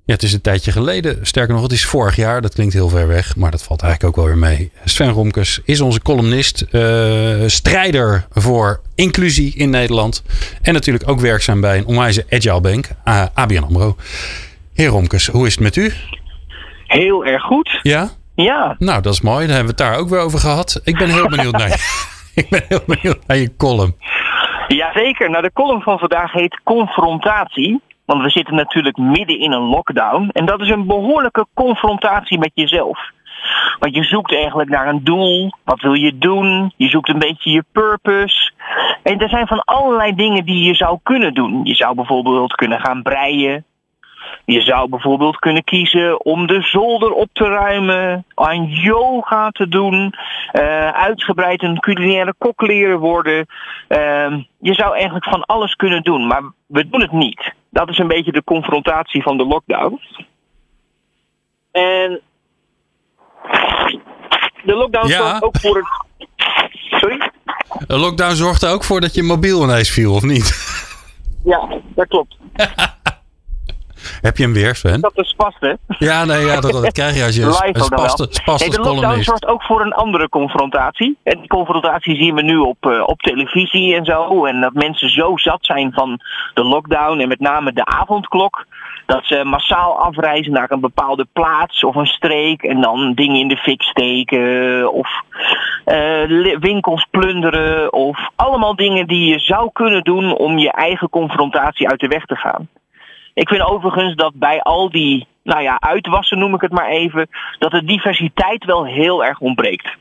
Ja, 0.08 0.13
het 0.13 0.24
is 0.24 0.34
een 0.34 0.41
tijdje 0.41 0.72
geleden. 0.72 1.26
Sterker 1.26 1.54
nog, 1.54 1.63
het 1.63 1.72
is 1.72 1.86
vorig 1.86 2.15
jaar. 2.15 2.41
Dat 2.41 2.54
klinkt 2.54 2.74
heel 2.74 2.89
ver 2.89 3.08
weg, 3.08 3.36
maar 3.36 3.52
dat 3.52 3.63
valt 3.63 3.82
eigenlijk 3.82 4.17
ook 4.17 4.26
wel 4.26 4.34
weer 4.34 4.43
mee. 4.50 4.72
Sven 4.86 5.10
Romkes 5.10 5.62
is 5.65 5.82
onze 5.82 6.02
columnist, 6.02 6.65
uh, 6.72 7.43
strijder 7.46 8.26
voor 8.30 8.82
inclusie 8.96 9.56
in 9.56 9.70
Nederland. 9.70 10.24
En 10.62 10.74
natuurlijk 10.74 11.10
ook 11.10 11.20
werkzaam 11.20 11.62
bij 11.62 11.78
een 11.78 11.86
onwijze 11.86 12.26
agile 12.30 12.62
bank, 12.62 12.89
uh, 13.06 13.26
ABN 13.34 13.63
AMRO. 13.63 13.96
Heer 14.74 14.88
Romkes, 14.88 15.28
hoe 15.28 15.46
is 15.46 15.54
het 15.54 15.63
met 15.63 15.76
u? 15.76 15.93
Heel 16.86 17.26
erg 17.26 17.43
goed. 17.43 17.80
Ja? 17.82 18.10
Ja. 18.36 18.76
Nou, 18.80 19.02
dat 19.02 19.13
is 19.13 19.22
mooi. 19.22 19.46
Dan 19.48 19.56
hebben 19.56 19.76
we 19.76 19.84
het 19.84 19.91
daar 19.91 20.00
ook 20.02 20.10
weer 20.10 20.20
over 20.20 20.39
gehad. 20.39 20.82
Ik 20.84 20.98
ben 20.98 21.10
heel 21.10 21.28
benieuwd 21.28 21.58
naar 21.58 21.67
je, 21.67 22.10
ik 22.41 22.50
ben 22.50 22.63
heel 22.67 22.84
benieuwd 22.86 23.28
naar 23.28 23.38
je 23.38 23.56
column. 23.58 23.96
Jazeker. 24.67 25.30
Nou, 25.30 25.43
de 25.43 25.54
column 25.54 25.82
van 25.82 26.00
vandaag 26.00 26.32
heet 26.32 26.62
Confrontatie. 26.63 27.82
Want 28.08 28.22
we 28.22 28.30
zitten 28.30 28.56
natuurlijk 28.56 28.98
midden 28.98 29.39
in 29.39 29.52
een 29.52 29.70
lockdown. 29.70 30.30
En 30.32 30.46
dat 30.46 30.62
is 30.62 30.70
een 30.70 30.86
behoorlijke 30.86 31.46
confrontatie 31.54 32.39
met 32.39 32.52
jezelf. 32.54 33.00
Want 33.80 33.96
je 33.96 34.04
zoekt 34.04 34.36
eigenlijk 34.36 34.70
naar 34.70 34.88
een 34.88 35.04
doel. 35.04 35.52
Wat 35.63 35.82
wil 35.82 35.93
je 35.93 36.17
doen? 36.17 36.74
Je 36.78 36.89
zoekt 36.89 37.10
een 37.10 37.20
beetje 37.20 37.52
je 37.52 37.63
purpose. 37.72 38.52
En 39.04 39.20
er 39.20 39.30
zijn 39.30 39.48
van 39.48 39.63
allerlei 39.63 40.15
dingen 40.15 40.46
die 40.46 40.63
je 40.63 40.76
zou 40.76 41.00
kunnen 41.04 41.34
doen. 41.34 41.60
Je 41.63 41.76
zou 41.76 41.96
bijvoorbeeld 41.96 42.56
kunnen 42.56 42.80
gaan 42.80 43.02
breien. 43.02 43.65
Je 44.46 44.62
zou 44.62 44.89
bijvoorbeeld 44.89 45.39
kunnen 45.39 45.63
kiezen 45.63 46.26
om 46.26 46.48
de 46.48 46.62
zolder 46.62 47.12
op 47.12 47.30
te 47.34 47.43
ruimen, 47.43 48.26
aan 48.36 48.65
yoga 48.65 49.50
te 49.50 49.67
doen, 49.67 50.13
uh, 50.54 50.89
uitgebreid 50.89 51.63
een 51.63 51.80
culinaire 51.80 52.34
kok 52.38 52.62
leren 52.62 53.00
worden. 53.00 53.46
Uh, 53.89 54.38
je 54.60 54.74
zou 54.74 54.93
eigenlijk 54.93 55.26
van 55.26 55.46
alles 55.46 55.76
kunnen 55.76 56.04
doen, 56.04 56.28
maar 56.28 56.41
we 56.67 56.89
doen 56.89 57.02
het 57.02 57.12
niet. 57.12 57.56
Dat 57.78 57.90
is 57.90 57.98
een 57.98 58.08
beetje 58.08 58.32
de 58.32 58.44
confrontatie 58.44 59.22
van 59.22 59.38
de 59.38 59.46
lockdown. 59.46 60.02
En 61.72 62.22
de 64.63 64.76
lockdown 64.76 65.08
ja. 65.08 65.18
zorgt 65.18 65.44
ook 65.44 65.58
voor 65.58 65.76
het. 65.76 65.88
Sorry? 66.72 67.32
De 67.88 67.98
lockdown 67.98 68.36
zorgde 68.36 68.68
ook 68.68 68.84
voor 68.84 69.02
dat 69.02 69.13
je 69.13 69.24
mobiel 69.24 69.63
ineens 69.63 69.90
viel, 69.90 70.13
of 70.13 70.24
niet? 70.24 70.76
Ja, 71.44 71.80
dat 71.96 72.08
klopt. 72.08 72.38
Heb 74.21 74.38
je 74.38 74.43
hem 74.43 74.53
weer, 74.53 74.75
Sven? 74.75 75.01
Dat 75.01 75.12
is 75.15 75.34
vast, 75.38 75.58
hè? 75.60 75.73
Ja, 75.88 76.25
nee, 76.25 76.45
ja, 76.45 76.60
dat, 76.60 76.71
dat 76.71 76.91
krijg 76.91 77.15
je 77.15 77.23
als 77.23 77.36
je 77.36 77.41
een 77.41 77.53
spaste, 77.84 78.30
nee, 78.58 78.69
De 78.69 78.82
lockdown 78.82 79.21
zorgt 79.21 79.47
ook 79.47 79.63
voor 79.63 79.82
een 79.82 79.93
andere 79.93 80.30
confrontatie. 80.30 81.17
En 81.23 81.39
die 81.39 81.47
confrontatie 81.47 82.15
zien 82.15 82.36
we 82.36 82.41
nu 82.41 82.58
op, 82.58 82.86
uh, 82.86 83.03
op 83.06 83.21
televisie 83.21 83.95
en 83.95 84.06
zo. 84.06 84.45
En 84.45 84.62
dat 84.62 84.73
mensen 84.73 85.10
zo 85.10 85.38
zat 85.38 85.65
zijn 85.65 85.93
van 85.93 86.19
de 86.53 86.63
lockdown 86.63 87.19
en 87.19 87.27
met 87.27 87.39
name 87.39 87.73
de 87.73 87.86
avondklok. 87.86 88.65
Dat 89.06 89.25
ze 89.25 89.43
massaal 89.43 89.99
afreizen 89.99 90.53
naar 90.53 90.71
een 90.71 90.80
bepaalde 90.80 91.27
plaats 91.34 91.84
of 91.84 91.95
een 91.95 92.06
streek 92.06 92.63
en 92.63 92.82
dan 92.82 93.13
dingen 93.13 93.39
in 93.39 93.47
de 93.47 93.58
fik 93.58 93.82
steken 93.82 94.93
of 94.93 95.10
uh, 95.86 96.58
winkels 96.60 97.08
plunderen 97.12 97.93
of 97.93 98.17
allemaal 98.36 98.75
dingen 98.75 99.08
die 99.08 99.30
je 99.30 99.39
zou 99.39 99.69
kunnen 99.73 100.03
doen 100.03 100.38
om 100.38 100.58
je 100.58 100.71
eigen 100.71 101.10
confrontatie 101.10 101.89
uit 101.89 101.99
de 101.99 102.08
weg 102.08 102.25
te 102.25 102.36
gaan. 102.36 102.67
Ik 103.38 103.50
vind 103.50 103.62
overigens 103.62 104.15
dat 104.15 104.34
bij 104.36 104.62
al 104.62 104.89
die, 104.89 105.28
nou 105.43 105.62
ja, 105.62 105.80
uitwassen 105.80 106.39
noem 106.39 106.54
ik 106.54 106.62
het 106.62 106.71
maar 106.71 106.88
even, 106.88 107.30
dat 107.60 107.71
de 107.71 107.84
diversiteit 107.84 108.65
wel 108.65 108.86
heel 108.86 109.26
erg 109.26 109.39
ontbreekt. 109.39 109.95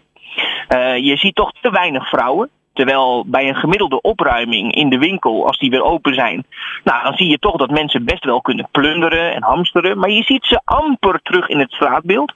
Uh, 0.68 0.96
je 0.96 1.16
ziet 1.16 1.34
toch 1.34 1.52
te 1.60 1.70
weinig 1.70 2.08
vrouwen. 2.08 2.50
Terwijl 2.72 3.24
bij 3.26 3.48
een 3.48 3.54
gemiddelde 3.54 4.00
opruiming 4.00 4.74
in 4.74 4.88
de 4.88 4.98
winkel, 4.98 5.46
als 5.46 5.58
die 5.58 5.70
weer 5.70 5.82
open 5.82 6.14
zijn, 6.14 6.44
nou, 6.84 7.02
dan 7.02 7.16
zie 7.16 7.30
je 7.30 7.38
toch 7.38 7.56
dat 7.56 7.70
mensen 7.70 8.04
best 8.04 8.24
wel 8.24 8.40
kunnen 8.40 8.68
plunderen 8.70 9.34
en 9.34 9.42
hamsteren. 9.42 9.98
Maar 9.98 10.10
je 10.10 10.22
ziet 10.22 10.44
ze 10.44 10.60
amper 10.64 11.20
terug 11.22 11.48
in 11.48 11.58
het 11.58 11.72
straatbeeld. 11.72 12.32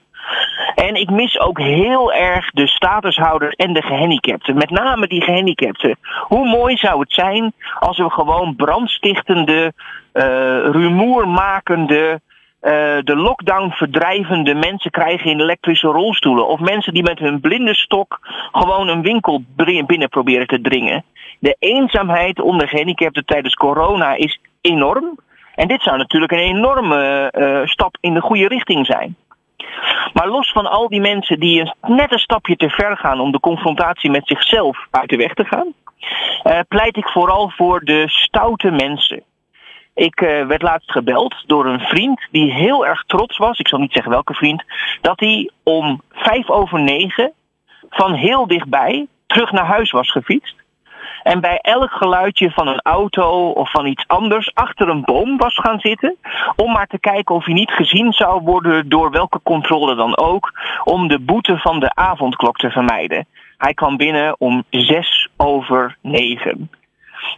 En 0.74 0.94
ik 0.94 1.10
mis 1.10 1.40
ook 1.40 1.58
heel 1.58 2.12
erg 2.12 2.50
de 2.50 2.66
statushouders 2.66 3.54
en 3.54 3.72
de 3.72 3.82
gehandicapten. 3.82 4.54
Met 4.56 4.70
name 4.70 5.06
die 5.06 5.22
gehandicapten. 5.22 5.96
Hoe 6.20 6.48
mooi 6.48 6.76
zou 6.76 7.00
het 7.00 7.12
zijn 7.12 7.52
als 7.78 7.98
we 7.98 8.10
gewoon 8.10 8.56
brandstichtende, 8.56 9.72
uh, 10.12 10.24
rumoermakende, 10.58 12.20
uh, 12.62 12.70
de 13.04 13.16
lockdown 13.16 13.70
verdrijvende 13.70 14.54
mensen 14.54 14.90
krijgen 14.90 15.30
in 15.30 15.40
elektrische 15.40 15.88
rolstoelen. 15.88 16.48
Of 16.48 16.60
mensen 16.60 16.94
die 16.94 17.02
met 17.02 17.18
hun 17.18 17.40
blinde 17.40 17.74
stok 17.74 18.18
gewoon 18.52 18.88
een 18.88 19.02
winkel 19.02 19.42
binnen 19.86 20.08
proberen 20.08 20.46
te 20.46 20.60
dringen. 20.60 21.04
De 21.38 21.56
eenzaamheid 21.58 22.40
onder 22.40 22.68
gehandicapten 22.68 23.24
tijdens 23.24 23.54
corona 23.54 24.14
is 24.14 24.40
enorm. 24.60 25.18
En 25.54 25.68
dit 25.68 25.82
zou 25.82 25.96
natuurlijk 25.96 26.32
een 26.32 26.38
enorme 26.38 27.32
uh, 27.38 27.66
stap 27.66 27.96
in 28.00 28.14
de 28.14 28.20
goede 28.20 28.48
richting 28.48 28.86
zijn. 28.86 29.16
Maar 30.12 30.28
los 30.28 30.52
van 30.52 30.66
al 30.66 30.88
die 30.88 31.00
mensen 31.00 31.40
die 31.40 31.60
een, 31.60 31.96
net 31.96 32.12
een 32.12 32.18
stapje 32.18 32.56
te 32.56 32.70
ver 32.70 32.96
gaan 32.96 33.20
om 33.20 33.32
de 33.32 33.40
confrontatie 33.40 34.10
met 34.10 34.26
zichzelf 34.26 34.86
uit 34.90 35.08
de 35.08 35.16
weg 35.16 35.34
te 35.34 35.44
gaan, 35.44 35.74
uh, 36.44 36.58
pleit 36.68 36.96
ik 36.96 37.08
vooral 37.08 37.50
voor 37.56 37.80
de 37.80 38.08
stoute 38.08 38.70
mensen. 38.70 39.22
Ik 39.94 40.20
uh, 40.20 40.46
werd 40.46 40.62
laatst 40.62 40.90
gebeld 40.90 41.34
door 41.46 41.66
een 41.66 41.80
vriend 41.80 42.26
die 42.30 42.52
heel 42.52 42.86
erg 42.86 43.04
trots 43.06 43.36
was, 43.36 43.58
ik 43.58 43.68
zal 43.68 43.78
niet 43.78 43.92
zeggen 43.92 44.12
welke 44.12 44.34
vriend, 44.34 44.64
dat 45.00 45.20
hij 45.20 45.50
om 45.62 46.02
vijf 46.12 46.50
over 46.50 46.80
negen 46.80 47.32
van 47.90 48.14
heel 48.14 48.46
dichtbij 48.46 49.06
terug 49.26 49.52
naar 49.52 49.66
huis 49.66 49.90
was 49.90 50.10
gefietst. 50.10 50.54
En 51.22 51.40
bij 51.40 51.58
elk 51.58 51.90
geluidje 51.90 52.50
van 52.50 52.68
een 52.68 52.80
auto 52.82 53.50
of 53.50 53.70
van 53.70 53.86
iets 53.86 54.04
anders 54.06 54.54
achter 54.54 54.88
een 54.88 55.04
boom 55.04 55.36
was 55.36 55.54
gaan 55.54 55.80
zitten. 55.80 56.16
Om 56.56 56.72
maar 56.72 56.86
te 56.86 57.00
kijken 57.00 57.34
of 57.34 57.44
hij 57.44 57.54
niet 57.54 57.70
gezien 57.70 58.12
zou 58.12 58.42
worden 58.42 58.88
door 58.88 59.10
welke 59.10 59.40
controle 59.42 59.94
dan 59.94 60.16
ook. 60.16 60.52
Om 60.84 61.08
de 61.08 61.18
boete 61.18 61.58
van 61.58 61.80
de 61.80 61.94
avondklok 61.94 62.56
te 62.56 62.70
vermijden. 62.70 63.26
Hij 63.58 63.74
kwam 63.74 63.96
binnen 63.96 64.34
om 64.38 64.64
zes 64.70 65.28
over 65.36 65.96
negen. 66.02 66.70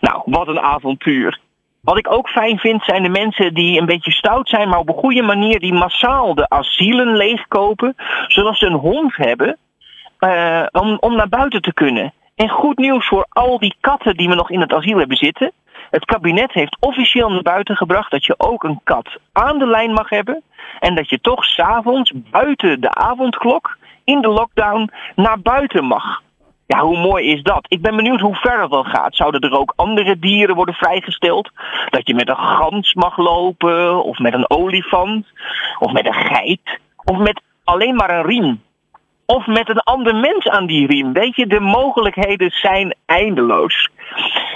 Nou, 0.01 0.23
wat 0.25 0.49
een 0.49 0.61
avontuur. 0.61 1.40
Wat 1.81 1.99
ik 1.99 2.12
ook 2.12 2.29
fijn 2.29 2.59
vind 2.59 2.85
zijn 2.85 3.03
de 3.03 3.09
mensen 3.09 3.55
die 3.55 3.81
een 3.81 3.87
beetje 3.87 4.12
stout 4.12 4.49
zijn, 4.49 4.68
maar 4.68 4.79
op 4.79 4.88
een 4.88 4.95
goede 4.95 5.23
manier 5.23 5.61
die 5.61 5.73
massaal 5.73 6.35
de 6.35 6.49
asielen 6.49 7.16
leegkopen, 7.16 7.95
zodat 8.27 8.57
ze 8.57 8.66
een 8.66 8.73
hond 8.73 9.16
hebben 9.16 9.59
uh, 10.21 10.66
om, 10.73 10.97
om 11.01 11.16
naar 11.16 11.29
buiten 11.29 11.62
te 11.62 11.73
kunnen. 11.73 12.12
En 12.35 12.49
goed 12.49 12.79
nieuws 12.79 13.07
voor 13.07 13.27
al 13.29 13.59
die 13.59 13.77
katten 13.81 14.16
die 14.16 14.29
we 14.29 14.35
nog 14.35 14.51
in 14.51 14.61
het 14.61 14.73
asiel 14.73 14.99
hebben 14.99 15.16
zitten. 15.16 15.53
Het 15.90 16.05
kabinet 16.05 16.53
heeft 16.53 16.77
officieel 16.81 17.29
naar 17.31 17.42
buiten 17.42 17.77
gebracht 17.77 18.11
dat 18.11 18.25
je 18.25 18.35
ook 18.37 18.64
een 18.64 18.81
kat 18.85 19.18
aan 19.33 19.59
de 19.59 19.66
lijn 19.66 19.92
mag 19.92 20.09
hebben. 20.09 20.42
En 20.79 20.95
dat 20.95 21.09
je 21.09 21.21
toch 21.21 21.45
s'avonds 21.45 22.12
buiten 22.14 22.81
de 22.81 22.95
avondklok 22.95 23.77
in 24.05 24.21
de 24.21 24.29
lockdown 24.29 24.90
naar 25.14 25.40
buiten 25.40 25.85
mag. 25.85 26.23
Ja, 26.66 26.79
hoe 26.79 26.99
mooi 26.99 27.27
is 27.27 27.42
dat? 27.42 27.66
Ik 27.68 27.83
ben 27.83 27.97
benieuwd 27.97 28.21
hoe 28.21 28.35
ver 28.35 28.59
dat 28.59 28.71
dan 28.71 28.85
gaat. 28.85 29.16
Zouden 29.16 29.40
er 29.40 29.59
ook 29.59 29.73
andere 29.77 30.18
dieren 30.18 30.55
worden 30.55 30.75
vrijgesteld? 30.75 31.51
Dat 31.90 32.07
je 32.07 32.14
met 32.14 32.29
een 32.29 32.37
gans 32.37 32.95
mag 32.95 33.16
lopen, 33.16 34.05
of 34.05 34.18
met 34.18 34.35
een 34.35 34.51
olifant, 34.51 35.27
of 35.79 35.92
met 35.92 36.07
een 36.07 36.14
geit, 36.14 36.79
of 37.05 37.18
met 37.18 37.42
alleen 37.64 37.95
maar 37.95 38.11
een 38.11 38.25
riem 38.25 38.62
of 39.37 39.47
met 39.47 39.68
een 39.68 39.81
ander 39.81 40.16
mens 40.16 40.49
aan 40.49 40.66
die 40.66 40.87
riem. 40.87 41.12
Weet 41.12 41.37
je, 41.37 41.47
de 41.47 41.61
mogelijkheden 41.61 42.51
zijn 42.51 42.95
eindeloos. 43.07 43.88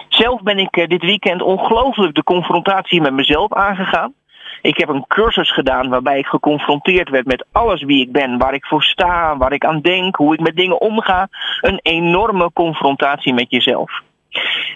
Zelf 0.09 0.43
ben 0.43 0.59
ik 0.59 0.77
eh, 0.77 0.89
dit 0.89 1.03
weekend 1.03 1.43
ongelooflijk 1.43 2.15
de 2.15 2.23
confrontatie 2.23 3.01
met 3.01 3.13
mezelf 3.13 3.53
aangegaan. 3.53 4.15
Ik 4.63 4.79
heb 4.79 4.89
een 4.89 5.05
cursus 5.07 5.53
gedaan 5.53 5.89
waarbij 5.89 6.19
ik 6.19 6.27
geconfronteerd 6.27 7.09
werd 7.09 7.27
met 7.27 7.47
alles 7.53 7.83
wie 7.83 8.03
ik 8.03 8.13
ben, 8.13 8.39
waar 8.39 8.55
ik 8.55 8.67
voor 8.67 8.83
sta, 8.83 9.37
waar 9.37 9.53
ik 9.53 9.65
aan 9.65 9.81
denk, 9.81 10.17
hoe 10.17 10.35
ik 10.35 10.41
met 10.41 10.57
dingen 10.57 10.81
omga. 10.81 11.29
Een 11.61 11.81
enorme 11.83 12.51
confrontatie 12.53 13.35
met 13.35 13.51
jezelf. 13.51 13.91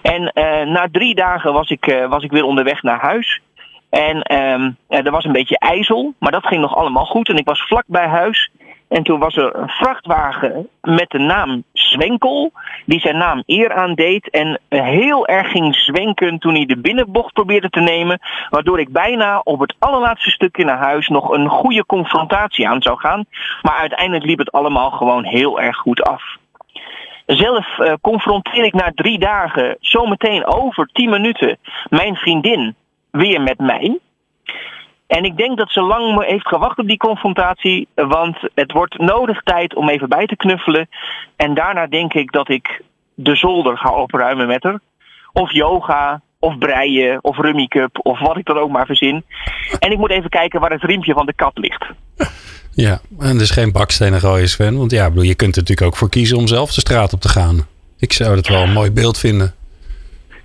En 0.01 0.21
uh, 0.33 0.73
na 0.73 0.87
drie 0.91 1.15
dagen 1.15 1.53
was 1.53 1.69
ik, 1.69 1.87
uh, 1.87 2.09
was 2.09 2.23
ik 2.23 2.31
weer 2.31 2.43
onderweg 2.43 2.81
naar 2.83 2.99
huis. 2.99 3.41
En 3.89 4.31
uh, 4.31 5.05
er 5.05 5.11
was 5.11 5.25
een 5.25 5.31
beetje 5.31 5.57
ijzel, 5.57 6.13
maar 6.19 6.31
dat 6.31 6.47
ging 6.47 6.61
nog 6.61 6.75
allemaal 6.75 7.05
goed. 7.05 7.29
En 7.29 7.37
ik 7.37 7.45
was 7.45 7.61
vlak 7.61 7.83
bij 7.87 8.07
huis. 8.07 8.49
En 8.91 9.03
toen 9.03 9.19
was 9.19 9.35
er 9.35 9.55
een 9.55 9.69
vrachtwagen 9.69 10.67
met 10.81 11.09
de 11.09 11.19
naam 11.19 11.63
Zwenkel, 11.73 12.51
die 12.85 12.99
zijn 12.99 13.17
naam 13.17 13.43
eer 13.45 13.73
aandeed 13.73 14.29
en 14.29 14.59
heel 14.69 15.27
erg 15.27 15.51
ging 15.51 15.75
zwenken 15.75 16.39
toen 16.39 16.53
hij 16.53 16.65
de 16.65 16.77
binnenbocht 16.77 17.33
probeerde 17.33 17.69
te 17.69 17.79
nemen, 17.79 18.19
waardoor 18.49 18.79
ik 18.79 18.91
bijna 18.91 19.41
op 19.43 19.59
het 19.59 19.75
allerlaatste 19.79 20.29
stukje 20.29 20.65
naar 20.65 20.77
huis 20.77 21.07
nog 21.07 21.29
een 21.29 21.49
goede 21.49 21.85
confrontatie 21.85 22.67
aan 22.67 22.81
zou 22.81 22.99
gaan. 22.99 23.25
Maar 23.61 23.77
uiteindelijk 23.77 24.25
liep 24.25 24.37
het 24.37 24.51
allemaal 24.51 24.91
gewoon 24.91 25.23
heel 25.23 25.59
erg 25.59 25.77
goed 25.77 26.03
af. 26.03 26.23
Zelf 27.25 27.77
uh, 27.77 27.93
confronteer 28.01 28.63
ik 28.63 28.73
na 28.73 28.91
drie 28.95 29.19
dagen 29.19 29.77
zometeen 29.79 30.45
over 30.45 30.89
tien 30.93 31.09
minuten 31.09 31.57
mijn 31.89 32.15
vriendin 32.15 32.75
weer 33.11 33.41
met 33.41 33.59
mij. 33.59 33.99
En 35.17 35.23
ik 35.23 35.37
denk 35.37 35.57
dat 35.57 35.71
ze 35.71 35.81
lang 35.81 36.25
heeft 36.25 36.47
gewacht 36.47 36.77
op 36.77 36.87
die 36.87 36.97
confrontatie, 36.97 37.87
want 37.95 38.37
het 38.55 38.71
wordt 38.71 38.97
nodig 38.97 39.41
tijd 39.43 39.75
om 39.75 39.89
even 39.89 40.09
bij 40.09 40.25
te 40.25 40.35
knuffelen. 40.35 40.89
En 41.35 41.53
daarna 41.53 41.87
denk 41.87 42.13
ik 42.13 42.31
dat 42.31 42.49
ik 42.49 42.81
de 43.13 43.35
zolder 43.35 43.77
ga 43.77 43.95
opruimen 43.95 44.47
met 44.47 44.63
haar. 44.63 44.79
Of 45.33 45.51
yoga, 45.51 46.21
of 46.39 46.57
breien, 46.57 47.23
of 47.23 47.37
rummy 47.37 47.67
cup, 47.67 47.99
of 48.01 48.19
wat 48.19 48.37
ik 48.37 48.45
dan 48.45 48.57
ook 48.57 48.71
maar 48.71 48.85
verzin. 48.85 49.23
En 49.79 49.91
ik 49.91 49.97
moet 49.97 50.11
even 50.11 50.29
kijken 50.29 50.59
waar 50.59 50.71
het 50.71 50.83
riempje 50.83 51.13
van 51.13 51.25
de 51.25 51.33
kat 51.33 51.57
ligt. 51.57 51.85
Ja, 52.71 52.99
en 53.19 53.37
dus 53.37 53.49
geen 53.49 53.71
bakstenen 53.71 54.19
gooien 54.19 54.49
Sven. 54.49 54.77
Want 54.77 54.91
ja, 54.91 55.09
je 55.13 55.35
kunt 55.35 55.55
er 55.55 55.61
natuurlijk 55.61 55.87
ook 55.87 55.95
voor 55.95 56.09
kiezen 56.09 56.37
om 56.37 56.47
zelf 56.47 56.73
de 56.73 56.81
straat 56.81 57.13
op 57.13 57.21
te 57.21 57.29
gaan. 57.29 57.67
Ik 57.97 58.13
zou 58.13 58.35
het 58.35 58.47
wel 58.47 58.61
een 58.61 58.73
mooi 58.73 58.91
beeld 58.91 59.17
vinden. 59.17 59.53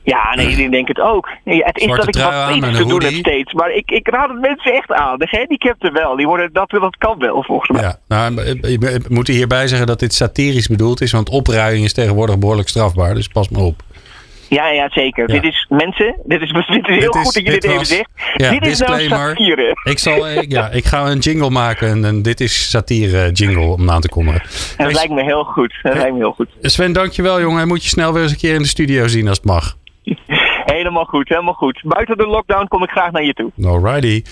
Ja, 0.06 0.34
nee, 0.34 0.46
ik 0.46 0.70
denk 0.70 0.88
het 0.88 1.00
ook. 1.00 1.28
Nee, 1.44 1.62
het 1.64 1.78
is 1.78 1.86
dat 1.86 2.08
ik 2.08 2.22
wat 2.22 2.46
beter 2.48 2.72
te 2.74 2.86
doen 2.86 3.02
heb 3.02 3.12
steeds. 3.12 3.52
Maar 3.52 3.70
ik, 3.70 3.90
ik 3.90 4.08
raad 4.08 4.28
het 4.28 4.40
mensen 4.40 4.72
echt 4.72 4.92
aan. 4.92 5.18
De 5.18 5.26
gehandicapten 5.26 5.92
wel. 5.92 6.16
Die 6.16 6.26
worden, 6.26 6.52
dat, 6.52 6.70
dat 6.70 6.96
kan 6.96 7.18
wel, 7.18 7.42
volgens 7.42 7.70
mij. 7.70 7.82
Ja, 7.82 7.98
nou, 8.08 8.34
we 8.34 9.00
moeten 9.08 9.34
hierbij 9.34 9.68
zeggen 9.68 9.86
dat 9.86 9.98
dit 9.98 10.14
satirisch 10.14 10.68
bedoeld 10.68 11.00
is. 11.00 11.12
Want 11.12 11.28
opruiing 11.28 11.84
is 11.84 11.92
tegenwoordig 11.92 12.38
behoorlijk 12.38 12.68
strafbaar. 12.68 13.14
Dus 13.14 13.28
pas 13.28 13.48
maar 13.48 13.62
op. 13.62 13.82
Ja, 14.48 14.68
ja, 14.68 14.88
zeker. 14.90 15.26
Dit 15.26 15.42
is, 15.42 15.66
mensen, 15.68 16.16
dit 16.24 16.40
is, 16.40 16.52
dit 16.66 16.88
is 16.88 16.96
heel 16.96 17.12
goed 17.12 17.34
dat 17.34 17.44
je 17.44 17.50
dit, 17.50 17.64
even 17.64 17.86
zegt. 17.86 18.10
dit 18.36 18.66
is 18.66 18.78
nou 18.78 19.00
satire. 19.00 19.76
Ik, 19.84 19.98
zal, 19.98 20.26
ja, 20.28 20.70
ik 20.70 20.84
ga 20.84 21.10
een 21.10 21.18
jingle 21.18 21.50
maken 21.50 22.04
en, 22.04 22.22
dit 22.22 22.40
is 22.40 22.70
satire 22.70 23.30
jingle 23.32 23.66
om 23.66 23.90
aan 23.90 24.00
te 24.00 24.08
kondigen. 24.08 24.42
Dat 24.76 24.92
lijkt 24.92 25.12
me 25.12 25.24
heel 25.24 25.44
goed. 25.44 25.78
Dat 25.82 25.94
lijkt 25.94 26.12
me 26.12 26.18
heel 26.18 26.32
goed. 26.32 26.48
Sven, 26.60 26.92
dankjewel 26.92 27.40
jongen. 27.40 27.68
Moet 27.68 27.82
je 27.82 27.88
snel 27.88 28.12
weer 28.12 28.22
eens 28.22 28.32
een 28.32 28.38
keer 28.38 28.54
in 28.54 28.62
de 28.62 28.68
studio 28.68 29.06
zien 29.06 29.28
als 29.28 29.36
het 29.36 29.46
mag. 29.46 29.76
Helemaal 30.74 31.04
goed, 31.04 31.28
helemaal 31.28 31.54
goed. 31.54 31.80
Buiten 31.84 32.16
de 32.16 32.26
lockdown 32.26 32.66
kom 32.68 32.82
ik 32.82 32.90
graag 32.90 33.10
naar 33.10 33.24
je 33.24 33.32
toe. 33.32 33.50
Alrighty. 33.64 34.22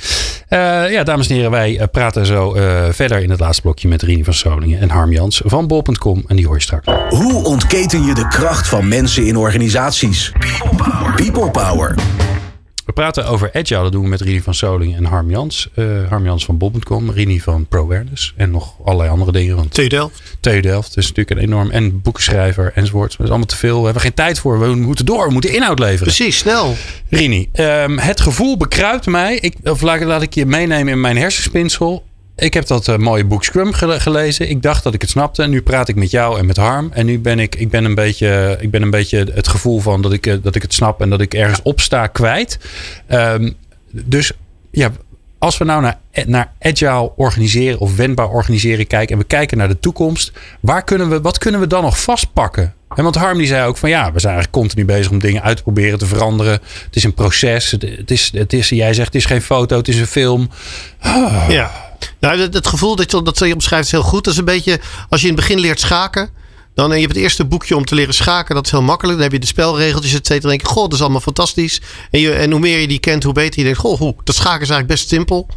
Uh, 0.51 0.93
ja, 0.93 1.03
dames 1.03 1.28
en 1.28 1.35
heren, 1.35 1.51
wij 1.51 1.78
eh, 1.78 1.87
praten 1.93 2.26
zo 2.26 2.55
uh, 2.55 2.85
verder 2.91 3.22
in 3.22 3.30
het 3.30 3.41
laatste 3.41 3.62
blokje 3.62 3.89
met 3.89 4.03
Rini 4.03 4.24
van 4.24 4.35
Soningen 4.35 4.80
en 4.80 4.91
Harm 4.91 5.12
Jans 5.12 5.43
van 5.45 5.66
bol.com. 5.66 6.24
En 6.26 6.37
die 6.37 6.47
hoor 6.47 6.55
je 6.55 6.62
straks. 6.62 6.87
Hoe 7.09 7.45
ontketen 7.45 8.05
je 8.05 8.14
de 8.14 8.28
kracht 8.28 8.68
van 8.68 8.89
mensen 8.89 9.26
in 9.26 9.37
organisaties? 9.37 10.32
People 10.39 10.76
Power. 10.76 11.14
People 11.14 11.51
Power. 11.51 11.95
Praten 12.95 13.26
over 13.26 13.51
Agile. 13.53 13.82
Dat 13.82 13.92
doen 13.92 14.03
we 14.03 14.09
met 14.09 14.20
Rini 14.20 14.40
van 14.40 14.55
Soling 14.55 14.97
en 14.97 15.05
Harm 15.05 15.30
Jans. 15.30 15.68
Uh, 15.74 16.09
Harm 16.09 16.24
Jans 16.24 16.45
van 16.45 16.59
Bob.com, 16.59 17.11
Rini 17.11 17.40
van 17.40 17.66
ProAwareness. 17.66 18.34
En 18.36 18.51
nog 18.51 18.74
allerlei 18.84 19.11
andere 19.11 19.32
dingen. 19.32 19.57
Want 19.57 19.74
TU 19.74 19.86
Delft. 19.86 20.36
TU 20.40 20.61
Delft 20.61 20.97
is 20.97 21.09
natuurlijk 21.09 21.30
een 21.30 21.47
enorm... 21.47 21.70
En 21.70 22.01
boekenschrijver 22.01 22.72
enzovoort. 22.74 23.11
Dat 23.11 23.20
is 23.20 23.28
allemaal 23.28 23.47
te 23.47 23.57
veel. 23.57 23.78
We 23.78 23.84
hebben 23.84 24.03
geen 24.03 24.14
tijd 24.14 24.38
voor. 24.38 24.61
We 24.61 24.74
moeten 24.74 25.07
door. 25.07 25.26
We 25.26 25.32
moeten 25.32 25.55
inhoud 25.55 25.78
leveren. 25.78 26.03
Precies, 26.03 26.38
snel. 26.38 26.74
Rini, 27.09 27.49
um, 27.55 27.99
het 27.99 28.20
gevoel 28.20 28.57
bekruipt 28.57 29.07
mij. 29.07 29.36
Ik, 29.36 29.55
of 29.62 29.80
laat, 29.80 30.03
laat 30.03 30.22
ik 30.22 30.34
je 30.34 30.47
meenemen 30.47 30.92
in 30.92 31.01
mijn 31.01 31.16
hersenspinsel. 31.16 32.05
Ik 32.37 32.55
heb 32.55 32.66
dat 32.66 32.89
uh, 32.89 32.97
mooie 32.97 33.24
boek 33.24 33.45
Scrum 33.45 33.72
gelezen. 33.72 34.49
Ik 34.49 34.62
dacht 34.62 34.82
dat 34.82 34.95
ik 34.95 35.01
het 35.01 35.11
snapte. 35.11 35.43
En 35.43 35.51
nu 35.51 35.62
praat 35.62 35.89
ik 35.89 35.97
met 35.97 36.11
jou 36.11 36.39
en 36.39 36.47
met 36.47 36.57
Harm. 36.57 36.91
En 36.93 37.07
nu 37.07 37.18
ben 37.18 37.39
ik, 37.39 37.55
ik 37.55 37.70
ben 37.70 37.85
een 37.85 37.95
beetje, 37.95 38.57
ik 38.61 38.70
ben 38.70 38.82
een 38.82 38.91
beetje 38.91 39.26
het 39.35 39.49
gevoel 39.49 39.80
van 39.80 40.03
dat 40.03 40.12
ik, 40.12 40.43
dat 40.43 40.55
ik 40.55 40.62
het 40.62 40.74
snap 40.74 41.01
en 41.01 41.11
dat 41.11 41.20
ik 41.20 41.35
ergens 41.35 41.62
opsta 41.62 42.07
kwijt. 42.07 42.59
Um, 43.09 43.55
dus 43.91 44.32
ja, 44.70 44.91
als 45.39 45.59
we 45.59 45.64
nou 45.64 45.82
naar, 45.82 45.99
naar 46.26 46.53
agile 46.61 47.12
organiseren 47.16 47.78
of 47.78 47.97
wendbaar 47.97 48.28
organiseren 48.28 48.87
kijken 48.87 49.14
en 49.14 49.20
we 49.20 49.26
kijken 49.26 49.59
naar 49.59 49.68
de 49.68 49.80
toekomst, 49.80 50.32
waar 50.61 50.85
kunnen 50.85 51.11
we, 51.11 51.20
wat 51.20 51.39
kunnen 51.39 51.61
we 51.61 51.66
dan 51.66 51.82
nog 51.82 52.01
vastpakken? 52.01 52.74
En 52.95 53.03
want 53.03 53.14
Harm 53.14 53.39
die 53.39 53.47
zei 53.47 53.66
ook 53.66 53.76
van 53.76 53.89
ja, 53.89 54.12
we 54.12 54.20
zijn 54.20 54.35
eigenlijk 54.35 54.62
continu 54.62 54.85
bezig 54.85 55.11
om 55.11 55.18
dingen 55.18 55.43
uit 55.43 55.57
te 55.57 55.62
proberen 55.62 55.99
te 55.99 56.07
veranderen. 56.07 56.53
Het 56.53 56.97
is 56.97 57.05
een 57.05 57.14
proces. 57.14 57.70
Het 57.70 58.11
is, 58.11 58.30
het 58.35 58.53
is, 58.53 58.68
jij 58.68 58.95
zegt 58.95 59.07
het 59.07 59.14
is 59.14 59.24
geen 59.24 59.43
foto, 59.43 59.76
het 59.76 59.89
is 59.89 59.99
een 59.99 60.07
film. 60.07 60.51
Ah. 60.99 61.45
Ja. 61.49 61.84
Nou, 62.20 62.40
het, 62.40 62.55
het, 62.55 62.66
gevoel 62.66 62.96
dat 62.96 63.11
je, 63.11 63.22
dat 63.22 63.38
je 63.38 63.55
omschrijft 63.55 63.86
is 63.86 63.90
heel 63.90 64.02
goed. 64.02 64.24
Dat 64.24 64.36
een 64.36 64.44
beetje 64.44 64.80
als 65.09 65.20
je 65.20 65.28
in 65.28 65.32
het 65.32 65.42
begin 65.42 65.61
leert 65.61 65.80
schaken. 65.80 66.30
Dan 66.74 66.90
heb 66.90 67.00
je 67.00 67.07
het 67.07 67.16
eerste 67.16 67.44
boekje 67.44 67.76
om 67.76 67.84
te 67.84 67.94
leren 67.94 68.14
schaken. 68.14 68.55
Dat 68.55 68.64
is 68.64 68.70
heel 68.70 68.82
makkelijk. 68.82 69.14
Dan 69.14 69.22
heb 69.22 69.32
je 69.32 69.40
de 69.40 69.46
spelregeltjes, 69.46 70.14
et 70.14 70.26
cetera. 70.26 70.40
Dan 70.40 70.50
denk 70.50 70.61
je, 70.61 70.66
goh, 70.66 70.82
dat 70.82 70.92
is 70.92 71.00
allemaal 71.00 71.20
fantastisch. 71.20 71.80
En, 72.11 72.20
je, 72.20 72.32
en 72.32 72.50
hoe 72.50 72.61
meer 72.61 72.78
je 72.78 72.88
die 72.88 72.98
kent, 72.98 73.22
hoe 73.22 73.32
beter 73.32 73.59
je 73.59 73.64
denkt, 73.64 73.78
goh, 73.78 73.98
hoe, 73.98 74.14
dat 74.24 74.34
schaken 74.34 74.62
is 74.62 74.68
eigenlijk 74.68 74.88
best 74.88 75.09
simpel. 75.09 75.48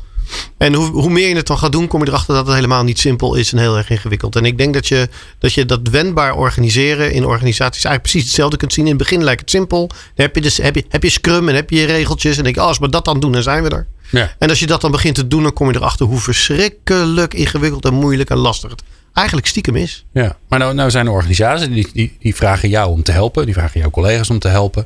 En 0.58 0.74
hoe, 0.74 0.88
hoe 0.88 1.10
meer 1.10 1.30
je 1.30 1.36
het 1.36 1.48
dan 1.48 1.58
gaat 1.58 1.72
doen, 1.72 1.88
kom 1.88 2.02
je 2.04 2.08
erachter 2.08 2.36
dat 2.36 2.45
het 2.45 2.56
helemaal 2.56 2.84
niet 2.84 3.00
simpel 3.00 3.36
is 3.36 3.52
en 3.52 3.58
heel 3.58 3.78
erg 3.78 3.89
ingewikkeld. 3.89 4.36
En 4.36 4.45
ik 4.45 4.58
denk 4.58 4.74
dat 4.74 4.88
je 4.88 5.10
dat, 5.39 5.54
je 5.54 5.66
dat 5.66 5.80
wendbaar 5.91 6.36
organiseren 6.36 7.12
in 7.12 7.26
organisaties 7.26 7.84
eigenlijk 7.84 8.02
precies 8.02 8.24
hetzelfde 8.24 8.58
kunt 8.58 8.74
zien. 8.74 8.84
In 8.84 8.89
het 8.89 9.00
begin 9.00 9.24
lijkt 9.24 9.41
het 9.41 9.50
simpel. 9.50 9.88
Dan 9.88 9.98
heb 10.16 10.36
je, 10.36 10.41
dus, 10.41 10.58
heb 10.58 10.76
je, 10.76 10.86
heb 10.89 11.04
je 11.04 11.10
Scrum 11.10 11.50
en 11.50 11.56
heb 11.56 11.70
je 11.70 11.80
je 11.80 11.86
regeltjes. 11.86 12.38
En 12.38 12.43
denk 12.43 12.56
je, 12.56 12.62
oh, 12.62 12.68
als 12.68 12.80
we 12.80 12.89
dat 12.89 13.06
dan 13.06 13.20
doen, 13.20 13.32
dan 13.32 13.43
zijn 13.43 13.64
we 13.64 13.70
er. 13.70 13.88
Ja. 14.10 14.36
En 14.39 14.49
als 14.49 14.60
je 14.60 14.68
dat 14.68 14.82
dan 14.82 14.91
begint 14.91 15.16
te 15.16 15.28
doen, 15.28 15.43
dan 15.43 15.53
kom 15.53 15.72
je 15.72 15.76
erachter 15.76 16.05
hoe 16.05 16.20
verschrikkelijk 16.20 17.34
ingewikkeld 17.34 17.86
en 17.86 17.93
moeilijk 17.93 18.30
en 18.30 18.38
lastig 18.38 18.70
het 18.70 18.84
eigenlijk 19.18 19.47
stiekem 19.47 19.76
is. 19.76 20.05
Ja, 20.12 20.38
maar 20.47 20.60
nou, 20.60 20.74
nou 20.74 20.89
zijn 20.89 21.05
er 21.05 21.12
organisaties 21.12 21.68
die, 21.68 21.89
die, 21.93 22.18
die 22.20 22.36
vragen 22.36 22.70
jou 22.70 22.89
om 22.91 23.03
te 23.03 23.12
helpen. 23.12 23.45
Die 23.45 23.53
vragen 23.53 23.80
jouw 23.80 23.89
collega's 23.89 24.30
om 24.30 24.39
te 24.39 24.47
helpen. 24.47 24.86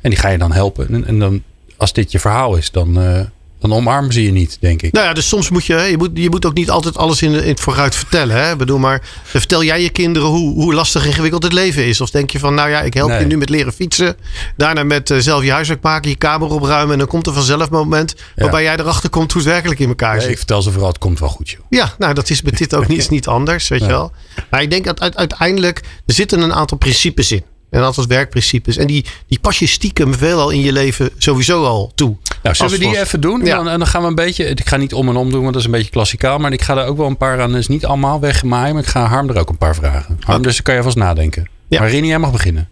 En 0.00 0.10
die 0.10 0.18
ga 0.18 0.28
je 0.28 0.38
dan 0.38 0.52
helpen. 0.52 0.88
En, 0.88 1.06
en 1.06 1.18
dan, 1.18 1.42
als 1.76 1.92
dit 1.92 2.12
je 2.12 2.18
verhaal 2.18 2.56
is, 2.56 2.70
dan, 2.70 3.02
uh, 3.02 3.20
dan 3.60 3.72
omarmen 3.72 4.12
ze 4.12 4.22
je 4.22 4.32
niet, 4.32 4.56
denk 4.60 4.82
ik. 4.82 4.92
Nou 4.92 5.06
ja, 5.06 5.12
dus 5.12 5.28
soms 5.28 5.50
moet 5.50 5.64
je, 5.64 5.74
je 5.74 5.96
moet, 5.96 6.10
je 6.14 6.30
moet 6.30 6.46
ook 6.46 6.54
niet 6.54 6.70
altijd 6.70 6.96
alles 6.96 7.22
in, 7.22 7.32
in 7.32 7.48
het 7.48 7.60
vooruit 7.60 7.94
vertellen. 7.94 8.36
Hè? 8.36 8.52
Ik 8.52 8.58
bedoel, 8.58 8.78
maar 8.78 9.02
vertel 9.22 9.64
jij 9.64 9.82
je 9.82 9.90
kinderen 9.90 10.28
hoe, 10.28 10.54
hoe 10.54 10.74
lastig 10.74 11.02
en 11.02 11.08
ingewikkeld 11.08 11.42
het 11.42 11.52
leven 11.52 11.86
is? 11.86 12.00
Of 12.00 12.10
denk 12.10 12.30
je 12.30 12.38
van, 12.38 12.54
nou 12.54 12.70
ja, 12.70 12.80
ik 12.80 12.94
help 12.94 13.18
je 13.18 13.26
nu 13.26 13.36
met 13.36 13.48
leren 13.48 13.72
fietsen. 13.72 14.16
Daarna 14.56 14.82
met 14.82 15.10
uh, 15.10 15.18
zelf 15.18 15.44
je 15.44 15.52
huiswerk 15.52 15.82
maken, 15.82 16.10
je 16.10 16.16
kamer 16.16 16.48
opruimen. 16.48 16.92
En 16.92 16.98
dan 16.98 17.08
komt 17.08 17.26
er 17.26 17.32
vanzelf 17.32 17.62
een 17.62 17.68
moment 17.70 18.14
waarbij 18.36 18.62
jij 18.62 18.76
erachter 18.76 19.10
komt 19.10 19.32
hoe 19.32 19.42
het 19.42 19.50
werkelijk 19.50 19.80
in 19.80 19.88
elkaar 19.88 20.12
nee, 20.12 20.20
zit. 20.20 20.30
Ik 20.30 20.36
vertel 20.36 20.62
ze 20.62 20.70
vooral, 20.70 20.88
het 20.88 20.98
komt 20.98 21.18
wel 21.18 21.28
goed, 21.28 21.50
joh. 21.50 21.60
Ja, 21.68 21.94
nou 21.98 22.14
dat 22.14 22.30
is 22.30 22.42
met 22.42 22.58
dit 22.58 22.74
ook 22.74 22.88
niet, 22.88 23.10
niet 23.16 23.26
anders, 23.26 23.68
weet 23.68 23.80
je 23.80 23.86
wel. 23.86 24.12
Maar 24.50 24.62
ik 24.62 24.70
denk 24.70 24.84
dat 24.84 25.16
uiteindelijk, 25.16 25.80
er 26.06 26.14
zitten 26.14 26.40
een 26.40 26.54
aantal 26.54 26.78
principes 26.78 27.32
in. 27.32 27.42
En 27.70 27.80
dat 27.80 28.06
werkprincipes. 28.06 28.76
En 28.76 28.86
die, 28.86 29.04
die 29.26 29.38
pas 29.40 29.58
je 29.58 29.66
stiekem 29.66 30.14
veelal 30.14 30.50
in 30.50 30.60
je 30.60 30.72
leven 30.72 31.10
sowieso 31.18 31.64
al 31.64 31.92
toe. 31.94 32.16
Nou, 32.42 32.54
zullen 32.54 32.72
we 32.72 32.78
die 32.78 32.98
even 32.98 33.20
doen? 33.20 33.44
Ja. 33.44 33.56
Dan, 33.56 33.68
en 33.68 33.78
dan 33.78 33.88
gaan 33.88 34.02
we 34.02 34.08
een 34.08 34.14
beetje. 34.14 34.44
Ik 34.44 34.68
ga 34.68 34.76
niet 34.76 34.94
om 34.94 35.08
en 35.08 35.16
om 35.16 35.30
doen, 35.30 35.40
want 35.40 35.52
dat 35.52 35.60
is 35.62 35.64
een 35.64 35.74
beetje 35.74 35.90
klassikaal. 35.90 36.38
Maar 36.38 36.52
ik 36.52 36.62
ga 36.62 36.76
er 36.76 36.86
ook 36.86 36.96
wel 36.96 37.06
een 37.06 37.16
paar 37.16 37.40
aan. 37.40 37.56
is 37.56 37.68
niet 37.68 37.84
allemaal 37.84 38.20
weggemaaien. 38.20 38.74
Maar 38.74 38.82
ik 38.82 38.88
ga 38.88 39.06
Harm 39.06 39.28
er 39.28 39.38
ook 39.38 39.48
een 39.48 39.58
paar 39.58 39.74
vragen. 39.74 40.18
Harm, 40.20 40.42
dus 40.42 40.54
dan 40.54 40.62
kan 40.62 40.74
je 40.74 40.82
vast 40.82 40.96
nadenken. 40.96 41.48
Ja. 41.68 41.80
Maar 41.80 41.90
Rini, 41.90 42.06
jij 42.06 42.18
mag 42.18 42.32
beginnen. 42.32 42.68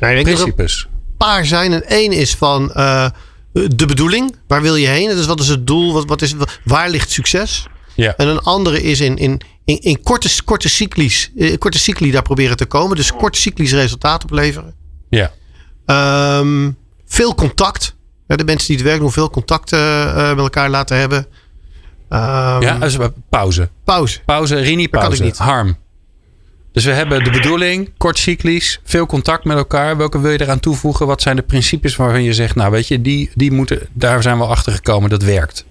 Nou, 0.00 0.22
Principes. 0.22 0.86
een 0.90 1.16
paar 1.16 1.46
zijn. 1.46 1.72
En 1.72 1.86
één 1.86 2.12
is 2.12 2.34
van 2.34 2.72
uh, 2.76 3.08
de 3.52 3.86
bedoeling. 3.86 4.36
Waar 4.46 4.62
wil 4.62 4.76
je 4.76 4.86
heen? 4.86 5.08
Dus 5.08 5.26
wat 5.26 5.40
is 5.40 5.48
het 5.48 5.66
doel? 5.66 5.92
Wat, 5.92 6.04
wat 6.06 6.22
is, 6.22 6.34
waar 6.64 6.90
ligt 6.90 7.10
succes? 7.10 7.66
Ja. 7.94 8.14
En 8.16 8.28
een 8.28 8.40
andere 8.40 8.82
is 8.82 9.00
in, 9.00 9.16
in, 9.18 9.40
in, 9.64 9.80
in 9.80 10.02
korte, 10.02 10.44
korte, 10.44 10.68
cyclies, 10.68 11.30
eh, 11.36 11.58
korte 11.58 11.78
cycli 11.78 12.10
daar 12.10 12.22
proberen 12.22 12.56
te 12.56 12.66
komen. 12.66 12.96
Dus 12.96 13.12
korte 13.12 13.40
cyclies 13.40 13.72
resultaat 13.72 14.22
opleveren. 14.22 14.74
Ja. 15.08 15.30
Um, 16.38 16.76
veel 17.06 17.34
contact. 17.34 17.94
De 18.26 18.44
mensen 18.44 18.66
die 18.66 18.76
het 18.76 18.84
werken 18.84 19.02
doen 19.02 19.12
veel 19.12 19.30
contact 19.30 19.72
uh, 19.72 20.28
met 20.28 20.38
elkaar 20.38 20.70
laten 20.70 20.96
hebben. 20.96 21.18
Um, 21.18 22.60
ja, 22.60 22.78
dus 22.78 22.96
pauze. 23.28 23.68
Pauze. 23.84 24.20
Pauze, 24.24 24.56
Rini, 24.56 24.88
pauze. 24.88 25.22
niet. 25.22 25.38
Harm. 25.38 25.76
Dus 26.72 26.84
we 26.84 26.90
hebben 26.90 27.24
de 27.24 27.30
bedoeling, 27.30 27.90
kort 27.96 28.18
cyclies, 28.18 28.80
veel 28.84 29.06
contact 29.06 29.44
met 29.44 29.56
elkaar. 29.56 29.96
Welke 29.96 30.20
wil 30.20 30.30
je 30.30 30.40
eraan 30.40 30.60
toevoegen? 30.60 31.06
Wat 31.06 31.22
zijn 31.22 31.36
de 31.36 31.42
principes 31.42 31.96
waarvan 31.96 32.22
je 32.22 32.32
zegt, 32.32 32.54
nou 32.54 32.70
weet 32.70 32.88
je, 32.88 33.00
die, 33.00 33.30
die 33.34 33.52
moeten, 33.52 33.88
daar 33.92 34.22
zijn 34.22 34.38
we 34.38 34.44
achter 34.44 34.72
gekomen, 34.72 35.10
dat 35.10 35.22
werkt. 35.22 35.64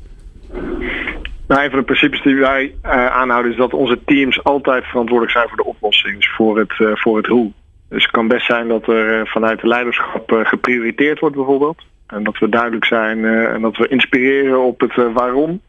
Nou, 1.51 1.63
een 1.63 1.69
van 1.69 1.79
de 1.79 1.85
principes 1.85 2.21
die 2.21 2.35
wij 2.35 2.75
uh, 2.85 2.91
aanhouden 3.07 3.51
is 3.51 3.57
dat 3.57 3.73
onze 3.73 3.99
teams 4.05 4.43
altijd 4.43 4.85
verantwoordelijk 4.85 5.37
zijn 5.37 5.47
voor 5.47 5.57
de 5.57 5.65
oplossing, 5.65 6.15
dus 6.15 6.31
voor 6.35 6.57
het, 6.59 6.79
uh, 6.79 6.91
voor 6.93 7.17
het 7.17 7.25
hoe. 7.25 7.51
Dus 7.89 8.03
het 8.03 8.11
kan 8.11 8.27
best 8.27 8.45
zijn 8.45 8.67
dat 8.67 8.87
er 8.87 9.19
uh, 9.19 9.25
vanuit 9.25 9.61
de 9.61 9.67
leiderschap 9.67 10.31
geprioriteerd 10.43 11.19
wordt 11.19 11.35
bijvoorbeeld. 11.35 11.81
En 12.07 12.23
dat 12.23 12.37
we 12.37 12.49
duidelijk 12.49 12.85
zijn 12.85 13.25
en 13.25 13.61
dat 13.61 13.77
we 13.77 13.87
inspireren 13.87 14.63
op 14.63 14.79
het 14.79 15.13
waarom. 15.13 15.61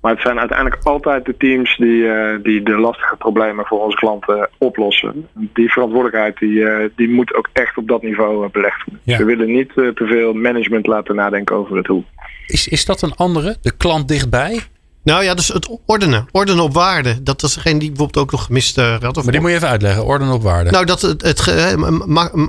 Maar 0.00 0.12
het 0.12 0.22
zijn 0.22 0.38
uiteindelijk 0.38 0.82
altijd 0.84 1.24
de 1.24 1.36
teams 1.36 1.76
die, 1.76 2.06
die 2.42 2.62
de 2.62 2.78
lastige 2.78 3.16
problemen 3.16 3.66
voor 3.66 3.84
onze 3.84 3.96
klanten 3.96 4.48
oplossen. 4.58 5.28
Die 5.34 5.72
verantwoordelijkheid 5.72 6.38
die, 6.38 6.90
die 6.96 7.08
moet 7.08 7.34
ook 7.34 7.48
echt 7.52 7.76
op 7.76 7.88
dat 7.88 8.02
niveau 8.02 8.48
belegd 8.50 8.84
worden. 8.84 9.00
Ja. 9.04 9.18
We 9.18 9.24
willen 9.24 9.52
niet 9.52 9.72
te 9.74 10.06
veel 10.06 10.32
management 10.32 10.86
laten 10.86 11.14
nadenken 11.14 11.56
over 11.56 11.76
het 11.76 11.86
hoe. 11.86 12.02
Is, 12.46 12.68
is 12.68 12.84
dat 12.84 13.02
een 13.02 13.14
andere? 13.14 13.56
De 13.62 13.76
klant 13.76 14.08
dichtbij? 14.08 14.60
Nou 15.02 15.24
ja, 15.24 15.34
dus 15.34 15.48
het 15.48 15.68
ordenen. 15.86 16.28
Ordenen 16.30 16.64
op 16.64 16.74
waarde. 16.74 17.22
Dat 17.22 17.42
is 17.42 17.54
degene 17.54 17.78
die 17.78 17.88
bijvoorbeeld 17.88 18.24
ook 18.24 18.32
nog 18.32 18.44
gemist 18.44 18.78
uh, 18.78 19.00
had. 19.00 19.14
maar 19.14 19.32
die 19.32 19.40
moet 19.40 19.50
je 19.50 19.56
even 19.56 19.68
uitleggen. 19.68 20.04
Ordenen 20.04 20.34
op 20.34 20.42
waarde. 20.42 20.70
Nou, 20.70 20.84
dat 20.84 21.02
het, 21.02 21.22
het 21.22 21.76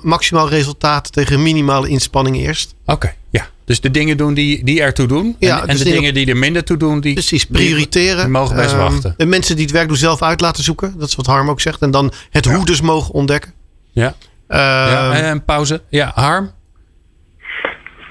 maximaal 0.04 0.50
resultaat 0.50 1.12
tegen 1.14 1.44
minimale 1.44 1.88
inspanning 1.88 2.38
eerst. 2.38 2.76
Oké, 2.86 3.14
ja. 3.30 3.48
Dus 3.66 3.82
de 3.82 3.92
dingen 3.92 4.18
doen 4.18 4.34
die, 4.34 4.64
die 4.64 4.82
ertoe 4.82 5.08
doen. 5.08 5.36
Ja, 5.40 5.62
en, 5.62 5.68
dus 5.68 5.78
de 5.78 5.84
dingen, 5.84 6.14
die 6.14 6.26
er 6.26 6.38
minder 6.38 6.64
toe 6.64 6.78
doen. 6.78 7.00
Die, 7.00 7.14
precies, 7.14 7.46
prioriteren. 7.46 8.24
Die 8.24 8.28
mogen 8.28 8.56
best 8.56 8.74
um, 8.74 8.78
wachten. 8.78 9.14
En 9.18 9.30
mensen 9.30 9.56
die 9.56 9.66
het 9.66 9.74
werk 9.74 9.88
doen 9.88 9.98
zelf 9.98 10.22
uit 10.22 10.42
laten 10.42 10.64
zoeken. 10.64 10.94
Dat 10.98 11.08
is 11.08 11.16
wat 11.16 11.26
Harm 11.26 11.50
ook 11.50 11.62
zegt. 11.62 11.82
En 11.82 11.92
dan 11.92 12.14
het 12.30 12.46
hoe 12.46 12.66
dus 12.66 12.82
mogen 12.82 13.14
ontdekken. 13.14 13.54
Ja. 13.92 14.08
Um, 14.08 14.14
ja 14.58 15.14
en 15.14 15.46
pauze. 15.46 15.82
Ja, 15.90 16.12
Harm? 16.16 16.52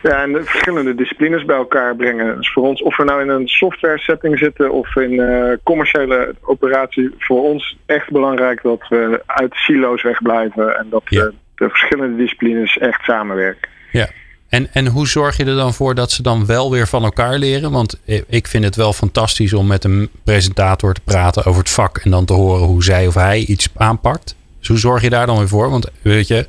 Ja, 0.03 0.23
en 0.23 0.33
de 0.33 0.45
verschillende 0.45 0.95
disciplines 0.95 1.45
bij 1.45 1.57
elkaar 1.57 1.97
brengen. 1.97 2.37
Dus 2.37 2.53
voor 2.53 2.63
ons, 2.63 2.83
of 2.83 2.97
we 2.97 3.05
nou 3.05 3.23
in 3.23 3.29
een 3.29 3.49
software 3.49 3.99
setting 3.99 4.39
zitten 4.39 4.73
of 4.73 4.97
in 4.97 5.13
uh, 5.13 5.53
commerciële 5.63 6.35
operatie, 6.41 7.15
voor 7.19 7.43
ons 7.43 7.77
echt 7.87 8.11
belangrijk 8.11 8.63
dat 8.63 8.89
we 8.89 9.23
uit 9.27 9.55
silo's 9.55 10.03
wegblijven 10.03 10.79
en 10.79 10.87
dat 10.91 11.03
ja. 11.05 11.31
de 11.55 11.69
verschillende 11.69 12.17
disciplines 12.17 12.79
echt 12.79 13.05
samenwerken. 13.05 13.69
Ja. 13.93 14.09
En, 14.49 14.69
en 14.73 14.87
hoe 14.87 15.09
zorg 15.09 15.37
je 15.37 15.45
er 15.45 15.57
dan 15.57 15.75
voor 15.75 15.95
dat 15.95 16.11
ze 16.11 16.23
dan 16.23 16.47
wel 16.47 16.71
weer 16.71 16.87
van 16.87 17.05
elkaar 17.05 17.39
leren? 17.39 17.71
Want 17.71 18.01
ik 18.29 18.47
vind 18.47 18.65
het 18.65 18.77
wel 18.77 18.93
fantastisch 18.93 19.53
om 19.53 19.67
met 19.67 19.85
een 19.85 20.11
presentator 20.25 20.95
te 20.95 21.01
praten 21.05 21.45
over 21.45 21.61
het 21.61 21.71
vak 21.71 21.99
en 21.99 22.11
dan 22.11 22.25
te 22.25 22.33
horen 22.33 22.67
hoe 22.67 22.85
zij 22.85 23.07
of 23.07 23.15
hij 23.15 23.39
iets 23.39 23.69
aanpakt. 23.77 24.37
Dus 24.59 24.69
hoe 24.69 24.79
zorg 24.79 25.03
je 25.03 25.11
daar 25.11 25.27
dan 25.27 25.39
weer 25.39 25.49
voor? 25.49 25.71
Want 25.71 25.91
weet 26.03 26.29
je, 26.29 26.47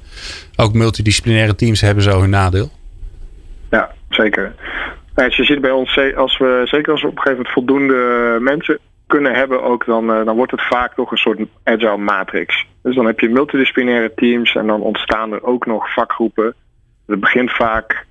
ook 0.56 0.74
multidisciplinaire 0.74 1.56
teams 1.56 1.82
hebben 1.82 2.04
zo 2.04 2.20
hun 2.20 2.30
nadeel. 2.30 2.72
Ja, 3.72 3.92
zeker. 4.10 4.54
Als 5.16 5.36
je 5.36 5.44
ziet 5.44 5.62
bij 5.62 5.72
ons, 5.72 6.00
als 6.16 6.38
we, 6.38 6.62
zeker 6.66 6.92
als 6.92 7.02
we 7.02 7.08
op 7.08 7.16
een 7.16 7.22
gegeven 7.22 7.44
moment 7.44 7.54
voldoende 7.54 8.38
mensen 8.42 8.80
kunnen 9.08 9.34
hebben 9.34 9.64
ook, 9.64 9.86
dan, 9.86 10.14
eh, 10.14 10.26
dan 10.26 10.36
wordt 10.36 10.52
het 10.52 10.68
vaak 10.68 10.94
toch 10.94 11.12
een 11.12 11.18
soort 11.18 11.40
agile 11.64 11.98
matrix. 11.98 12.66
Dus 12.84 12.96
dan 12.96 13.06
heb 13.06 13.20
je 13.20 13.30
multidisciplinaire 13.30 14.12
teams 14.16 14.56
en 14.56 14.68
dan 14.68 14.82
ontstaan 14.82 15.34
er 15.34 15.44
ook 15.44 15.66
nog 15.66 15.94
vakgroepen. 15.94 16.56
Het 17.08 17.20
begint 17.20 17.52
vaak 17.52 18.06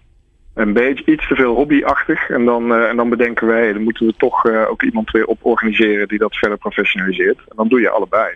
een 0.54 0.72
beetje 0.72 1.12
iets 1.12 1.28
te 1.28 1.34
veel 1.34 1.54
hobbyachtig. 1.54 2.28
En 2.28 2.44
dan, 2.44 2.72
uh, 2.72 2.88
en 2.88 2.96
dan 2.96 3.08
bedenken 3.08 3.46
wij, 3.46 3.72
dan 3.72 3.82
moeten 3.82 4.06
we 4.06 4.14
toch 4.16 4.44
uh, 4.44 4.70
ook 4.70 4.82
iemand 4.82 5.10
weer 5.10 5.24
op 5.24 5.38
organiseren 5.42 6.08
die 6.08 6.18
dat 6.18 6.36
verder 6.36 6.58
professionaliseert. 6.58 7.38
En 7.38 7.56
dan 7.56 7.68
doe 7.68 7.80
je 7.80 7.90
allebei. 7.90 8.34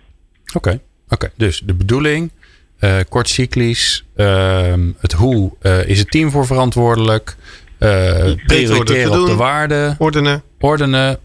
Oké, 0.55 0.81
oké. 1.09 1.31
dus 1.37 1.61
de 1.61 1.75
bedoeling, 1.75 2.31
uh, 2.81 2.97
kort 3.09 3.29
cyclisch. 3.29 4.05
Uh, 4.17 4.73
het 4.99 5.13
hoe 5.13 5.53
uh, 5.63 5.89
is 5.89 5.99
het 5.99 6.11
team 6.11 6.31
voor 6.31 6.47
verantwoordelijk. 6.47 7.37
prioriteren 8.47 9.21
op 9.21 9.27
de 9.27 9.37
waarde. 9.37 9.95
Ordenen. 9.99 10.43
Ordenen. 10.61 11.19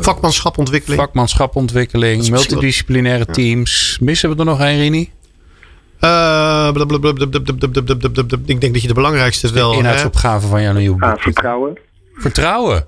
vakmanschapontwikkeling. 0.00 1.00
Vakmanschapontwikkeling. 1.00 2.28
Multidisciplinaire 2.28 3.26
teams. 3.26 3.98
Missen 4.00 4.30
we 4.30 4.36
er 4.36 4.44
nog 4.44 4.60
een, 4.60 4.78
Rini? 4.78 5.10
ik 8.46 8.60
denk 8.60 8.72
dat 8.72 8.82
je 8.82 8.88
de 8.88 8.94
belangrijkste 8.94 9.52
wel. 9.52 9.72
De 9.72 9.78
inhoudsopgave 9.78 10.46
van 10.46 10.62
jouw 10.62 10.72
nieuwe 10.72 10.98
boek. 10.98 11.20
vertrouwen. 11.20 11.78
Vertrouwen. 12.14 12.86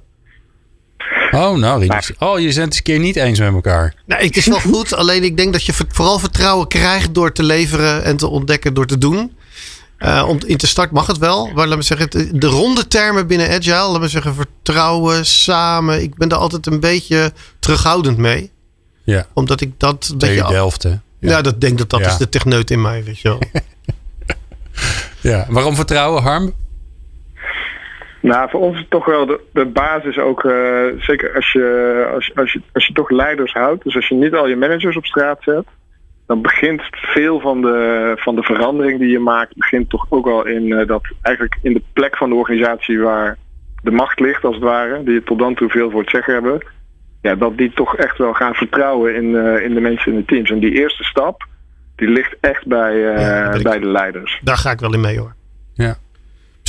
Oh, 1.31 1.57
nou, 1.57 1.89
oh, 2.19 2.39
je 2.39 2.45
bent 2.45 2.57
het 2.57 2.77
een 2.77 2.83
keer 2.83 2.99
niet 2.99 3.17
eens 3.17 3.39
met 3.39 3.53
elkaar. 3.53 3.95
Nou, 4.07 4.25
het 4.25 4.37
is 4.37 4.47
wel 4.47 4.61
goed. 4.73 4.95
Alleen 4.95 5.25
ik 5.25 5.37
denk 5.37 5.53
dat 5.53 5.65
je 5.65 5.73
vooral 5.89 6.19
vertrouwen 6.19 6.69
krijgt 6.69 7.15
door 7.15 7.33
te 7.33 7.43
leveren 7.43 8.05
en 8.05 8.17
te 8.17 8.27
ontdekken 8.27 8.75
door 8.75 8.87
te 8.87 8.99
doen. 8.99 9.33
Uh, 9.99 10.25
om 10.29 10.39
in 10.47 10.57
te 10.57 10.67
start 10.67 10.91
mag 10.91 11.07
het 11.07 11.19
wel. 11.19 11.51
Maar 11.55 11.67
laat 11.67 11.77
me 11.77 11.83
zeggen, 11.83 12.39
de 12.41 12.47
ronde 12.47 12.89
termen 12.89 13.27
binnen 13.27 13.51
Agile, 13.51 13.89
laat 13.91 14.01
me 14.01 14.09
zeggen, 14.09 14.35
vertrouwen, 14.35 15.27
samen. 15.27 16.03
Ik 16.03 16.15
ben 16.15 16.29
daar 16.29 16.39
altijd 16.39 16.67
een 16.67 16.81
beetje 16.81 17.33
terughoudend 17.59 18.19
mee. 18.19 18.51
Ja. 19.05 19.27
Omdat 19.33 19.61
ik 19.61 19.73
dat 19.77 20.09
een 20.13 20.19
beetje. 20.19 20.47
Delft, 20.49 20.83
hè? 20.83 20.95
Ja, 21.21 21.43
dat 21.43 21.61
denk 21.61 21.79
dat 21.79 21.91
dat 21.91 22.01
is 22.01 22.17
de 22.17 22.29
techneut 22.29 22.71
in 22.71 22.81
mij, 22.81 23.05
weet 23.05 23.19
je 23.19 23.29
wel. 23.29 23.39
ja, 25.33 25.47
waarom 25.49 25.75
vertrouwen, 25.75 26.23
Harm? 26.23 26.53
Nou, 28.25 28.51
voor 28.51 28.61
ons 28.61 28.79
is 28.79 28.87
toch 28.89 29.05
wel 29.05 29.27
de, 29.27 29.41
de 29.53 29.65
basis 29.67 30.19
ook, 30.19 30.45
uh, 30.45 30.53
zeker 30.99 31.35
als 31.35 31.53
je, 31.53 32.11
als, 32.15 32.33
als, 32.35 32.53
je, 32.53 32.61
als 32.73 32.87
je 32.87 32.93
toch 32.93 33.11
leiders 33.11 33.53
houdt. 33.53 33.85
Dus 33.85 33.97
als 33.97 34.09
je 34.09 34.15
niet 34.15 34.35
al 34.35 34.49
je 34.49 34.57
managers 34.57 34.97
op 34.97 35.05
straat 35.05 35.43
zet, 35.43 35.65
dan 36.27 36.43
begint 36.43 36.83
veel 36.91 37.41
van 37.41 37.61
de, 37.61 38.13
van 38.17 38.35
de 38.35 38.43
verandering 38.43 38.99
die 38.99 39.09
je 39.09 39.19
maakt, 39.19 39.57
begint 39.57 39.91
toch 39.91 40.07
ook 40.09 40.27
al 40.27 40.47
in 40.47 40.67
uh, 40.67 40.87
dat 40.87 41.03
eigenlijk 41.23 41.59
in 41.63 41.73
de 41.73 41.83
plek 41.93 42.17
van 42.17 42.29
de 42.29 42.35
organisatie 42.35 43.01
waar 43.01 43.37
de 43.83 43.91
macht 43.91 44.21
ligt, 44.21 44.45
als 44.45 44.55
het 44.55 44.65
ware, 44.65 45.03
die 45.03 45.15
je 45.15 45.23
tot 45.23 45.39
dan 45.39 45.55
toe 45.55 45.69
veel 45.69 45.91
voor 45.91 46.01
het 46.01 46.11
zeggen 46.11 46.35
hebben, 46.35 46.67
ja, 47.23 47.35
dat 47.35 47.57
die 47.57 47.73
toch 47.73 47.97
echt 47.97 48.19
wel 48.19 48.33
gaan 48.33 48.55
vertrouwen 48.55 49.15
in, 49.15 49.25
uh, 49.25 49.65
in 49.65 49.75
de 49.75 49.81
mensen 49.81 50.13
in 50.13 50.19
de 50.19 50.25
teams. 50.25 50.51
En 50.51 50.59
die 50.59 50.73
eerste 50.73 51.05
stap, 51.05 51.47
die 51.97 52.09
ligt 52.09 52.37
echt 52.41 52.67
bij, 52.67 52.95
uh, 52.95 53.63
bij 53.63 53.79
de 53.79 53.87
leiders. 53.87 54.41
Daar 54.43 54.57
ga 54.57 54.71
ik 54.71 54.81
wel 54.81 54.95
in 54.95 55.01
mee 55.01 55.19
hoor. 55.19 55.35
Ja. 55.75 55.97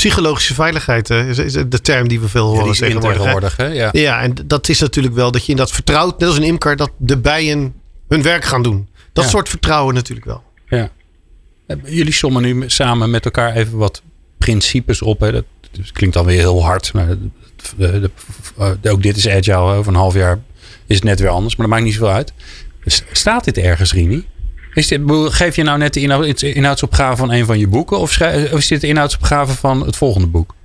Psychologische 0.06 0.54
veiligheid 0.54 1.10
is, 1.10 1.38
is, 1.38 1.54
de 1.54 1.82
term 1.82 2.08
die 2.08 2.20
we 2.20 2.30
veel 2.30 2.48
horen 2.48 2.66
ja, 2.66 3.00
tegenwoordig. 3.00 3.58
Hè? 3.58 3.66
Ja. 3.66 3.90
ja, 3.92 4.22
en 4.22 4.34
dat 4.46 4.70
is 4.70 4.80
natuurlijk 4.80 5.16
wel 5.16 5.32
dat 5.32 5.46
je 5.46 5.52
in 5.52 5.58
dat 5.58 5.72
vertrouwt, 5.72 6.20
net 6.20 6.28
als 6.28 6.38
een 6.38 6.44
imker, 6.44 6.76
dat 6.76 6.92
de 6.98 7.18
bijen 7.18 7.74
hun 8.08 8.22
werk 8.22 8.44
gaan 8.44 8.64
doen. 8.64 8.90
Dat 9.14 9.30
soort 9.30 9.50
vertrouwen 9.50 9.94
natuurlijk 9.94 10.26
wel. 10.26 10.44
Ja. 10.68 10.90
Jullie 11.84 12.14
sommen 12.14 12.42
nu 12.42 12.64
samen 12.68 13.10
met 13.10 13.26
elkaar 13.26 13.56
even 13.56 13.78
wat 13.78 14.02
principes 14.38 15.02
op. 15.02 15.20
Hè? 15.20 15.32
Dat, 15.32 15.46
klinkt 15.92 16.16
dan 16.16 16.26
weer 16.26 16.40
heel 16.40 16.64
hard. 16.64 16.94
Maar 16.94 17.08
de, 17.78 18.10
de, 18.82 18.90
ook 18.90 19.04
dit 19.04 19.18
is 19.18 19.28
agile. 19.30 19.56
Over 19.56 19.92
een 19.92 20.00
half 20.00 20.14
jaar 20.14 20.40
is 20.86 20.96
het 20.96 21.04
net 21.04 21.20
weer 21.20 21.30
anders. 21.30 21.56
Maar 21.56 21.66
dat 21.66 21.76
maakt 21.76 21.88
niet 21.88 21.98
zoveel 22.00 22.16
uit. 22.16 22.34
Staat 23.12 23.44
dit 23.44 23.58
ergens, 23.58 23.94
Rini? 23.94 24.26
Is 24.76 24.88
dit, 24.88 25.02
geef 25.34 25.56
je 25.56 25.64
nou 25.64 25.78
net 25.78 25.94
de 25.94 26.54
inhoudsopgave 26.54 27.16
van 27.16 27.32
een 27.32 27.46
van 27.46 27.60
je 27.60 27.68
boeken? 27.68 28.00
Of, 28.00 28.20
is 28.20 28.68
dit 28.68 28.82
de 28.82 28.88
inhoudsopgave 28.88 29.54
van 29.54 29.86
het 29.86 29.96
volgende 29.96 30.28
boek? 30.28 30.56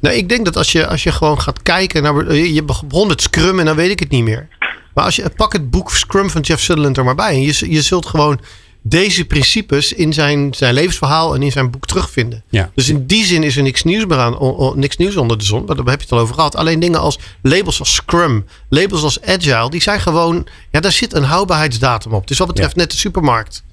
Nou, 0.00 0.14
ik 0.14 0.28
denk 0.28 0.44
dat 0.44 0.56
als 0.56 0.72
je, 0.72 0.86
als 0.86 1.02
je 1.02 1.12
gewoon 1.12 1.40
gaat 1.40 1.62
kijken 1.62 2.02
naar. 2.02 2.34
Je 2.34 2.62
begon 2.62 3.08
met 3.08 3.22
Scrum 3.22 3.58
en 3.58 3.64
dan 3.64 3.76
weet 3.76 3.90
ik 3.90 3.98
het 3.98 4.10
niet 4.10 4.24
meer. 4.24 4.48
Maar 4.94 5.04
als 5.04 5.16
je 5.16 5.30
pak 5.36 5.52
het 5.52 5.70
boek 5.70 5.90
Scrum 5.90 6.30
van 6.30 6.40
Jeff 6.40 6.62
Sutherland 6.62 6.96
er 6.96 7.04
maar 7.04 7.14
bij. 7.14 7.30
En 7.30 7.40
je, 7.40 7.70
je 7.72 7.82
zult 7.82 8.06
gewoon 8.06 8.40
deze 8.88 9.24
principes 9.24 9.92
in 9.92 10.12
zijn, 10.12 10.54
zijn 10.54 10.74
levensverhaal 10.74 11.34
en 11.34 11.42
in 11.42 11.52
zijn 11.52 11.70
boek 11.70 11.86
terugvinden. 11.86 12.42
Ja. 12.48 12.70
Dus 12.74 12.88
in 12.88 13.06
die 13.06 13.24
zin 13.24 13.42
is 13.42 13.56
er 13.56 13.62
niks 13.62 13.82
nieuws, 13.82 14.06
meer 14.06 14.18
aan, 14.18 14.72
niks 14.74 14.96
nieuws 14.96 15.16
onder 15.16 15.38
de 15.38 15.44
zon. 15.44 15.66
Daar 15.66 15.76
heb 15.76 15.86
je 15.86 15.92
het 15.92 16.12
al 16.12 16.18
over 16.18 16.34
gehad. 16.34 16.56
Alleen 16.56 16.80
dingen 16.80 17.00
als 17.00 17.18
labels 17.42 17.78
als 17.78 17.94
Scrum, 17.94 18.44
labels 18.68 19.02
als 19.02 19.22
Agile, 19.22 19.70
die 19.70 19.82
zijn 19.82 20.00
gewoon. 20.00 20.46
Ja, 20.70 20.80
daar 20.80 20.92
zit 20.92 21.14
een 21.14 21.24
houdbaarheidsdatum 21.24 22.12
op. 22.12 22.28
Dus 22.28 22.38
wat 22.38 22.46
betreft 22.46 22.76
net 22.76 22.90
de 22.90 22.96
supermarkt. 22.96 23.64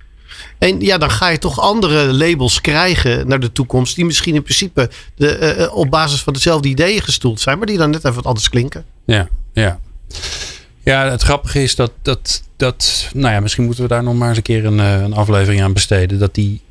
En 0.57 0.82
ja, 0.82 0.97
dan 0.97 1.11
ga 1.11 1.28
je 1.28 1.38
toch 1.38 1.59
andere 1.59 2.14
labels 2.14 2.61
krijgen 2.61 3.28
naar 3.28 3.39
de 3.39 3.51
toekomst. 3.51 3.95
Die 3.95 4.05
misschien 4.05 4.36
in 4.36 4.43
principe 4.43 4.89
de, 5.16 5.55
uh, 5.57 5.76
op 5.76 5.89
basis 5.89 6.22
van 6.22 6.34
dezelfde 6.34 6.68
ideeën 6.68 7.01
gestoeld 7.01 7.39
zijn. 7.39 7.57
Maar 7.57 7.68
die 7.68 7.78
dan 7.78 7.89
net 7.89 8.03
even 8.03 8.16
wat 8.16 8.26
anders 8.26 8.49
klinken. 8.49 8.86
Ja, 9.05 9.28
ja. 9.53 9.80
Ja, 10.84 11.10
het 11.10 11.22
grappige 11.22 11.64
is 11.64 11.76
dat, 11.76 11.92
dat, 12.02 12.44
dat 12.56 13.10
nou 13.14 13.34
ja, 13.34 13.40
misschien 13.40 13.64
moeten 13.64 13.84
we 13.84 13.90
daar 13.90 14.04
nog 14.04 14.16
maar 14.16 14.28
eens 14.28 14.38
een 14.38 14.44
keer 14.44 14.66
een, 14.66 14.80
eh, 14.80 15.02
een 15.02 15.14
aflevering 15.14 15.62
aan 15.62 15.74
besteden. 15.74 16.20
Dat 16.20 16.36
die, 16.36 16.62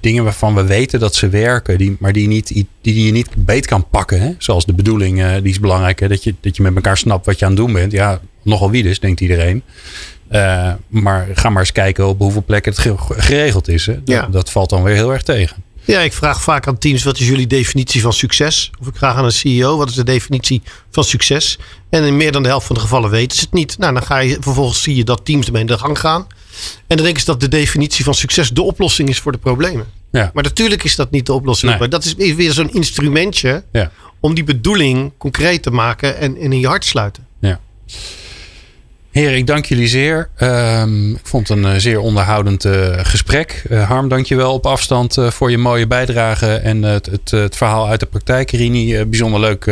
dingen 0.00 0.24
waarvan 0.24 0.54
we 0.54 0.64
weten 0.64 1.00
dat 1.00 1.14
ze 1.14 1.28
werken, 1.28 1.78
die, 1.78 1.96
maar 1.98 2.12
die, 2.12 2.28
niet, 2.28 2.46
die, 2.46 2.66
die 2.80 3.04
je 3.04 3.12
niet 3.12 3.28
beet 3.36 3.66
kan 3.66 3.88
pakken. 3.90 4.20
Hè? 4.20 4.34
Zoals 4.38 4.66
de 4.66 4.72
bedoeling, 4.72 5.18
uh, 5.18 5.32
die 5.34 5.50
is 5.50 5.60
belangrijk. 5.60 6.00
Hè? 6.00 6.08
Dat, 6.08 6.24
je, 6.24 6.34
dat 6.40 6.56
je 6.56 6.62
met 6.62 6.74
elkaar 6.74 6.96
snapt 6.96 7.26
wat 7.26 7.38
je 7.38 7.44
aan 7.44 7.50
het 7.50 7.60
doen 7.60 7.72
bent. 7.72 7.92
Ja, 7.92 8.20
nogal 8.42 8.70
wie 8.70 8.82
dus, 8.82 9.00
denkt 9.00 9.20
iedereen. 9.20 9.62
Uh, 10.30 10.72
maar 10.88 11.28
ga 11.32 11.50
maar 11.50 11.60
eens 11.60 11.72
kijken 11.72 12.06
op 12.08 12.18
hoeveel 12.18 12.44
plekken 12.44 12.72
het 12.72 12.98
geregeld 13.08 13.68
is. 13.68 13.86
Hè? 13.86 13.92
Dat, 13.92 14.14
ja. 14.14 14.26
dat 14.26 14.50
valt 14.50 14.70
dan 14.70 14.82
weer 14.82 14.94
heel 14.94 15.12
erg 15.12 15.22
tegen. 15.22 15.56
Ja, 15.92 16.00
ik 16.00 16.12
vraag 16.12 16.42
vaak 16.42 16.66
aan 16.66 16.78
teams: 16.78 17.02
wat 17.02 17.18
is 17.18 17.28
jullie 17.28 17.46
definitie 17.46 18.00
van 18.00 18.12
succes? 18.12 18.70
Of 18.80 18.86
ik 18.86 18.96
vraag 18.96 19.16
aan 19.16 19.24
een 19.24 19.32
CEO: 19.32 19.76
wat 19.76 19.88
is 19.88 19.94
de 19.94 20.04
definitie 20.04 20.62
van 20.90 21.04
succes? 21.04 21.58
En 21.90 22.04
in 22.04 22.16
meer 22.16 22.32
dan 22.32 22.42
de 22.42 22.48
helft 22.48 22.66
van 22.66 22.74
de 22.74 22.80
gevallen 22.80 23.10
weten 23.10 23.36
ze 23.36 23.44
het 23.44 23.52
niet. 23.52 23.78
Nou, 23.78 23.92
dan 23.92 24.02
ga 24.02 24.18
je 24.18 24.36
vervolgens 24.40 24.82
zie 24.82 24.96
je 24.96 25.04
dat 25.04 25.24
teams 25.24 25.46
ermee 25.46 25.60
in 25.60 25.66
de 25.66 25.78
gang 25.78 25.98
gaan. 25.98 26.26
En 26.86 26.96
dan 26.96 27.04
denken 27.04 27.20
ze 27.20 27.26
dat 27.26 27.40
de 27.40 27.48
definitie 27.48 28.04
van 28.04 28.14
succes 28.14 28.50
de 28.50 28.62
oplossing 28.62 29.08
is 29.08 29.18
voor 29.18 29.32
de 29.32 29.38
problemen. 29.38 29.86
Ja. 30.10 30.30
Maar 30.34 30.42
natuurlijk 30.42 30.84
is 30.84 30.96
dat 30.96 31.10
niet 31.10 31.26
de 31.26 31.32
oplossing. 31.32 31.78
Maar 31.78 31.88
dat 31.88 32.04
is 32.04 32.34
weer 32.34 32.52
zo'n 32.52 32.72
instrumentje 32.72 33.64
ja. 33.72 33.90
om 34.20 34.34
die 34.34 34.44
bedoeling 34.44 35.12
concreet 35.18 35.62
te 35.62 35.70
maken 35.70 36.18
en, 36.18 36.36
en 36.36 36.52
in 36.52 36.60
je 36.60 36.66
hart 36.66 36.82
te 36.82 36.88
sluiten. 36.88 37.26
Ja. 37.40 37.60
Heren, 39.18 39.36
ik 39.36 39.46
dank 39.46 39.64
jullie 39.64 39.88
zeer. 39.88 40.28
Ehm, 40.36 41.10
ik 41.10 41.20
vond 41.22 41.48
het 41.48 41.58
een 41.58 41.64
uh, 41.64 41.78
zeer 41.78 42.00
onderhoudend 42.00 42.64
uh, 42.64 42.98
gesprek. 43.02 43.64
Uh, 43.70 43.88
Harm, 43.88 44.08
dank 44.08 44.26
je 44.26 44.36
wel 44.36 44.52
op 44.52 44.66
afstand 44.66 45.16
voor 45.20 45.50
je 45.50 45.58
mooie 45.58 45.86
bijdrage 45.86 46.54
en 46.54 46.82
het, 46.82 47.06
het, 47.06 47.30
het, 47.30 47.56
verhaal 47.56 47.88
uit 47.88 48.00
de 48.00 48.06
praktijk. 48.06 48.50
Rini, 48.50 49.04
bijzonder 49.04 49.40
leuk 49.40 49.64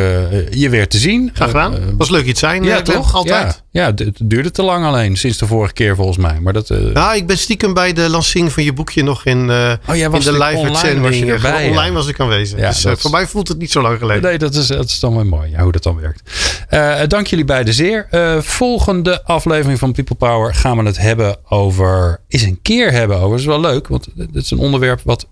je 0.50 0.68
weer 0.70 0.88
te 0.88 0.98
zien. 0.98 1.30
Graag 1.34 1.50
gedaan. 1.50 1.96
Was 1.96 2.10
leuk 2.10 2.24
iets 2.24 2.40
zijn. 2.40 2.64
Ja, 2.64 2.82
toch? 2.82 3.14
Altijd. 3.14 3.64
Ja, 3.70 3.92
het 3.94 4.18
duurde 4.22 4.50
te 4.50 4.62
lang 4.62 4.84
alleen, 4.84 5.16
sinds 5.16 5.38
de 5.38 5.46
vorige 5.46 5.72
keer 5.72 5.96
volgens 5.96 6.16
mij. 6.16 6.40
Maar 6.40 6.52
dat, 6.52 6.70
ja, 6.94 7.12
ik 7.12 7.26
ben 7.26 7.38
stiekem 7.38 7.74
bij 7.74 7.92
de 7.92 8.08
lancering 8.08 8.52
van 8.52 8.62
je 8.62 8.72
boekje 8.72 9.02
nog 9.02 9.24
in, 9.24 9.50
oh, 9.50 9.96
in 9.96 10.10
de 10.10 10.32
live 10.32 10.62
uitzending. 10.62 11.44
Online 11.68 11.92
was 11.92 12.06
ik 12.06 12.20
aanwezig. 12.20 12.58
Ja, 12.58 12.68
dus 12.68 13.00
voor 13.00 13.10
mij 13.10 13.26
voelt 13.26 13.48
het 13.48 13.58
niet 13.58 13.70
zo 13.70 13.82
lang 13.82 13.98
geleden. 13.98 14.22
Nee, 14.22 14.38
dat 14.38 14.54
is, 14.54 14.66
dat 14.66 14.86
is 14.86 15.00
dan 15.00 15.14
wel 15.14 15.24
mooi 15.24 15.50
ja, 15.50 15.62
hoe 15.62 15.72
dat 15.72 15.82
dan 15.82 16.00
werkt. 16.00 17.10
dank 17.10 17.26
jullie 17.26 17.44
beiden 17.44 17.74
zeer. 17.74 18.06
volgende 18.42 19.12
aflevering 19.12 19.34
aflevering 19.36 19.78
van 19.78 19.92
People 19.92 20.16
Power 20.16 20.54
gaan 20.54 20.76
we 20.78 20.84
het 20.84 20.98
hebben 20.98 21.36
over. 21.48 22.20
Is 22.28 22.42
een 22.42 22.58
keer 22.62 22.92
hebben 22.92 23.16
over. 23.16 23.30
Dat 23.30 23.38
is 23.38 23.46
wel 23.46 23.60
leuk, 23.60 23.88
want 23.88 24.08
het 24.16 24.34
is 24.34 24.50
een 24.50 24.58
onderwerp 24.58 25.00
wat 25.04 25.26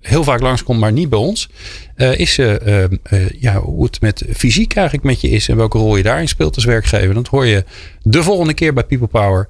heel 0.00 0.24
vaak 0.24 0.40
langskomt, 0.40 0.80
maar 0.80 0.92
niet 0.92 1.08
bij 1.08 1.18
ons. 1.18 1.48
Uh, 1.96 2.18
is 2.18 2.38
uh, 2.38 2.54
ja, 3.40 3.56
hoe 3.56 3.84
het 3.84 4.00
met 4.00 4.24
fysiek 4.34 4.74
eigenlijk 4.74 5.06
met 5.06 5.20
je 5.20 5.28
is 5.28 5.48
en 5.48 5.56
welke 5.56 5.78
rol 5.78 5.96
je 5.96 6.02
daarin 6.02 6.28
speelt 6.28 6.54
als 6.54 6.64
werkgever. 6.64 7.14
Dat 7.14 7.28
hoor 7.28 7.46
je 7.46 7.64
de 8.02 8.22
volgende 8.22 8.54
keer 8.54 8.72
bij 8.72 8.84
People 8.84 9.06
Power. 9.06 9.48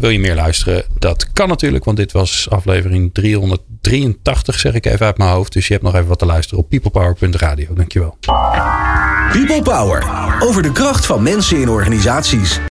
wil 0.00 0.10
je 0.10 0.18
meer 0.18 0.34
luisteren? 0.34 0.84
Dat 0.98 1.32
kan 1.32 1.48
natuurlijk, 1.48 1.84
want 1.84 1.96
dit 1.96 2.12
was 2.12 2.46
aflevering 2.50 3.10
383, 3.12 4.58
zeg 4.58 4.74
ik 4.74 4.86
even 4.86 5.06
uit 5.06 5.18
mijn 5.18 5.30
hoofd. 5.30 5.52
Dus 5.52 5.66
je 5.66 5.72
hebt 5.72 5.84
nog 5.84 5.94
even 5.94 6.08
wat 6.08 6.18
te 6.18 6.26
luisteren 6.26 6.62
op 6.62 6.68
peoplepower.radio. 6.68 7.74
Dankjewel. 7.74 8.16
People 9.32 9.62
Power. 9.62 10.06
Over 10.40 10.62
de 10.62 10.72
kracht 10.72 11.06
van 11.06 11.22
mensen 11.22 11.60
in 11.60 11.68
organisaties. 11.68 12.60